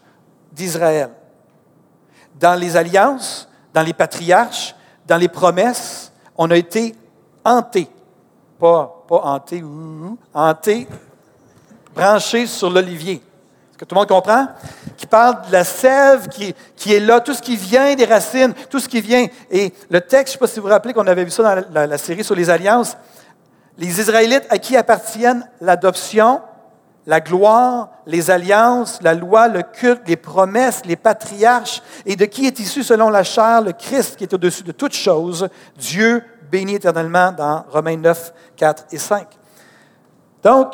d'Israël. 0.51 1.09
Dans 2.39 2.59
les 2.59 2.75
alliances, 2.75 3.49
dans 3.73 3.81
les 3.81 3.93
patriarches, 3.93 4.75
dans 5.07 5.17
les 5.17 5.27
promesses, 5.27 6.11
on 6.37 6.49
a 6.51 6.57
été 6.57 6.95
hantés. 7.43 7.89
Pas, 8.59 9.03
pas 9.07 9.21
hantés, 9.23 9.63
hantés, 10.33 10.87
branchés 11.95 12.47
sur 12.47 12.69
l'olivier. 12.69 13.21
Est-ce 13.73 13.79
que 13.79 13.85
tout 13.85 13.95
le 13.95 14.01
monde 14.01 14.07
comprend? 14.07 14.49
Qui 14.97 15.07
parle 15.07 15.47
de 15.47 15.51
la 15.51 15.63
sève 15.63 16.27
qui, 16.27 16.53
qui, 16.75 16.93
est 16.93 16.99
là, 16.99 17.19
tout 17.19 17.33
ce 17.33 17.41
qui 17.41 17.55
vient 17.55 17.95
des 17.95 18.05
racines, 18.05 18.53
tout 18.69 18.79
ce 18.79 18.87
qui 18.87 19.01
vient. 19.01 19.25
Et 19.49 19.73
le 19.89 19.99
texte, 19.99 20.13
je 20.13 20.19
ne 20.19 20.31
sais 20.33 20.37
pas 20.37 20.47
si 20.47 20.59
vous 20.59 20.67
vous 20.67 20.71
rappelez 20.71 20.93
qu'on 20.93 21.07
avait 21.07 21.23
vu 21.23 21.31
ça 21.31 21.41
dans 21.41 21.65
la, 21.73 21.87
la 21.87 21.97
série 21.97 22.23
sur 22.23 22.35
les 22.35 22.51
alliances, 22.51 22.95
les 23.79 23.99
Israélites 23.99 24.45
à 24.51 24.59
qui 24.59 24.77
appartiennent 24.77 25.49
l'adoption, 25.59 26.43
la 27.07 27.19
gloire, 27.19 27.89
les 28.05 28.29
alliances, 28.29 28.99
la 29.01 29.15
loi, 29.15 29.47
le 29.47 29.63
culte, 29.63 30.03
les 30.07 30.17
promesses, 30.17 30.85
les 30.85 30.95
patriarches, 30.95 31.81
et 32.05 32.15
de 32.15 32.25
qui 32.25 32.45
est 32.45 32.59
issu 32.59 32.83
selon 32.83 33.09
la 33.09 33.23
chair 33.23 33.63
le 33.63 33.71
Christ 33.71 34.17
qui 34.17 34.25
est 34.25 34.33
au-dessus 34.35 34.61
de 34.61 34.71
toutes 34.71 34.93
choses, 34.93 35.49
Dieu 35.77 36.23
béni 36.51 36.75
éternellement 36.75 37.31
dans 37.31 37.65
Romains 37.71 37.97
9, 37.97 38.33
4 38.55 38.85
et 38.91 38.99
5. 38.99 39.27
Donc, 40.43 40.73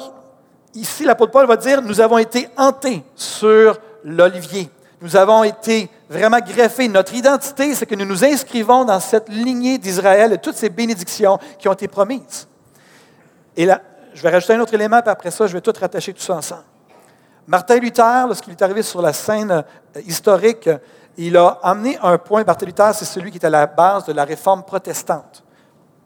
ici, 0.73 1.03
l'apôtre 1.03 1.31
Paul 1.31 1.47
va 1.47 1.57
dire, 1.57 1.81
nous 1.81 2.01
avons 2.01 2.17
été 2.17 2.47
hantés 2.57 3.03
sur 3.15 3.79
l'olivier. 4.03 4.69
Nous 5.01 5.15
avons 5.15 5.43
été 5.43 5.89
vraiment 6.09 6.39
greffés. 6.39 6.87
Notre 6.87 7.13
identité, 7.13 7.73
c'est 7.73 7.85
que 7.85 7.95
nous 7.95 8.05
nous 8.05 8.25
inscrivons 8.25 8.83
dans 8.83 8.99
cette 8.99 9.29
lignée 9.29 9.77
d'Israël 9.77 10.33
et 10.33 10.37
toutes 10.37 10.55
ces 10.55 10.69
bénédictions 10.69 11.39
qui 11.57 11.67
ont 11.69 11.73
été 11.73 11.87
promises. 11.87 12.47
Et 13.55 13.65
là, 13.65 13.81
je 14.13 14.21
vais 14.21 14.29
rajouter 14.29 14.53
un 14.53 14.59
autre 14.59 14.73
élément, 14.73 15.01
puis 15.01 15.09
après 15.09 15.31
ça, 15.31 15.47
je 15.47 15.53
vais 15.53 15.61
tout 15.61 15.73
rattacher 15.79 16.13
tout 16.13 16.21
ça 16.21 16.35
ensemble. 16.35 16.63
Martin 17.47 17.77
Luther, 17.77 18.27
lorsqu'il 18.27 18.51
est 18.51 18.61
arrivé 18.61 18.83
sur 18.83 19.01
la 19.01 19.13
scène 19.13 19.51
euh, 19.51 20.01
historique, 20.05 20.69
il 21.17 21.35
a 21.35 21.59
amené 21.63 21.97
un 22.01 22.17
point. 22.17 22.43
Martin 22.43 22.65
Luther, 22.65 22.93
c'est 22.93 23.05
celui 23.05 23.31
qui 23.31 23.37
est 23.37 23.45
à 23.45 23.49
la 23.49 23.65
base 23.65 24.05
de 24.05 24.13
la 24.13 24.23
réforme 24.23 24.63
protestante. 24.63 25.43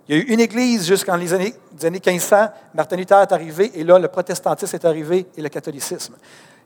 Il 0.07 0.15
y 0.15 0.19
a 0.19 0.21
eu 0.21 0.25
une 0.25 0.41
église 0.41 0.85
jusqu'en 0.85 1.15
les 1.15 1.33
années, 1.33 1.55
les 1.77 1.85
années 1.85 2.01
1500. 2.05 2.49
Martin 2.73 2.95
Luther 2.97 3.21
est 3.21 3.31
arrivé, 3.31 3.71
et 3.73 3.83
là, 3.83 3.97
le 3.97 4.09
protestantisme 4.09 4.75
est 4.75 4.85
arrivé 4.85 5.27
et 5.37 5.41
le 5.41 5.47
catholicisme. 5.47 6.15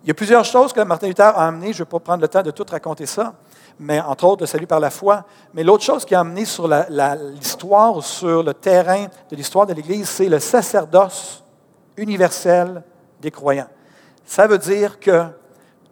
Il 0.04 0.08
y 0.08 0.12
a 0.12 0.14
plusieurs 0.14 0.46
choses 0.46 0.74
que 0.74 0.82
Martin 0.82 1.08
Luther 1.08 1.24
a 1.24 1.48
amenées. 1.48 1.74
Je 1.74 1.80
ne 1.80 1.86
vais 1.86 1.90
pas 1.90 2.00
prendre 2.00 2.22
le 2.22 2.28
temps 2.28 2.42
de 2.42 2.50
tout 2.50 2.66
raconter 2.70 3.06
ça, 3.06 3.36
mais 3.80 4.00
entre 4.00 4.26
autres, 4.26 4.44
le 4.44 4.48
salut 4.48 4.66
par 4.66 4.80
la 4.80 4.90
foi. 4.90 5.24
Mais 5.54 5.64
l'autre 5.64 5.84
chose 5.84 6.04
qui 6.04 6.16
a 6.16 6.22
amené 6.22 6.46
sur 6.46 6.68
l'histoire, 6.68 8.04
sur 8.04 8.42
le 8.42 8.54
terrain 8.54 9.06
de 9.30 9.36
l'histoire 9.36 9.68
de 9.68 9.74
l'Église, 9.74 10.10
c'est 10.10 10.30
le 10.30 10.40
sacerdoce 10.40 11.44
universel 11.96 12.82
des 13.22 13.32
croyants. 13.32 13.68
Ça 14.26 14.48
veut 14.48 14.58
dire 14.58 15.00
que 15.00 15.26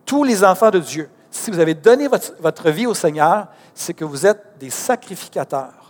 tous 0.05 0.23
les 0.23 0.43
enfants 0.43 0.71
de 0.71 0.79
Dieu, 0.79 1.09
si 1.29 1.51
vous 1.51 1.59
avez 1.59 1.73
donné 1.73 2.07
votre 2.39 2.69
vie 2.71 2.87
au 2.87 2.93
Seigneur, 2.93 3.47
c'est 3.73 3.93
que 3.93 4.05
vous 4.05 4.25
êtes 4.25 4.57
des 4.59 4.69
sacrificateurs. 4.69 5.84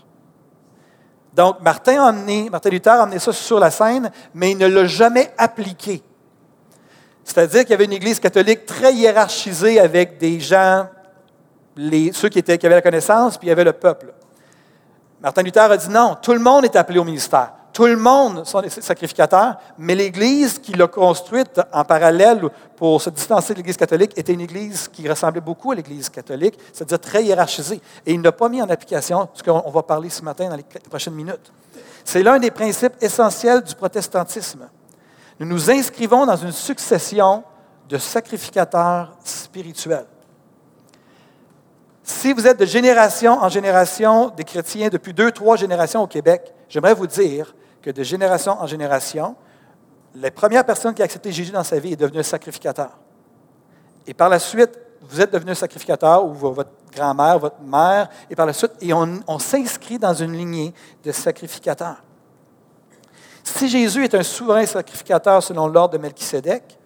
Donc, 1.35 1.61
Martin, 1.61 2.13
Luther 2.71 2.93
a 2.93 3.03
amené 3.03 3.19
ça 3.19 3.33
sur 3.33 3.59
la 3.59 3.69
scène, 3.69 4.09
mais 4.33 4.51
il 4.51 4.57
ne 4.57 4.67
l'a 4.67 4.85
jamais 4.85 5.33
appliqué. 5.37 6.01
C'est-à-dire 7.25 7.61
qu'il 7.61 7.71
y 7.71 7.73
avait 7.73 7.85
une 7.85 7.93
Église 7.93 8.19
catholique 8.19 8.65
très 8.65 8.93
hiérarchisée 8.93 9.79
avec 9.79 10.17
des 10.17 10.39
gens 10.39 10.87
ceux 12.13 12.29
qui, 12.29 12.41
qui 12.41 12.65
avaient 12.65 12.75
la 12.75 12.81
connaissance, 12.81 13.37
puis 13.37 13.47
il 13.47 13.49
y 13.49 13.51
avait 13.51 13.65
le 13.65 13.73
peuple. 13.73 14.13
Martin 15.21 15.41
Luther 15.41 15.71
a 15.71 15.75
dit 15.75 15.89
non, 15.89 16.15
tout 16.21 16.33
le 16.33 16.39
monde 16.39 16.63
est 16.63 16.75
appelé 16.75 16.99
au 16.99 17.03
ministère. 17.03 17.51
Tout 17.75 17.87
le 17.87 17.97
monde 17.97 18.45
sont 18.45 18.61
des 18.61 18.69
sacrificateurs, 18.69 19.57
mais 19.77 19.95
l'Église 19.95 20.59
qui 20.59 20.71
l'a 20.71 20.87
construite 20.87 21.59
en 21.73 21.83
parallèle 21.83 22.41
pour 22.77 23.01
se 23.01 23.09
distancer 23.09 23.51
de 23.51 23.57
l'Église 23.57 23.75
catholique 23.75 24.13
était 24.15 24.31
une 24.31 24.39
Église 24.39 24.87
qui 24.87 25.05
ressemblait 25.09 25.41
beaucoup 25.41 25.73
à 25.73 25.75
l'Église 25.75 26.07
catholique, 26.07 26.57
c'est-à-dire 26.71 27.01
très 27.01 27.25
hiérarchisée. 27.25 27.81
Et 28.05 28.13
il 28.13 28.21
n'a 28.21 28.31
pas 28.31 28.47
mis 28.47 28.61
en 28.61 28.69
application 28.69 29.27
ce 29.33 29.43
qu'on 29.43 29.69
va 29.69 29.83
parler 29.83 30.09
ce 30.09 30.21
matin 30.21 30.47
dans 30.47 30.55
les 30.55 30.63
prochaines 30.89 31.15
minutes. 31.15 31.51
C'est 32.05 32.23
l'un 32.23 32.39
des 32.39 32.49
principes 32.49 32.93
essentiels 33.01 33.61
du 33.61 33.75
protestantisme. 33.75 34.69
Nous 35.37 35.45
nous 35.45 35.69
inscrivons 35.69 36.25
dans 36.25 36.37
une 36.37 36.53
succession 36.53 37.43
de 37.89 37.97
sacrificateurs 37.97 39.17
spirituels. 39.25 40.07
Si 42.03 42.31
vous 42.31 42.47
êtes 42.47 42.57
de 42.57 42.65
génération 42.65 43.33
en 43.33 43.49
génération 43.49 44.29
des 44.29 44.45
chrétiens 44.45 44.87
depuis 44.87 45.13
deux, 45.13 45.33
trois 45.33 45.57
générations 45.57 46.03
au 46.03 46.07
Québec, 46.07 46.53
j'aimerais 46.69 46.93
vous 46.93 47.07
dire 47.07 47.53
que 47.85 47.91
de 47.91 48.01
génération 48.01 48.59
en 48.59 48.65
génération, 48.65 49.35
la 50.15 50.31
première 50.31 50.65
personne 50.65 50.95
qui 50.95 51.03
a 51.03 51.05
accepté 51.05 51.31
Jésus 51.31 51.51
dans 51.51 51.63
sa 51.63 51.77
vie 51.77 51.93
est 51.93 51.95
devenue 51.95 52.17
un 52.17 52.23
sacrificateur. 52.23 52.89
Et 54.07 54.13
par 54.15 54.27
la 54.27 54.39
suite, 54.39 54.71
vous 55.07 55.21
êtes 55.21 55.31
devenu 55.31 55.51
un 55.51 55.55
sacrificateur, 55.55 56.25
ou 56.25 56.33
votre 56.33 56.71
grand-mère, 56.91 57.37
votre 57.37 57.61
mère, 57.61 58.09
et 58.27 58.35
par 58.35 58.47
la 58.47 58.53
suite, 58.53 58.71
et 58.81 58.91
on, 58.91 59.37
s'inscrit 59.37 59.99
dans 59.99 60.15
une 60.15 60.31
lignée 60.31 60.73
de 61.03 61.11
sacrificateurs. 61.11 62.01
Si 63.43 63.69
Jésus 63.69 64.03
est 64.03 64.15
un 64.15 64.23
souverain 64.23 64.65
sacrificateur 64.65 65.43
selon 65.43 65.67
l'ordre 65.67 65.93
de 65.93 65.99
Melchisédek, 65.99 66.79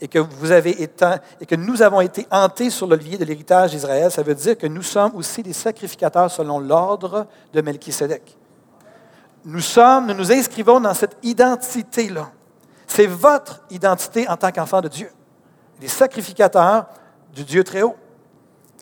et 0.00 0.08
que, 0.08 0.18
vous 0.18 0.52
avez 0.52 0.82
été, 0.82 1.04
et 1.38 1.44
que 1.44 1.54
nous 1.54 1.82
avons 1.82 2.00
été 2.00 2.26
hantés 2.30 2.70
sur 2.70 2.86
l'olivier 2.86 3.18
de 3.18 3.26
l'héritage 3.26 3.72
d'Israël, 3.72 4.10
ça 4.10 4.22
veut 4.22 4.34
dire 4.34 4.56
que 4.56 4.66
nous 4.66 4.82
sommes 4.82 5.14
aussi 5.16 5.42
des 5.42 5.52
sacrificateurs 5.52 6.30
selon 6.30 6.60
l'ordre 6.60 7.26
de 7.52 7.60
Melchisedec. 7.60 8.38
Nous 9.46 9.60
sommes, 9.60 10.08
nous 10.08 10.14
nous 10.14 10.32
inscrivons 10.32 10.80
dans 10.80 10.92
cette 10.92 11.16
identité-là. 11.22 12.32
C'est 12.88 13.06
votre 13.06 13.62
identité 13.70 14.28
en 14.28 14.36
tant 14.36 14.50
qu'enfant 14.50 14.80
de 14.80 14.88
Dieu, 14.88 15.08
des 15.78 15.86
sacrificateurs 15.86 16.86
du 17.32 17.44
Dieu 17.44 17.62
très 17.62 17.82
haut. 17.82 17.94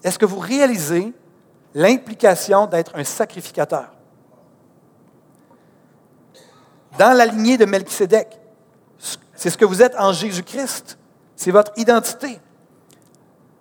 Est-ce 0.03 0.19
que 0.19 0.25
vous 0.25 0.39
réalisez 0.39 1.13
l'implication 1.75 2.65
d'être 2.65 2.97
un 2.97 3.05
sacrificateur? 3.05 3.91
Dans 6.99 7.15
la 7.15 7.27
lignée 7.27 7.59
de 7.59 7.67
Melchisedec, 7.67 8.41
c'est 9.35 9.51
ce 9.51 9.59
que 9.59 9.67
vous 9.67 9.83
êtes 9.83 9.95
en 9.97 10.15
Jésus-Christ. 10.15 10.97
C'est 11.37 11.51
votre 11.51 11.73
identité. 11.77 12.41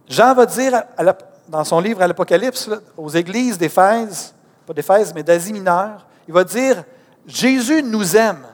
Jean 0.08 0.34
va 0.34 0.46
dire 0.46 0.84
dans 1.50 1.66
son 1.66 1.82
livre 1.82 2.02
à 2.02 2.08
l'Apocalypse 2.08 2.70
aux 2.96 3.10
églises 3.10 3.58
d'Éphèse, 3.58 4.34
pas 4.66 4.74
d'Éphèse, 4.74 5.12
mais 5.14 5.24
d'Asie 5.24 5.52
mineure, 5.52 6.06
il 6.28 6.34
va 6.34 6.44
dire 6.44 6.84
Jésus 7.26 7.84
nous 7.84 8.16
aime. 8.16 8.46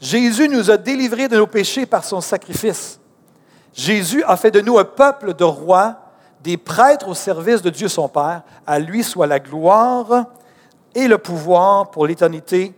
Jésus 0.00 0.48
nous 0.48 0.70
a 0.70 0.76
délivrés 0.76 1.28
de 1.28 1.36
nos 1.36 1.46
péchés 1.46 1.86
par 1.86 2.04
son 2.04 2.20
sacrifice. 2.20 2.98
Jésus 3.72 4.22
a 4.24 4.36
fait 4.36 4.50
de 4.50 4.60
nous 4.60 4.78
un 4.78 4.84
peuple 4.84 5.34
de 5.34 5.44
rois, 5.44 5.96
des 6.42 6.56
prêtres 6.56 7.08
au 7.08 7.14
service 7.14 7.62
de 7.62 7.70
Dieu 7.70 7.88
son 7.88 8.08
Père. 8.08 8.42
À 8.66 8.78
lui 8.78 9.04
soit 9.04 9.26
la 9.26 9.38
gloire 9.38 10.26
et 10.94 11.06
le 11.06 11.18
pouvoir 11.18 11.90
pour 11.90 12.06
l'éternité. 12.06 12.74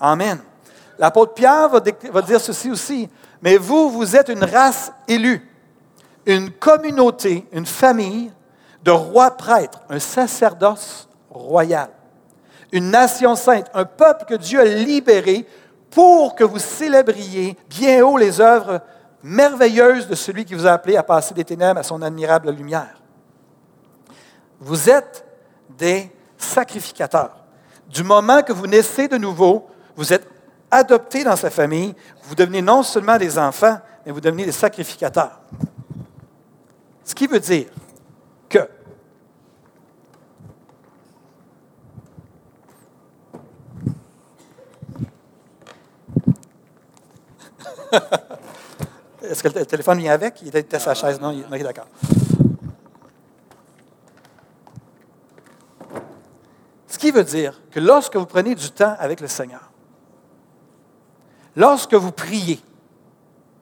Amen. 0.00 0.40
L'apôtre 0.98 1.34
Pierre 1.34 1.68
va, 1.68 1.80
dire 2.22 2.40
ceci 2.40 2.70
aussi. 2.70 3.08
Mais 3.40 3.56
vous, 3.56 3.90
vous 3.90 4.16
êtes 4.16 4.28
une 4.28 4.44
race 4.44 4.92
élue, 5.08 5.48
une 6.26 6.50
communauté, 6.50 7.46
une 7.52 7.66
famille 7.66 8.32
de 8.84 8.90
rois 8.90 9.32
prêtres, 9.32 9.80
un 9.88 9.98
sacerdoce 9.98 11.08
royal, 11.30 11.90
une 12.72 12.90
nation 12.90 13.36
sainte, 13.36 13.70
un 13.74 13.84
peuple 13.84 14.24
que 14.24 14.34
Dieu 14.34 14.60
a 14.60 14.64
libéré 14.64 15.46
pour 15.90 16.34
que 16.34 16.42
vous 16.42 16.58
célébriez 16.58 17.56
bien 17.68 18.02
haut 18.04 18.16
les 18.16 18.40
œuvres 18.40 18.80
merveilleuses 19.22 20.08
de 20.08 20.14
celui 20.14 20.44
qui 20.44 20.54
vous 20.54 20.66
a 20.66 20.72
appelé 20.72 20.96
à 20.96 21.02
passer 21.02 21.34
des 21.34 21.44
ténèbres 21.44 21.78
à 21.78 21.82
son 21.82 22.00
admirable 22.00 22.50
lumière. 22.50 23.00
Vous 24.58 24.88
êtes 24.88 25.24
des 25.78 26.10
sacrificateurs. 26.38 27.36
Du 27.88 28.02
moment 28.02 28.42
que 28.42 28.52
vous 28.52 28.66
naissez 28.66 29.06
de 29.06 29.18
nouveau, 29.18 29.68
vous 29.94 30.12
êtes 30.12 30.26
adoptés 30.70 31.24
dans 31.24 31.36
sa 31.36 31.50
famille, 31.50 31.94
vous 32.22 32.34
devenez 32.34 32.62
non 32.62 32.82
seulement 32.82 33.18
des 33.18 33.38
enfants, 33.38 33.78
mais 34.04 34.12
vous 34.12 34.20
devenez 34.20 34.46
des 34.46 34.52
sacrificateurs. 34.52 35.40
Ce 37.04 37.14
qui 37.14 37.26
veut 37.26 37.40
dire 37.40 37.66
que 38.48 38.66
Est-ce 49.22 49.42
que 49.42 49.48
le 49.48 49.66
téléphone 49.66 49.98
vient 49.98 50.12
avec? 50.12 50.42
Il 50.42 50.56
était 50.56 50.76
à 50.76 50.80
sa 50.80 50.94
chaise. 50.94 51.20
Non, 51.20 51.30
il 51.30 51.54
est 51.54 51.62
d'accord. 51.62 51.86
Ce 56.88 56.98
qui 56.98 57.10
veut 57.10 57.24
dire 57.24 57.60
que 57.70 57.80
lorsque 57.80 58.16
vous 58.16 58.26
prenez 58.26 58.54
du 58.54 58.70
temps 58.70 58.94
avec 58.98 59.20
le 59.20 59.28
Seigneur, 59.28 59.72
Lorsque 61.56 61.94
vous 61.94 62.12
priez, 62.12 62.54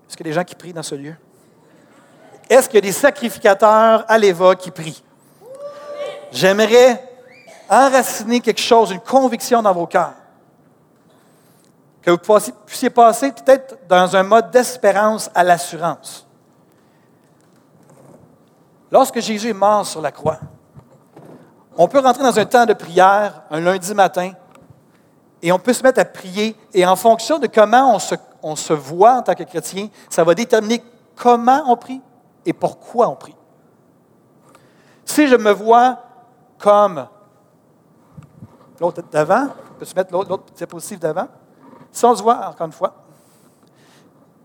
est-ce 0.08 0.16
qu'il 0.16 0.26
y 0.26 0.28
a 0.28 0.32
des 0.32 0.34
gens 0.34 0.44
qui 0.44 0.54
prient 0.54 0.72
dans 0.72 0.82
ce 0.82 0.94
lieu? 0.94 1.14
Est-ce 2.48 2.68
qu'il 2.68 2.76
y 2.76 2.78
a 2.78 2.82
des 2.82 2.92
sacrificateurs 2.92 4.04
à 4.08 4.18
l'Éva 4.18 4.54
qui 4.54 4.70
prient? 4.70 5.02
J'aimerais 6.32 7.04
enraciner 7.68 8.40
quelque 8.40 8.60
chose, 8.60 8.92
une 8.92 9.00
conviction 9.00 9.62
dans 9.62 9.72
vos 9.72 9.86
cœurs. 9.86 10.14
Que 12.02 12.10
vous 12.10 12.18
puissiez 12.66 12.90
passer 12.90 13.32
peut-être 13.32 13.78
dans 13.88 14.16
un 14.16 14.22
mode 14.22 14.50
d'espérance 14.50 15.30
à 15.34 15.44
l'assurance. 15.44 16.26
Lorsque 18.90 19.20
Jésus 19.20 19.50
est 19.50 19.54
mort 19.54 19.86
sur 19.86 20.00
la 20.00 20.10
croix, 20.10 20.38
on 21.76 21.86
peut 21.88 22.00
rentrer 22.00 22.22
dans 22.22 22.38
un 22.38 22.44
temps 22.44 22.66
de 22.66 22.72
prière 22.72 23.42
un 23.50 23.60
lundi 23.60 23.94
matin 23.94 24.32
et 25.42 25.52
on 25.52 25.58
peut 25.58 25.72
se 25.72 25.82
mettre 25.82 26.00
à 26.00 26.04
prier. 26.04 26.56
Et 26.74 26.84
en 26.84 26.96
fonction 26.96 27.38
de 27.38 27.46
comment 27.46 27.98
on 28.42 28.56
se, 28.56 28.72
voit 28.72 29.16
en 29.18 29.22
tant 29.22 29.34
que 29.34 29.44
chrétien, 29.44 29.88
ça 30.08 30.24
va 30.24 30.34
déterminer 30.34 30.82
comment 31.16 31.62
on 31.66 31.76
prie 31.76 32.00
et 32.44 32.52
pourquoi 32.52 33.08
on 33.08 33.16
prie. 33.16 33.36
Si 35.04 35.26
je 35.28 35.36
me 35.36 35.50
vois 35.52 35.98
comme 36.58 37.06
l'autre 38.80 39.02
d'avant, 39.10 39.48
peux-tu 39.78 39.94
mettre 39.94 40.12
l'autre 40.12 40.52
diapositive 40.54 40.98
d'avant? 40.98 41.28
Si 41.92 42.04
on 42.04 42.14
se 42.14 42.22
voit, 42.22 42.48
encore 42.48 42.66
une 42.66 42.72
fois, 42.72 42.94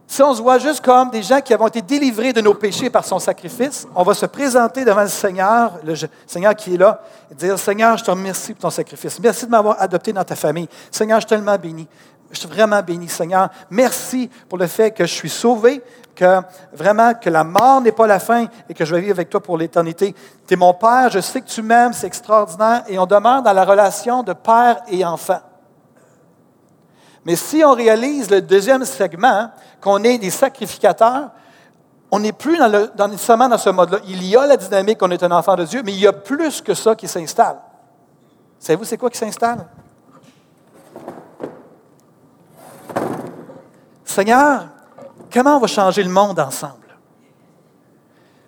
si 0.08 0.22
on 0.22 0.34
se 0.34 0.42
voit 0.42 0.60
juste 0.60 0.82
comme 0.82 1.10
des 1.10 1.24
gens 1.24 1.42
qui 1.42 1.54
avons 1.54 1.68
été 1.68 1.82
délivrés 1.82 2.32
de 2.32 2.40
nos 2.40 2.54
péchés 2.54 2.90
par 2.90 3.04
son 3.04 3.20
sacrifice, 3.20 3.88
on 3.96 4.04
va 4.04 4.14
se 4.14 4.26
présenter 4.28 4.86
devant 4.86 5.02
le 5.02 5.08
Seigneur, 5.08 5.74
le 5.84 5.96
Seigneur 6.28 6.56
qui 6.56 6.76
est 6.76 6.78
là, 6.78 7.02
et 7.32 7.36
dire 7.36 7.58
Seigneur, 7.58 7.98
je 7.98 8.04
te 8.04 8.12
remercie 8.12 8.54
pour 8.54 8.62
ton 8.62 8.70
sacrifice. 8.70 9.20
Merci 9.20 9.46
de 9.46 9.52
m'avoir 9.52 9.82
adopté 9.82 10.14
dans 10.14 10.24
ta 10.24 10.36
famille. 10.36 10.70
Seigneur, 10.92 11.20
je 11.20 11.28
suis 11.28 11.36
tellement 11.36 11.58
béni. 11.58 11.88
Je 12.32 12.40
suis 12.40 12.48
vraiment 12.48 12.82
béni, 12.82 13.10
Seigneur. 13.10 13.50
Merci 13.70 14.30
pour 14.48 14.58
le 14.58 14.68
fait 14.68 14.92
que 14.92 15.06
je 15.06 15.14
suis 15.14 15.30
sauvé, 15.30 15.82
que 16.16 16.42
vraiment 16.74 17.14
que 17.14 17.30
la 17.30 17.44
mort 17.44 17.82
n'est 17.82 17.92
pas 17.92 18.08
la 18.08 18.20
fin 18.20 18.46
et 18.70 18.74
que 18.74 18.86
je 18.86 18.96
vais 18.96 19.02
vivre 19.02 19.16
avec 19.16 19.30
toi 19.30 19.42
pour 19.42 19.58
l'éternité. 19.58 20.16
Tu 20.48 20.54
es 20.54 20.58
mon 20.58 20.74
Père, 20.74 21.10
je 21.10 21.20
sais 21.20 21.42
que 21.42 21.48
tu 21.48 21.62
m'aimes, 21.62 21.94
c'est 21.94 22.08
extraordinaire. 22.08 22.84
Et 22.88 22.98
on 23.00 23.06
demeure 23.06 23.42
dans 23.42 23.54
la 23.54 23.66
relation 23.66 24.24
de 24.24 24.34
père 24.34 24.82
et 24.88 25.04
enfant. 25.04 25.40
Mais 27.26 27.36
si 27.36 27.64
on 27.64 27.74
réalise 27.74 28.30
le 28.30 28.42
deuxième 28.42 28.86
segment, 28.86 29.50
qu'on 29.82 30.04
est 30.04 30.20
des 30.20 30.30
sacrificateurs, 30.30 31.32
on 32.12 32.20
n'est 32.20 32.32
plus 32.32 32.58
dans 32.58 32.68
le, 32.68 32.92
dans, 32.96 33.08
dans 33.08 33.58
ce 33.58 33.70
mode-là. 33.72 33.98
Il 34.08 34.24
y 34.24 34.38
a 34.38 34.46
la 34.46 34.58
dynamique 34.58 35.00
qu'on 35.00 35.12
est 35.12 35.24
un 35.24 35.32
enfant 35.32 35.56
de 35.56 35.66
Dieu, 35.66 35.82
mais 35.84 35.92
il 35.92 36.00
y 36.00 36.08
a 36.08 36.14
plus 36.14 36.62
que 36.62 36.76
ça 36.76 36.96
qui 36.96 37.08
s'installe. 37.08 37.58
Savez-vous 38.60 38.86
c'est 38.86 38.98
quoi 38.98 39.10
qui 39.10 39.18
s'installe? 39.18 39.68
Seigneur, 44.04 44.68
comment 45.34 45.58
on 45.58 45.60
va 45.60 45.68
changer 45.68 46.04
le 46.04 46.10
monde 46.10 46.40
ensemble? 46.40 46.96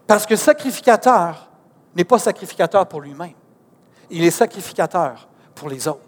Parce 0.06 0.26
que 0.26 0.38
sacrificateur 0.38 1.50
n'est 1.96 2.06
pas 2.06 2.20
sacrificateur 2.20 2.88
pour 2.88 3.02
lui-même. 3.02 3.34
Il 4.10 4.24
est 4.24 4.32
sacrificateur 4.32 5.28
pour 5.54 5.68
les 5.68 5.88
autres. 5.88 6.07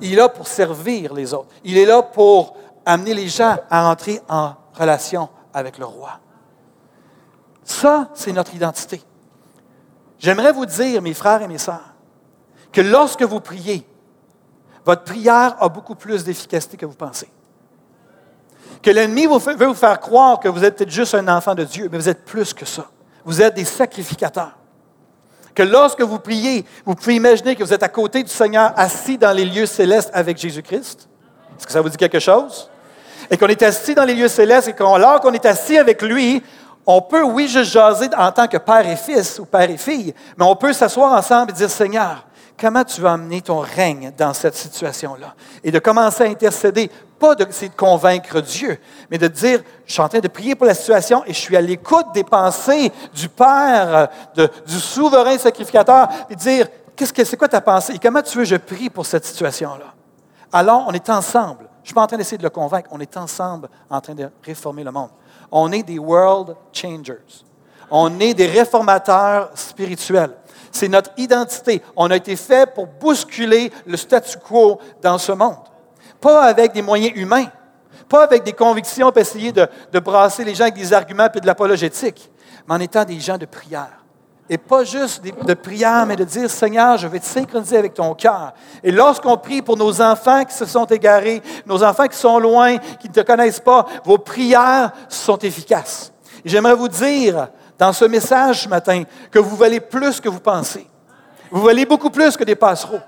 Il 0.00 0.12
est 0.12 0.16
là 0.16 0.28
pour 0.28 0.46
servir 0.46 1.14
les 1.14 1.32
autres. 1.32 1.48
Il 1.64 1.78
est 1.78 1.86
là 1.86 2.02
pour 2.02 2.56
amener 2.84 3.14
les 3.14 3.28
gens 3.28 3.56
à 3.70 3.88
entrer 3.88 4.20
en 4.28 4.54
relation 4.74 5.28
avec 5.52 5.78
le 5.78 5.84
roi. 5.84 6.20
Ça, 7.62 8.10
c'est 8.14 8.32
notre 8.32 8.54
identité. 8.54 9.02
J'aimerais 10.18 10.52
vous 10.52 10.66
dire, 10.66 11.00
mes 11.00 11.14
frères 11.14 11.42
et 11.42 11.48
mes 11.48 11.58
sœurs, 11.58 11.94
que 12.72 12.80
lorsque 12.80 13.22
vous 13.22 13.40
priez, 13.40 13.86
votre 14.84 15.04
prière 15.04 15.56
a 15.60 15.68
beaucoup 15.68 15.94
plus 15.94 16.24
d'efficacité 16.24 16.76
que 16.76 16.86
vous 16.86 16.94
pensez. 16.94 17.28
Que 18.82 18.90
l'ennemi 18.90 19.26
veut 19.26 19.66
vous 19.66 19.74
faire 19.74 19.98
croire 19.98 20.40
que 20.40 20.48
vous 20.48 20.62
êtes 20.64 20.76
peut-être 20.76 20.90
juste 20.90 21.14
un 21.14 21.26
enfant 21.28 21.54
de 21.54 21.64
Dieu, 21.64 21.88
mais 21.90 21.96
vous 21.96 22.08
êtes 22.08 22.24
plus 22.24 22.52
que 22.52 22.66
ça. 22.66 22.86
Vous 23.24 23.40
êtes 23.40 23.54
des 23.54 23.64
sacrificateurs 23.64 24.58
que 25.54 25.62
lorsque 25.62 26.00
vous 26.00 26.18
priez, 26.18 26.64
vous 26.84 26.94
pouvez 26.94 27.14
imaginer 27.14 27.54
que 27.54 27.62
vous 27.62 27.72
êtes 27.72 27.82
à 27.82 27.88
côté 27.88 28.22
du 28.22 28.30
Seigneur, 28.30 28.72
assis 28.76 29.16
dans 29.16 29.32
les 29.32 29.44
lieux 29.44 29.66
célestes 29.66 30.10
avec 30.12 30.36
Jésus-Christ. 30.36 31.08
Est-ce 31.56 31.66
que 31.66 31.72
ça 31.72 31.80
vous 31.80 31.88
dit 31.88 31.96
quelque 31.96 32.18
chose? 32.18 32.68
Et 33.30 33.36
qu'on 33.36 33.46
est 33.46 33.62
assis 33.62 33.94
dans 33.94 34.04
les 34.04 34.14
lieux 34.14 34.28
célestes 34.28 34.68
et 34.68 34.72
qu'alors 34.72 35.20
qu'on 35.20 35.32
est 35.32 35.46
assis 35.46 35.78
avec 35.78 36.02
lui, 36.02 36.42
on 36.86 37.00
peut, 37.00 37.22
oui, 37.22 37.48
juste 37.48 37.72
jaser 37.72 38.08
en 38.16 38.30
tant 38.32 38.46
que 38.46 38.58
père 38.58 38.86
et 38.86 38.96
fils 38.96 39.38
ou 39.38 39.46
père 39.46 39.70
et 39.70 39.78
fille, 39.78 40.14
mais 40.36 40.44
on 40.44 40.56
peut 40.56 40.72
s'asseoir 40.72 41.12
ensemble 41.12 41.52
et 41.52 41.54
dire, 41.54 41.70
Seigneur, 41.70 42.26
comment 42.58 42.84
tu 42.84 43.00
vas 43.00 43.12
amener 43.12 43.40
ton 43.40 43.60
règne 43.60 44.12
dans 44.16 44.32
cette 44.32 44.54
situation-là? 44.54 45.34
Et 45.62 45.70
de 45.70 45.78
commencer 45.78 46.24
à 46.24 46.26
intercéder, 46.26 46.90
pas 47.18 47.34
d'essayer 47.34 47.68
de 47.68 47.76
convaincre 47.76 48.40
Dieu, 48.40 48.78
mais 49.10 49.18
de 49.18 49.28
dire, 49.28 49.62
je 49.86 49.92
suis 49.92 50.02
en 50.02 50.08
train 50.08 50.20
de 50.20 50.28
prier 50.28 50.54
pour 50.54 50.66
la 50.66 50.74
situation 50.74 51.24
et 51.26 51.32
je 51.32 51.38
suis 51.38 51.56
à 51.56 51.60
l'écoute 51.60 52.06
des 52.14 52.24
pensées 52.24 52.92
du 53.14 53.28
Père, 53.28 54.08
du 54.34 54.78
souverain 54.78 55.38
sacrificateur, 55.38 56.08
et 56.28 56.36
dire, 56.36 56.68
qu'est-ce 56.96 57.12
que 57.12 57.24
c'est 57.24 57.36
quoi 57.36 57.48
ta 57.48 57.60
pensée? 57.60 57.94
Et 57.94 57.98
comment 57.98 58.22
tu 58.22 58.38
veux 58.38 58.44
je 58.44 58.56
prie 58.56 58.90
pour 58.90 59.06
cette 59.06 59.24
situation-là? 59.24 59.94
Alors, 60.52 60.84
on 60.86 60.92
est 60.92 61.10
ensemble. 61.10 61.68
Je 61.78 61.82
ne 61.82 61.86
suis 61.86 61.94
pas 61.94 62.02
en 62.02 62.06
train 62.06 62.16
d'essayer 62.16 62.38
de 62.38 62.42
le 62.42 62.50
convaincre, 62.50 62.88
on 62.92 63.00
est 63.00 63.16
ensemble 63.16 63.68
en 63.90 64.00
train 64.00 64.14
de 64.14 64.30
réformer 64.42 64.84
le 64.84 64.90
monde. 64.90 65.10
On 65.50 65.70
est 65.72 65.82
des 65.82 65.98
world 65.98 66.56
changers. 66.72 67.18
On 67.90 68.18
est 68.20 68.34
des 68.34 68.46
réformateurs 68.46 69.50
spirituels. 69.54 70.30
C'est 70.74 70.88
notre 70.88 71.12
identité. 71.16 71.80
On 71.94 72.10
a 72.10 72.16
été 72.16 72.34
fait 72.34 72.68
pour 72.74 72.88
bousculer 72.88 73.70
le 73.86 73.96
statu 73.96 74.36
quo 74.38 74.80
dans 75.00 75.18
ce 75.18 75.30
monde. 75.30 75.62
Pas 76.20 76.42
avec 76.42 76.72
des 76.72 76.82
moyens 76.82 77.12
humains, 77.14 77.46
pas 78.08 78.24
avec 78.24 78.42
des 78.42 78.52
convictions 78.52 79.12
pour 79.12 79.20
essayer 79.20 79.52
de, 79.52 79.68
brasser 80.00 80.42
les 80.42 80.52
gens 80.52 80.64
avec 80.64 80.74
des 80.74 80.92
arguments 80.92 81.28
et 81.32 81.40
de 81.40 81.46
l'apologétique, 81.46 82.28
mais 82.66 82.74
en 82.74 82.80
étant 82.80 83.04
des 83.04 83.20
gens 83.20 83.38
de 83.38 83.46
prière. 83.46 84.04
Et 84.50 84.58
pas 84.58 84.82
juste 84.82 85.22
de 85.22 85.54
prière, 85.54 86.04
mais 86.06 86.16
de 86.16 86.24
dire, 86.24 86.50
Seigneur, 86.50 86.98
je 86.98 87.06
vais 87.06 87.20
te 87.20 87.24
synchroniser 87.24 87.78
avec 87.78 87.94
ton 87.94 88.12
cœur. 88.14 88.52
Et 88.82 88.90
lorsqu'on 88.90 89.36
prie 89.36 89.62
pour 89.62 89.76
nos 89.76 90.02
enfants 90.02 90.44
qui 90.44 90.54
se 90.54 90.66
sont 90.66 90.86
égarés, 90.86 91.40
nos 91.66 91.84
enfants 91.84 92.08
qui 92.08 92.18
sont 92.18 92.40
loin, 92.40 92.78
qui 93.00 93.08
ne 93.08 93.14
te 93.14 93.20
connaissent 93.20 93.60
pas, 93.60 93.86
vos 94.04 94.18
prières 94.18 94.90
sont 95.08 95.38
efficaces. 95.38 96.12
J'aimerais 96.44 96.74
vous 96.74 96.88
dire, 96.88 97.48
dans 97.78 97.92
ce 97.92 98.04
message 98.04 98.64
ce 98.64 98.68
matin 98.68 99.02
que 99.30 99.38
vous 99.38 99.56
valez 99.56 99.80
plus 99.80 100.20
que 100.20 100.28
vous 100.28 100.40
pensez. 100.40 100.86
Vous 101.50 101.62
valez 101.62 101.86
beaucoup 101.86 102.10
plus 102.10 102.36
que 102.36 102.44
des 102.44 102.56
passereaux. 102.56 103.00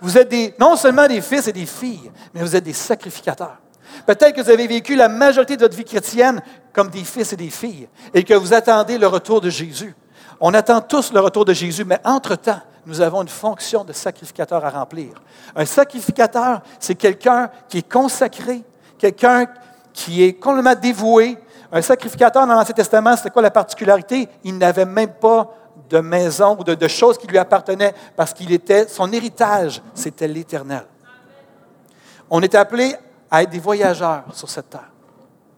Vous 0.00 0.16
êtes 0.16 0.28
des, 0.28 0.54
non 0.58 0.76
seulement 0.76 1.06
des 1.06 1.20
fils 1.20 1.48
et 1.48 1.52
des 1.52 1.66
filles, 1.66 2.10
mais 2.32 2.40
vous 2.40 2.56
êtes 2.56 2.64
des 2.64 2.72
sacrificateurs. 2.72 3.58
Peut-être 4.06 4.34
que 4.34 4.40
vous 4.40 4.50
avez 4.50 4.66
vécu 4.66 4.96
la 4.96 5.08
majorité 5.08 5.56
de 5.56 5.62
votre 5.62 5.76
vie 5.76 5.84
chrétienne 5.84 6.40
comme 6.72 6.88
des 6.88 7.04
fils 7.04 7.32
et 7.32 7.36
des 7.36 7.50
filles 7.50 7.88
et 8.14 8.24
que 8.24 8.34
vous 8.34 8.54
attendez 8.54 8.98
le 8.98 9.06
retour 9.06 9.40
de 9.40 9.50
Jésus. 9.50 9.94
On 10.40 10.54
attend 10.54 10.80
tous 10.80 11.12
le 11.12 11.20
retour 11.20 11.44
de 11.44 11.52
Jésus, 11.52 11.84
mais 11.84 12.00
entre-temps, 12.04 12.60
nous 12.86 13.00
avons 13.00 13.22
une 13.22 13.28
fonction 13.28 13.84
de 13.84 13.92
sacrificateur 13.92 14.64
à 14.64 14.70
remplir. 14.70 15.10
Un 15.54 15.66
sacrificateur, 15.66 16.62
c'est 16.78 16.94
quelqu'un 16.94 17.50
qui 17.68 17.78
est 17.78 17.90
consacré, 17.90 18.62
quelqu'un 18.98 19.46
qui 19.92 20.22
est 20.22 20.32
complètement 20.34 20.74
dévoué, 20.74 21.36
un 21.72 21.82
sacrificateur 21.82 22.46
dans 22.46 22.54
l'Ancien 22.54 22.74
Testament, 22.74 23.16
c'était 23.16 23.30
quoi 23.30 23.42
la 23.42 23.50
particularité? 23.50 24.28
Il 24.44 24.58
n'avait 24.58 24.84
même 24.84 25.14
pas 25.14 25.54
de 25.88 25.98
maison 25.98 26.56
ou 26.58 26.64
de, 26.64 26.88
choses 26.88 27.18
qui 27.18 27.26
lui 27.26 27.38
appartenaient 27.38 27.94
parce 28.16 28.32
qu'il 28.32 28.52
était, 28.52 28.88
son 28.88 29.12
héritage, 29.12 29.82
c'était 29.94 30.28
l'éternel. 30.28 30.84
On 32.28 32.40
est 32.42 32.54
appelé 32.54 32.94
à 33.30 33.42
être 33.42 33.50
des 33.50 33.58
voyageurs 33.58 34.24
sur 34.32 34.48
cette 34.48 34.70
terre 34.70 34.90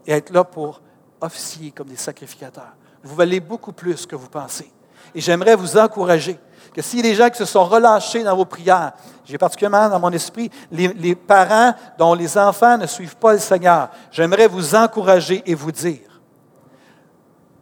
et 0.06 0.12
à 0.12 0.16
être 0.16 0.30
là 0.30 0.44
pour 0.44 0.80
officier 1.20 1.70
comme 1.70 1.88
des 1.88 1.96
sacrificateurs. 1.96 2.74
Vous 3.02 3.14
valez 3.14 3.40
beaucoup 3.40 3.72
plus 3.72 4.06
que 4.06 4.16
vous 4.16 4.28
pensez. 4.28 4.70
Et 5.14 5.20
j'aimerais 5.20 5.54
vous 5.54 5.76
encourager 5.76 6.38
que 6.74 6.80
a 6.80 7.02
des 7.02 7.14
gens 7.14 7.28
qui 7.28 7.36
se 7.36 7.44
sont 7.44 7.64
relâchés 7.64 8.24
dans 8.24 8.34
vos 8.34 8.44
prières, 8.44 8.92
j'ai 9.24 9.38
particulièrement 9.38 9.88
dans 9.88 10.00
mon 10.00 10.10
esprit 10.10 10.50
les, 10.70 11.14
parents 11.14 11.74
dont 11.98 12.14
les 12.14 12.38
enfants 12.38 12.78
ne 12.78 12.86
suivent 12.86 13.16
pas 13.16 13.34
le 13.34 13.38
Seigneur, 13.38 13.90
j'aimerais 14.10 14.46
vous 14.46 14.74
encourager 14.74 15.42
et 15.44 15.54
vous 15.54 15.70
dire, 15.70 16.20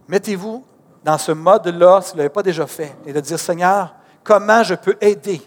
mettez-vous 0.06 0.64
dans 1.02 1.18
ce 1.18 1.32
mode-là, 1.32 2.00
si 2.02 2.10
vous 2.10 2.16
ne 2.16 2.18
l'avez 2.18 2.28
pas 2.28 2.42
déjà 2.42 2.66
fait, 2.66 2.96
et 3.04 3.12
de 3.12 3.20
dire, 3.20 3.38
Seigneur, 3.38 3.94
comment 4.22 4.62
je 4.62 4.74
peux 4.74 4.96
aider, 5.00 5.42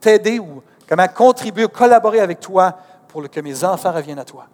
t'aider 0.00 0.38
ou 0.38 0.62
comment 0.88 1.08
contribuer, 1.08 1.68
collaborer 1.68 2.20
avec 2.20 2.40
toi 2.40 2.76
pour 3.06 3.28
que 3.28 3.40
mes 3.40 3.62
enfants 3.62 3.92
reviennent 3.92 4.18
à 4.18 4.24
toi. 4.24 4.46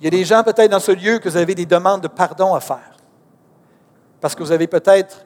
Il 0.00 0.04
y 0.04 0.06
a 0.08 0.10
des 0.10 0.24
gens 0.24 0.42
peut-être 0.44 0.70
dans 0.70 0.80
ce 0.80 0.92
lieu 0.92 1.18
que 1.18 1.28
vous 1.28 1.36
avez 1.36 1.54
des 1.54 1.66
demandes 1.66 2.02
de 2.02 2.08
pardon 2.08 2.54
à 2.54 2.60
faire. 2.60 2.97
Parce 4.20 4.34
que 4.34 4.42
vous 4.42 4.52
avez 4.52 4.66
peut-être 4.66 5.24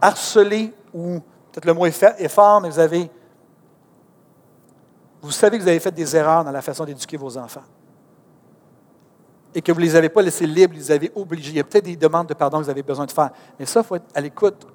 harcelé, 0.00 0.72
ou 0.94 1.20
peut-être 1.52 1.64
le 1.64 1.74
mot 1.74 1.86
est 1.86 2.28
fort, 2.28 2.60
mais 2.60 2.70
vous 2.70 2.78
avez. 2.78 3.10
Vous 5.20 5.30
savez 5.30 5.58
que 5.58 5.62
vous 5.62 5.68
avez 5.68 5.80
fait 5.80 5.90
des 5.90 6.16
erreurs 6.16 6.44
dans 6.44 6.52
la 6.52 6.62
façon 6.62 6.84
d'éduquer 6.84 7.16
vos 7.16 7.36
enfants. 7.36 7.64
Et 9.54 9.60
que 9.60 9.72
vous 9.72 9.80
ne 9.80 9.84
les 9.84 9.96
avez 9.96 10.08
pas 10.08 10.22
laissés 10.22 10.46
libres, 10.46 10.74
vous 10.74 10.80
les 10.80 10.90
avez 10.92 11.10
obligés. 11.14 11.50
Il 11.50 11.56
y 11.56 11.60
a 11.60 11.64
peut-être 11.64 11.84
des 11.84 11.96
demandes 11.96 12.28
de 12.28 12.34
pardon 12.34 12.58
que 12.58 12.64
vous 12.64 12.70
avez 12.70 12.82
besoin 12.82 13.06
de 13.06 13.10
faire. 13.10 13.30
Mais 13.58 13.66
ça, 13.66 13.80
il 13.80 13.84
faut 13.84 13.96
être 13.96 14.06
à 14.14 14.20
l'écoute 14.20 14.66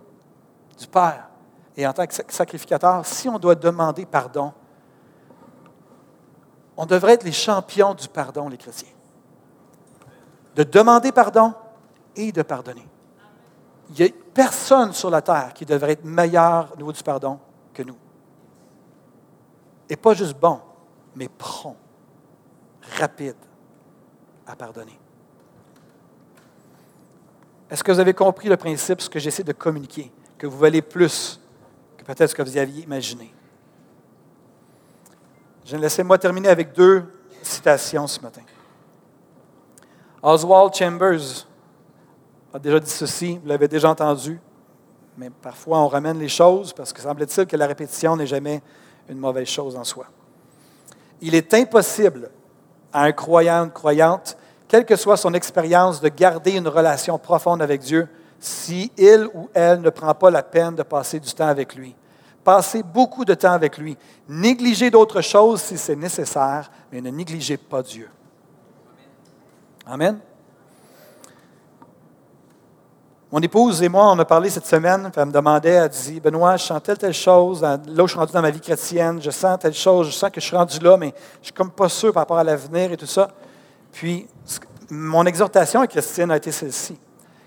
du 0.77 0.87
Père. 0.87 1.29
Et 1.77 1.87
en 1.87 1.93
tant 1.93 2.05
que 2.05 2.13
sacrificateur, 2.27 3.05
si 3.05 3.29
on 3.29 3.39
doit 3.39 3.55
demander 3.55 4.05
pardon, 4.05 4.51
on 6.75 6.85
devrait 6.85 7.13
être 7.13 7.23
les 7.23 7.31
champions 7.31 7.93
du 7.93 8.07
pardon, 8.07 8.49
les 8.49 8.57
chrétiens. 8.57 8.89
De 10.55 10.63
demander 10.63 11.11
pardon 11.11 11.53
et 12.15 12.31
de 12.31 12.41
pardonner. 12.41 12.87
Il 13.89 13.95
n'y 13.95 14.09
a 14.09 14.13
personne 14.33 14.93
sur 14.93 15.09
la 15.09 15.21
terre 15.21 15.53
qui 15.53 15.65
devrait 15.65 15.93
être 15.93 16.05
meilleur 16.05 16.71
au 16.73 16.77
niveau 16.77 16.91
du 16.91 17.03
pardon 17.03 17.39
que 17.73 17.83
nous. 17.83 17.97
Et 19.89 19.95
pas 19.95 20.13
juste 20.13 20.37
bon, 20.37 20.59
mais 21.15 21.27
prompt, 21.27 21.75
rapide 22.99 23.35
à 24.47 24.55
pardonner. 24.55 24.97
Est-ce 27.69 27.83
que 27.83 27.91
vous 27.91 27.99
avez 27.99 28.13
compris 28.13 28.49
le 28.49 28.57
principe, 28.57 29.01
ce 29.01 29.09
que 29.09 29.19
j'essaie 29.19 29.43
de 29.43 29.53
communiquer, 29.53 30.11
que 30.37 30.47
vous 30.47 30.57
valez 30.57 30.81
plus 30.81 31.39
que 31.97 32.03
peut-être 32.03 32.29
ce 32.29 32.35
que 32.35 32.41
vous 32.41 32.57
aviez 32.57 32.83
imaginé? 32.83 33.33
Laissez-moi 35.71 36.17
terminer 36.17 36.49
avec 36.49 36.73
deux 36.73 37.03
citations 37.41 38.05
ce 38.07 38.19
matin. 38.19 38.41
Oswald 40.21 40.73
Chambers 40.73 41.47
a 42.53 42.59
déjà 42.59 42.79
dit 42.79 42.89
ceci, 42.89 43.39
vous 43.41 43.47
l'avez 43.47 43.67
déjà 43.67 43.89
entendu, 43.89 44.39
mais 45.17 45.29
parfois 45.29 45.79
on 45.79 45.87
ramène 45.87 46.19
les 46.19 46.29
choses 46.29 46.71
parce 46.71 46.93
que 46.93 47.01
semble-t-il 47.01 47.47
que 47.47 47.57
la 47.57 47.65
répétition 47.65 48.15
n'est 48.15 48.27
jamais 48.27 48.61
une 49.09 49.17
mauvaise 49.17 49.47
chose 49.47 49.75
en 49.75 49.83
soi. 49.83 50.05
Il 51.19 51.33
est 51.35 51.53
impossible 51.53 52.29
à 52.91 53.03
un 53.03 53.11
croyant, 53.11 53.65
une 53.65 53.71
croyante, 53.71 54.37
quelle 54.67 54.85
que 54.85 54.95
soit 54.95 55.17
son 55.17 55.33
expérience, 55.33 55.99
de 55.99 56.09
garder 56.09 56.51
une 56.51 56.67
relation 56.67 57.17
profonde 57.17 57.61
avec 57.61 57.81
Dieu 57.81 58.07
si 58.39 58.91
il 58.97 59.27
ou 59.33 59.49
elle 59.53 59.81
ne 59.81 59.89
prend 59.89 60.13
pas 60.13 60.29
la 60.29 60.43
peine 60.43 60.75
de 60.75 60.83
passer 60.83 61.19
du 61.19 61.33
temps 61.33 61.47
avec 61.47 61.75
lui. 61.75 61.95
Passez 62.43 62.83
beaucoup 62.83 63.23
de 63.23 63.33
temps 63.33 63.53
avec 63.53 63.77
lui. 63.77 63.97
Négligez 64.27 64.91
d'autres 64.91 65.21
choses 65.21 65.61
si 65.61 65.77
c'est 65.77 65.95
nécessaire, 65.95 66.69
mais 66.91 67.01
ne 67.01 67.09
négligez 67.09 67.57
pas 67.57 67.81
Dieu. 67.81 68.09
Amen. 69.85 70.19
Mon 73.33 73.39
épouse 73.39 73.81
et 73.81 73.89
moi, 73.89 74.11
on 74.11 74.19
a 74.19 74.25
parlé 74.25 74.47
cette 74.51 74.67
semaine, 74.67 75.11
elle 75.17 75.25
me 75.25 75.31
demandait, 75.31 75.71
elle 75.71 75.89
dit, 75.89 76.19
Benoît, 76.19 76.55
je 76.55 76.65
sens 76.65 76.79
telle, 76.83 76.99
telle 76.99 77.15
chose, 77.15 77.63
là 77.63 77.79
où 77.79 78.05
je 78.05 78.11
suis 78.11 78.19
rendu 78.19 78.31
dans 78.31 78.43
ma 78.43 78.51
vie 78.51 78.61
chrétienne, 78.61 79.19
je 79.19 79.31
sens 79.31 79.57
telle 79.57 79.73
chose, 79.73 80.05
je 80.05 80.11
sens 80.11 80.29
que 80.29 80.39
je 80.39 80.45
suis 80.45 80.55
rendu 80.55 80.77
là, 80.77 80.97
mais 80.97 81.15
je 81.39 81.45
suis 81.45 81.51
comme 81.51 81.71
pas 81.71 81.89
sûr 81.89 82.13
par 82.13 82.21
rapport 82.21 82.37
à 82.37 82.43
l'avenir 82.43 82.91
et 82.91 82.95
tout 82.95 83.07
ça. 83.07 83.31
Puis, 83.91 84.27
mon 84.91 85.25
exhortation 85.25 85.81
à 85.81 85.87
Christine 85.87 86.29
a 86.29 86.37
été 86.37 86.51
celle-ci. 86.51 86.95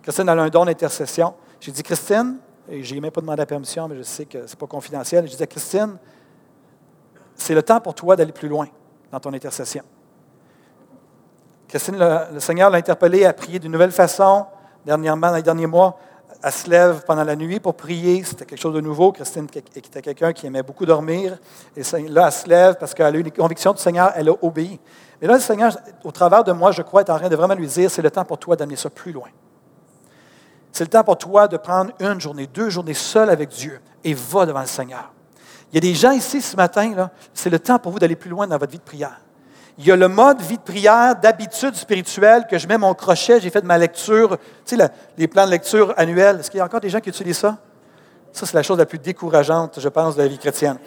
Christine 0.03 0.29
a 0.29 0.33
un 0.33 0.49
don 0.49 0.65
d'intercession. 0.65 1.35
J'ai 1.61 1.71
dit, 1.71 1.85
Christine, 1.85 2.39
et 2.69 2.83
je 2.83 2.93
n'ai 2.93 3.01
même 3.01 3.13
pas 3.13 3.21
demandé 3.21 3.39
la 3.39 3.47
permission, 3.47 3.87
mais 3.87 3.97
je 3.97 4.03
sais 4.03 4.25
que 4.25 4.45
ce 4.45 4.55
n'est 4.55 4.59
pas 4.59 4.67
confidentiel. 4.67 5.25
Je 5.27 5.31
disais, 5.31 5.47
Christine, 5.47 5.99
c'est 7.37 7.55
le 7.55 7.63
temps 7.63 7.79
pour 7.81 7.95
toi 7.95 8.17
d'aller 8.17 8.33
plus 8.33 8.49
loin 8.49 8.67
dans 9.13 9.21
ton 9.21 9.33
intercession. 9.33 9.85
Christine, 11.69 11.97
le, 11.97 12.41
Seigneur 12.41 12.71
l'a 12.71 12.79
interpellée 12.79 13.25
à 13.25 13.33
prier 13.33 13.61
d'une 13.61 13.71
nouvelle 13.71 13.93
façon. 13.93 14.47
Dernièrement, 14.87 15.33
les 15.33 15.43
derniers 15.43 15.67
mois, 15.67 15.99
elle 16.41 16.53
se 16.53 16.71
lève 16.71 17.03
pendant 17.05 17.25
la 17.25 17.35
nuit 17.35 17.59
pour 17.59 17.75
prier. 17.75 18.23
C'était 18.23 18.45
quelque 18.45 18.61
chose 18.61 18.75
de 18.75 18.81
nouveau. 18.81 19.11
Christine 19.11 19.49
était 19.53 20.01
quelqu'un 20.01 20.33
qui 20.33 20.47
aimait 20.47 20.63
beaucoup 20.63 20.87
dormir. 20.87 21.39
Et 21.77 21.83
là, 22.09 22.27
elle 22.27 22.33
se 22.33 22.49
lève 22.49 22.77
parce 22.79 22.95
qu'elle 22.95 23.07
a 23.07 23.19
eu 23.19 23.21
une 23.21 23.33
conviction 23.33 23.73
du 23.73 23.83
Seigneur. 23.83 24.13
Elle 24.15 24.29
a 24.29 24.35
obéi. 24.43 24.79
Mais 25.21 25.27
là, 25.27 25.35
le 25.35 25.41
Seigneur, 25.41 25.77
au 26.05 26.13
travers 26.13 26.45
de 26.45 26.53
moi, 26.53 26.71
je 26.71 26.83
crois, 26.83 27.01
est 27.01 27.11
en 27.11 27.19
train 27.19 27.29
de 27.29 27.35
vraiment 27.35 27.55
lui 27.55 27.67
dire, 27.67 27.91
c'est 27.91 28.01
le 28.01 28.13
temps 28.13 28.25
pour 28.25 28.39
toi 28.39 28.55
d'amener 28.55 28.77
ça 28.77 28.89
plus 28.89 29.11
loin. 29.11 29.29
C'est 30.71 30.85
le 30.85 30.91
temps 30.91 31.03
pour 31.03 31.19
toi 31.19 31.49
de 31.49 31.57
prendre 31.57 31.91
une 31.99 32.21
journée, 32.21 32.47
deux 32.47 32.71
journées 32.71 32.95
seul 32.95 33.29
avec 33.29 33.49
Dieu 33.49 33.81
et 34.05 34.15
va 34.15 34.47
devant 34.47 34.61
le 34.61 34.67
Seigneur. 34.67 35.13
Il 35.73 35.75
y 35.75 35.79
a 35.79 35.81
des 35.81 35.95
gens 35.95 36.13
ici 36.13 36.41
ce 36.41 36.55
matin, 36.55 37.11
c'est 37.35 37.51
le 37.51 37.59
temps 37.59 37.81
pour 37.81 37.91
vous 37.91 37.99
d'aller 37.99 38.15
plus 38.15 38.31
loin 38.31 38.47
dans 38.47 38.57
votre 38.57 38.71
vie 38.71 38.79
de 38.79 38.85
prière. 38.85 39.21
Il 39.79 39.87
y 39.87 39.93
a 39.93 39.97
le 39.97 40.09
mode 40.09 40.41
vie 40.41 40.57
de 40.57 40.63
prière, 40.63 41.17
d'habitude 41.17 41.75
spirituelle, 41.75 42.47
que 42.51 42.57
je 42.57 42.67
mets 42.67 42.79
mon 42.79 42.95
crochet, 42.95 43.41
j'ai 43.41 43.51
fait 43.51 43.61
de 43.61 43.67
ma 43.67 43.77
lecture, 43.77 44.39
tu 44.65 44.77
sais, 44.77 44.91
les 45.19 45.29
plans 45.29 45.45
de 45.45 45.51
lecture 45.51 45.93
annuels. 45.97 46.41
Est-ce 46.41 46.51
qu'il 46.51 46.59
y 46.59 46.61
a 46.61 46.65
encore 46.65 46.81
des 46.81 46.89
gens 46.89 47.01
qui 47.01 47.11
utilisent 47.11 47.39
ça? 47.39 47.59
Ça, 48.33 48.47
c'est 48.47 48.55
la 48.55 48.63
chose 48.63 48.79
la 48.79 48.87
plus 48.87 48.99
décourageante, 48.99 49.79
je 49.81 49.89
pense, 49.89 50.17
de 50.17 50.23
la 50.23 50.29
vie 50.29 50.39
chrétienne. 50.39 50.79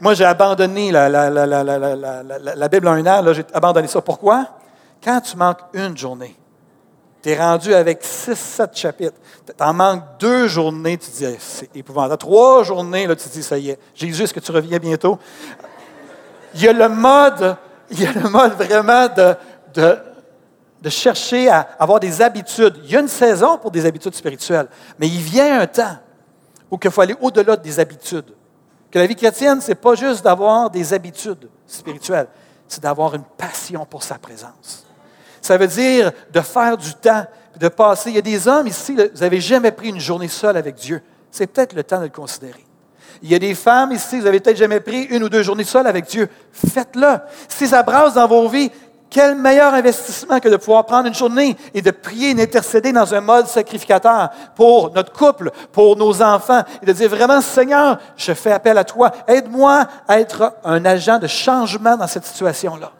Moi, 0.00 0.14
j'ai 0.14 0.24
abandonné 0.24 0.90
la, 0.90 2.68
Bible 2.68 2.88
en 2.88 2.92
un 2.92 3.06
an, 3.06 3.32
j'ai 3.32 3.44
abandonné 3.52 3.88
ça. 3.88 4.00
Pourquoi? 4.02 4.46
Quand 5.02 5.20
tu 5.20 5.36
manques 5.36 5.60
une 5.72 5.96
journée, 5.96 6.36
tu 7.22 7.30
es 7.30 7.38
rendu 7.38 7.72
avec 7.72 8.00
six, 8.02 8.38
sept 8.38 8.76
chapitres. 8.76 9.16
Tu 9.46 9.52
en 9.62 9.72
manques 9.72 10.02
deux 10.18 10.48
journées, 10.48 10.98
tu 10.98 11.10
dis, 11.10 11.36
c'est 11.38 11.74
épouvantable. 11.74 12.18
Trois 12.18 12.64
journées, 12.64 13.06
là, 13.06 13.16
tu 13.16 13.28
dis, 13.28 13.42
ça 13.42 13.56
y 13.56 13.70
est. 13.70 13.78
Jésus, 13.94 14.22
est-ce 14.22 14.34
que 14.34 14.40
tu 14.40 14.52
reviens 14.52 14.78
bientôt? 14.78 15.18
Il 16.54 16.62
y 16.62 16.68
a 16.68 16.72
le 16.72 16.88
mode, 16.88 17.56
il 17.90 18.00
y 18.00 18.06
a 18.06 18.12
le 18.12 18.28
mode 18.28 18.52
vraiment 18.52 19.08
de, 19.74 20.90
chercher 20.90 21.48
à 21.48 21.60
avoir 21.78 22.00
des 22.00 22.20
habitudes. 22.20 22.80
Il 22.84 22.90
y 22.90 22.96
a 22.96 23.00
une 23.00 23.08
saison 23.08 23.58
pour 23.58 23.70
des 23.70 23.86
habitudes 23.86 24.14
spirituelles, 24.14 24.68
mais 24.98 25.08
il 25.08 25.20
vient 25.20 25.60
un 25.60 25.66
temps 25.66 25.96
où 26.70 26.78
il 26.82 26.90
faut 26.90 27.00
aller 27.00 27.16
au-delà 27.20 27.56
des 27.56 27.80
habitudes. 27.80 28.34
Que 28.90 28.98
la 28.98 29.06
vie 29.06 29.16
chrétienne, 29.16 29.60
ce 29.60 29.68
n'est 29.68 29.74
pas 29.74 29.94
juste 29.94 30.22
d'avoir 30.22 30.70
des 30.70 30.92
habitudes 30.92 31.48
spirituelles, 31.66 32.28
c'est 32.68 32.82
d'avoir 32.82 33.14
une 33.14 33.24
passion 33.24 33.84
pour 33.86 34.02
sa 34.02 34.18
présence. 34.18 34.84
Ça 35.40 35.58
veut 35.58 35.66
dire 35.66 36.12
de 36.32 36.40
faire 36.40 36.76
du 36.76 36.94
temps, 36.94 37.26
de 37.58 37.68
passer. 37.68 38.10
Il 38.10 38.16
y 38.16 38.18
a 38.18 38.22
des 38.22 38.48
hommes 38.48 38.66
ici, 38.66 38.94
vous 38.94 39.20
n'avez 39.20 39.40
jamais 39.40 39.72
pris 39.72 39.88
une 39.88 40.00
journée 40.00 40.28
seule 40.28 40.56
avec 40.56 40.76
Dieu. 40.76 41.02
C'est 41.30 41.46
peut-être 41.46 41.72
le 41.72 41.82
temps 41.82 41.98
de 41.98 42.04
le 42.04 42.08
considérer. 42.10 42.64
Il 43.22 43.30
y 43.30 43.34
a 43.34 43.38
des 43.38 43.54
femmes 43.54 43.92
ici, 43.92 44.18
vous 44.18 44.24
n'avez 44.24 44.40
peut-être 44.40 44.56
jamais 44.56 44.80
pris 44.80 45.02
une 45.04 45.24
ou 45.24 45.28
deux 45.28 45.42
journées 45.42 45.64
seules 45.64 45.86
avec 45.86 46.06
Dieu. 46.06 46.28
Faites-le. 46.52 47.18
Si 47.48 47.68
ça 47.68 47.82
brasse 47.82 48.14
dans 48.14 48.26
vos 48.26 48.48
vies, 48.48 48.70
quel 49.14 49.36
meilleur 49.36 49.74
investissement 49.74 50.40
que 50.40 50.48
de 50.48 50.56
pouvoir 50.56 50.84
prendre 50.86 51.06
une 51.06 51.14
journée 51.14 51.56
et 51.72 51.82
de 51.82 51.92
prier 51.92 52.30
et 52.30 52.34
d'intercéder 52.34 52.92
dans 52.92 53.14
un 53.14 53.20
mode 53.20 53.46
sacrificateur 53.46 54.30
pour 54.56 54.92
notre 54.92 55.12
couple, 55.12 55.52
pour 55.70 55.96
nos 55.96 56.20
enfants, 56.20 56.64
et 56.82 56.86
de 56.86 56.92
dire 56.92 57.08
vraiment, 57.08 57.40
Seigneur, 57.40 57.98
je 58.16 58.32
fais 58.32 58.50
appel 58.50 58.76
à 58.76 58.82
toi. 58.82 59.12
Aide-moi 59.28 59.86
à 60.08 60.18
être 60.18 60.54
un 60.64 60.84
agent 60.84 61.20
de 61.20 61.28
changement 61.28 61.96
dans 61.96 62.08
cette 62.08 62.24
situation-là. 62.24 62.90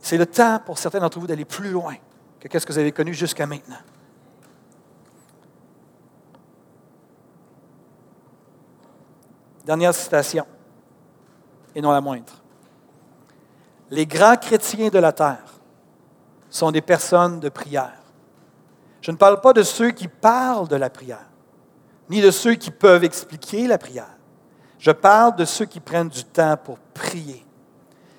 C'est 0.00 0.18
le 0.18 0.26
temps 0.26 0.60
pour 0.66 0.78
certains 0.78 0.98
d'entre 0.98 1.20
vous 1.20 1.28
d'aller 1.28 1.44
plus 1.44 1.70
loin 1.70 1.94
que 2.40 2.58
ce 2.58 2.66
que 2.66 2.72
vous 2.72 2.78
avez 2.78 2.92
connu 2.92 3.14
jusqu'à 3.14 3.46
maintenant. 3.46 3.76
Dernière 9.66 9.92
citation, 9.92 10.46
et 11.74 11.80
non 11.80 11.90
la 11.90 12.00
moindre. 12.00 12.34
Les 13.90 14.06
grands 14.06 14.36
chrétiens 14.36 14.90
de 14.90 14.98
la 15.00 15.10
terre 15.10 15.58
sont 16.48 16.70
des 16.70 16.80
personnes 16.80 17.40
de 17.40 17.48
prière. 17.48 18.00
Je 19.00 19.10
ne 19.10 19.16
parle 19.16 19.40
pas 19.40 19.52
de 19.52 19.64
ceux 19.64 19.90
qui 19.90 20.06
parlent 20.06 20.68
de 20.68 20.76
la 20.76 20.88
prière, 20.88 21.28
ni 22.08 22.20
de 22.20 22.30
ceux 22.30 22.54
qui 22.54 22.70
peuvent 22.70 23.02
expliquer 23.02 23.66
la 23.66 23.76
prière. 23.76 24.16
Je 24.78 24.92
parle 24.92 25.34
de 25.34 25.44
ceux 25.44 25.64
qui 25.64 25.80
prennent 25.80 26.10
du 26.10 26.22
temps 26.22 26.56
pour 26.56 26.78
prier. 26.94 27.44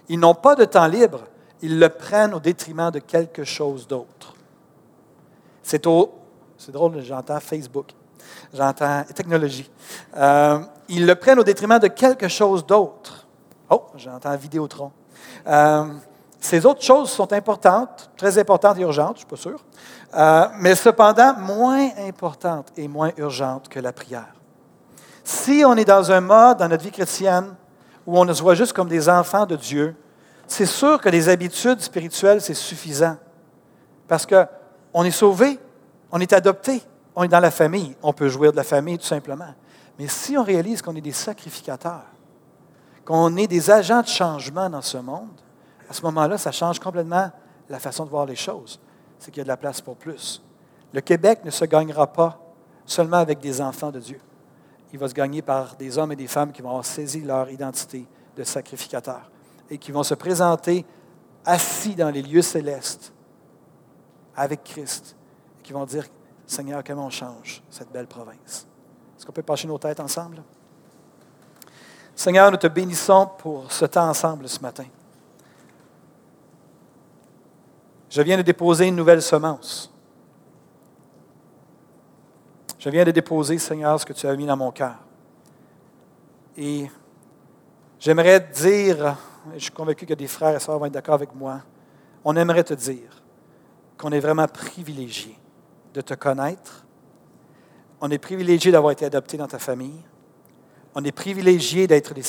Ils 0.10 0.20
n'ont 0.20 0.36
pas 0.36 0.56
de 0.56 0.66
temps 0.66 0.88
libre, 0.88 1.22
ils 1.62 1.80
le 1.80 1.88
prennent 1.88 2.34
au 2.34 2.42
détriment 2.42 2.92
de 2.92 3.00
quelque 3.00 3.46
chose 3.46 3.88
d'autre. 3.88 4.34
C'est 5.64 5.88
au, 5.88 6.14
drôle, 6.68 7.02
j'entends 7.04 7.40
Facebook, 7.40 7.94
j'entends 8.54 9.04
technologie. 9.16 9.70
Euh, 10.16 10.60
ils 10.90 11.06
le 11.06 11.16
prennent 11.16 11.40
au 11.40 11.44
détriment 11.44 11.80
de 11.80 11.88
quelque 11.88 12.28
chose 12.28 12.66
d'autre. 12.66 13.28
Oh, 13.70 13.88
j'entends 13.96 14.36
Vidéotron. 14.36 14.92
Euh, 15.48 15.86
ces 16.40 16.66
autres 16.66 16.82
choses 16.82 17.10
sont 17.10 17.32
importantes, 17.34 18.10
très 18.16 18.38
importantes 18.38 18.78
et 18.78 18.82
urgentes, 18.82 19.18
je 19.18 19.26
ne 19.26 19.28
suis 19.28 19.28
pas 19.28 19.36
sûr, 19.36 19.60
euh, 20.16 20.48
mais 20.60 20.76
cependant 20.76 21.36
moins 21.38 21.90
importantes 22.08 22.72
et 22.78 22.88
moins 22.88 23.12
urgentes 23.18 23.68
que 23.68 23.80
la 23.80 23.92
prière. 23.92 24.34
Si 25.24 25.64
on 25.66 25.76
est 25.76 25.86
dans 25.86 26.12
un 26.12 26.22
mode 26.22 26.60
dans 26.60 26.70
notre 26.70 26.84
vie 26.84 26.92
chrétienne 26.92 27.54
où 28.06 28.18
on 28.18 28.34
se 28.34 28.42
voit 28.42 28.56
juste 28.56 28.72
comme 28.72 28.88
des 28.88 29.10
enfants 29.10 29.46
de 29.46 29.58
Dieu, 29.58 29.96
c'est 30.48 30.66
sûr 30.66 31.02
que 31.02 31.10
les 31.10 31.28
habitudes 31.28 31.82
spirituelles, 31.82 32.42
c'est 32.42 32.54
suffisant. 32.54 33.18
Parce 34.08 34.26
qu'on 34.26 35.04
est 35.04 35.12
sauvé, 35.12 35.60
on 36.12 36.22
est 36.22 36.32
adopté, 36.32 36.82
on 37.20 37.24
est 37.24 37.28
dans 37.28 37.40
la 37.40 37.50
famille, 37.50 37.96
on 38.04 38.14
peut 38.14 38.30
jouir 38.30 38.52
de 38.52 38.58
la 38.58 38.64
famille 38.64 39.00
tout 39.00 39.06
simplement. 39.06 39.52
Mais 39.98 40.08
si 40.08 40.38
on 40.38 40.44
réalise 40.44 40.84
qu'on 40.84 40.96
est 40.96 41.02
des 41.02 41.12
sacrificateurs, 41.12 42.06
qu'on 43.04 43.36
est 43.38 43.48
des 43.48 43.72
agents 43.72 44.04
de 44.04 44.08
changement 44.08 44.70
dans 44.70 44.84
ce 44.84 45.00
monde, 45.00 45.42
à 45.90 45.94
ce 45.94 46.04
moment-là, 46.04 46.38
ça 46.38 46.52
change 46.52 46.78
complètement 46.80 47.32
la 47.70 47.80
façon 47.80 48.06
de 48.06 48.12
voir 48.12 48.28
les 48.28 48.36
choses. 48.36 48.80
C'est 49.18 49.32
qu'il 49.32 49.40
y 49.40 49.42
a 49.42 49.46
de 49.46 49.50
la 49.50 49.58
place 49.58 49.82
pour 49.82 49.96
plus. 49.96 50.44
Le 50.94 51.02
Québec 51.02 51.40
ne 51.44 51.50
se 51.50 51.66
gagnera 51.66 52.06
pas 52.06 52.40
seulement 52.86 53.18
avec 53.18 53.40
des 53.40 53.62
enfants 53.62 53.90
de 53.90 54.00
Dieu. 54.00 54.22
Il 54.94 55.00
va 55.00 55.08
se 55.08 55.16
gagner 55.16 55.42
par 55.42 55.76
des 55.76 55.98
hommes 55.98 56.12
et 56.12 56.16
des 56.16 56.28
femmes 56.28 56.52
qui 56.52 56.62
vont 56.62 56.70
avoir 56.70 56.86
saisi 56.86 57.22
leur 57.22 57.50
identité 57.50 58.06
de 58.36 58.44
sacrificateurs 58.44 59.32
et 59.72 59.80
qui 59.80 59.92
vont 59.92 60.04
se 60.04 60.14
présenter 60.14 60.86
assis 61.44 61.96
dans 61.96 62.12
les 62.12 62.22
lieux 62.22 62.44
célestes 62.44 63.12
avec 64.36 64.64
Christ 64.64 65.16
et 65.60 65.64
qui 65.64 65.74
vont 65.74 65.86
dire 65.86 66.06
Seigneur, 66.48 66.82
comment 66.84 67.08
on 67.08 67.10
change 67.10 67.62
cette 67.70 67.92
belle 67.92 68.08
province? 68.08 68.66
Est-ce 69.18 69.26
qu'on 69.26 69.34
peut 69.34 69.44
pencher 69.44 69.68
nos 69.68 69.78
têtes 69.78 70.00
ensemble? 70.00 70.42
Seigneur, 72.16 72.50
nous 72.50 72.58
te 72.58 72.68
bénissons 72.68 73.30
pour 73.38 73.72
ce 73.72 73.86
temps 73.86 74.10
ensemble 74.10 74.48
ce 74.48 74.60
matin. 74.62 74.86
Je 78.10 78.22
viens 78.22 78.38
de 78.38 78.42
déposer 78.42 78.88
une 78.88 78.96
nouvelle 78.96 79.22
semence. 79.22 79.94
Je 82.80 82.90
viens 82.90 83.04
de 83.04 83.12
déposer, 83.12 83.58
Seigneur, 83.58 84.00
ce 84.00 84.06
que 84.06 84.14
tu 84.14 84.26
as 84.26 84.36
mis 84.36 84.46
dans 84.46 84.56
mon 84.56 84.72
cœur. 84.72 84.96
Et 86.56 86.90
j'aimerais 88.00 88.40
dire 88.40 89.18
je 89.54 89.60
suis 89.60 89.72
convaincu 89.72 90.06
que 90.06 90.14
des 90.14 90.28
frères 90.28 90.56
et 90.56 90.60
sœurs 90.60 90.80
vont 90.80 90.86
être 90.86 90.94
d'accord 90.94 91.16
avec 91.16 91.34
moi, 91.36 91.62
on 92.24 92.36
aimerait 92.36 92.64
te 92.64 92.74
dire 92.74 93.22
qu'on 93.98 94.12
est 94.12 94.20
vraiment 94.20 94.48
privilégié 94.48 95.38
de 95.98 96.02
te 96.02 96.14
connaître. 96.14 96.86
On 98.02 98.12
est 98.12 98.20
privilégié 98.20 98.72
d'avoir 98.72 98.92
été 98.92 99.04
adopté 99.04 99.36
dans 99.36 99.48
ta 99.48 99.58
famille. 99.58 100.00
On 100.94 101.04
est 101.04 101.12
privilégié 101.12 101.88
d'être 101.88 102.14
des 102.14 102.22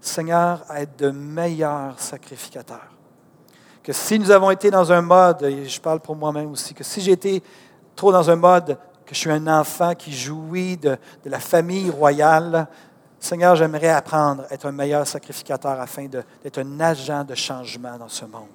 Seigneur, 0.00 0.64
à 0.68 0.82
être 0.82 0.98
de 0.98 1.10
meilleurs 1.10 2.00
sacrificateurs. 2.00 2.96
Que 3.84 3.92
si 3.92 4.18
nous 4.18 4.32
avons 4.32 4.50
été 4.50 4.68
dans 4.68 4.90
un 4.92 5.00
mode, 5.00 5.44
et 5.44 5.66
je 5.66 5.80
parle 5.80 6.00
pour 6.00 6.16
moi-même 6.16 6.50
aussi, 6.50 6.74
que 6.74 6.82
si 6.82 7.00
j'ai 7.00 7.12
été 7.12 7.44
trop 7.94 8.10
dans 8.10 8.28
un 8.28 8.36
mode 8.36 8.76
que 9.06 9.14
je 9.14 9.20
suis 9.20 9.30
un 9.30 9.46
enfant 9.46 9.94
qui 9.94 10.12
jouit 10.12 10.76
de, 10.76 10.98
de 11.24 11.30
la 11.30 11.38
famille 11.38 11.90
royale, 11.90 12.66
Seigneur, 13.20 13.56
j'aimerais 13.56 13.90
apprendre 13.90 14.44
à 14.48 14.54
être 14.54 14.66
un 14.66 14.72
meilleur 14.72 15.06
sacrificateur 15.06 15.80
afin 15.80 16.06
d'être 16.06 16.58
un 16.58 16.80
agent 16.80 17.24
de 17.24 17.34
changement 17.34 17.98
dans 17.98 18.08
ce 18.08 18.24
monde. 18.24 18.46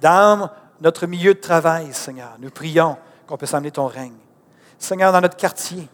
Dans 0.00 0.50
notre 0.80 1.06
milieu 1.06 1.34
de 1.34 1.40
travail, 1.40 1.92
Seigneur, 1.92 2.36
nous 2.38 2.50
prions 2.50 2.96
qu'on 3.26 3.36
puisse 3.36 3.54
amener 3.54 3.70
ton 3.70 3.86
règne. 3.86 4.16
Seigneur, 4.78 5.12
dans 5.12 5.20
notre 5.20 5.36
quartier, 5.36 5.88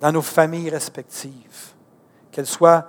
dans 0.00 0.12
nos 0.12 0.22
familles 0.22 0.70
respectives, 0.70 1.72
qu'elles 2.30 2.46
soient 2.46 2.86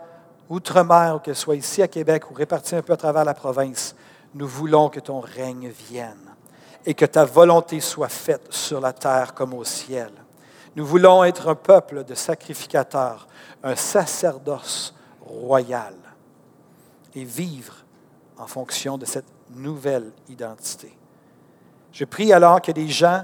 outre-mer 0.50 1.16
ou 1.16 1.20
qu'elles 1.20 1.36
soient 1.36 1.56
ici 1.56 1.82
à 1.82 1.88
Québec 1.88 2.30
ou 2.30 2.34
réparties 2.34 2.76
un 2.76 2.82
peu 2.82 2.94
à 2.94 2.98
travers 2.98 3.26
la 3.26 3.34
province, 3.34 3.96
nous 4.34 4.48
voulons 4.48 4.90
que 4.90 5.00
ton 5.00 5.20
règne 5.20 5.70
vienne 5.70 6.34
et 6.86 6.94
que 6.94 7.06
ta 7.06 7.26
volonté 7.26 7.80
soit 7.80 8.10
faite 8.10 8.48
sur 8.52 8.82
la 8.82 8.94
terre 8.94 9.34
comme 9.34 9.54
au 9.54 9.64
ciel. 9.64 10.12
Nous 10.76 10.86
voulons 10.86 11.24
être 11.24 11.50
un 11.50 11.56
peuple 11.56 12.04
de 12.04 12.16
sacrificateurs, 12.16 13.28
un 13.64 13.76
sacerdoce 13.76 14.94
royal 15.22 15.94
et 17.14 17.24
vivre 17.24 17.76
en 18.38 18.48
fonction 18.48 18.98
de 18.98 19.06
cette 19.06 19.28
nouvelle 19.56 20.12
identité. 20.30 20.92
Je 21.92 22.06
prie 22.06 22.34
alors 22.34 22.60
que 22.60 22.72
des 22.72 22.88
gens 22.88 23.24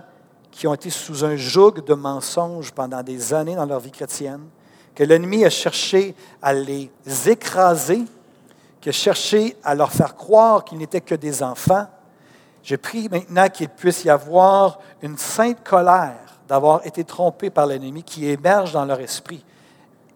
qui 0.51 0.67
ont 0.67 0.73
été 0.75 0.91
sous 0.91 1.25
un 1.25 1.35
joug 1.35 1.81
de 1.85 1.93
mensonges 1.95 2.71
pendant 2.71 3.01
des 3.01 3.33
années 3.33 3.55
dans 3.55 3.65
leur 3.65 3.79
vie 3.79 3.91
chrétienne, 3.91 4.47
que 4.93 5.03
l'ennemi 5.03 5.43
a 5.43 5.49
cherché 5.49 6.15
à 6.41 6.53
les 6.53 6.91
écraser, 7.25 8.03
qui 8.79 8.89
a 8.89 8.91
cherché 8.91 9.57
à 9.63 9.73
leur 9.73 9.91
faire 9.91 10.15
croire 10.15 10.63
qu'ils 10.63 10.77
n'étaient 10.77 11.01
que 11.01 11.15
des 11.15 11.41
enfants, 11.41 11.87
je 12.61 12.75
prie 12.75 13.09
maintenant 13.09 13.49
qu'il 13.49 13.69
puisse 13.69 14.03
y 14.03 14.09
avoir 14.09 14.79
une 15.01 15.17
sainte 15.17 15.63
colère 15.63 16.28
d'avoir 16.49 16.83
été 16.85 17.03
trompés 17.03 17.51
par 17.51 17.67
l'ennemi 17.67 18.01
qui 18.01 18.27
émerge 18.27 18.73
dans 18.73 18.83
leur 18.83 18.99
esprit 18.99 19.45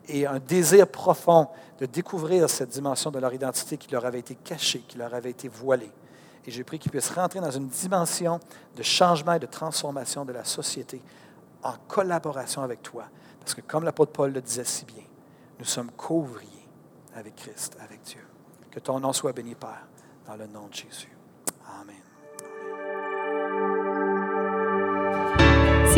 et 0.07 0.25
un 0.25 0.39
désir 0.39 0.87
profond 0.87 1.47
de 1.79 1.85
découvrir 1.85 2.49
cette 2.49 2.69
dimension 2.69 3.11
de 3.11 3.19
leur 3.19 3.31
identité 3.33 3.77
qui 3.77 3.91
leur 3.91 4.03
avait 4.03 4.19
été 4.19 4.35
cachée, 4.35 4.79
qui 4.79 4.97
leur 4.97 5.13
avait 5.13 5.29
été 5.29 5.47
voilée. 5.47 5.91
Et 6.45 6.51
je 6.51 6.63
prie 6.63 6.79
qu'ils 6.79 6.91
puissent 6.91 7.11
rentrer 7.11 7.39
dans 7.39 7.51
une 7.51 7.67
dimension 7.67 8.39
de 8.75 8.81
changement 8.83 9.33
et 9.33 9.39
de 9.39 9.45
transformation 9.45 10.25
de 10.25 10.33
la 10.33 10.43
société 10.43 11.01
en 11.61 11.73
collaboration 11.87 12.63
avec 12.63 12.81
toi. 12.81 13.05
Parce 13.39 13.53
que 13.53 13.61
comme 13.61 13.83
l'apôtre 13.83 14.11
Paul 14.11 14.33
le 14.33 14.41
disait 14.41 14.65
si 14.65 14.85
bien, 14.85 15.03
nous 15.59 15.65
sommes 15.65 15.91
couvriers 15.91 16.67
avec 17.15 17.35
Christ, 17.35 17.77
avec 17.79 18.01
Dieu. 18.01 18.25
Que 18.71 18.79
ton 18.79 18.99
nom 18.99 19.13
soit 19.13 19.33
béni, 19.33 19.53
Père, 19.53 19.87
dans 20.25 20.35
le 20.35 20.47
nom 20.47 20.67
de 20.67 20.73
Jésus. 20.73 21.12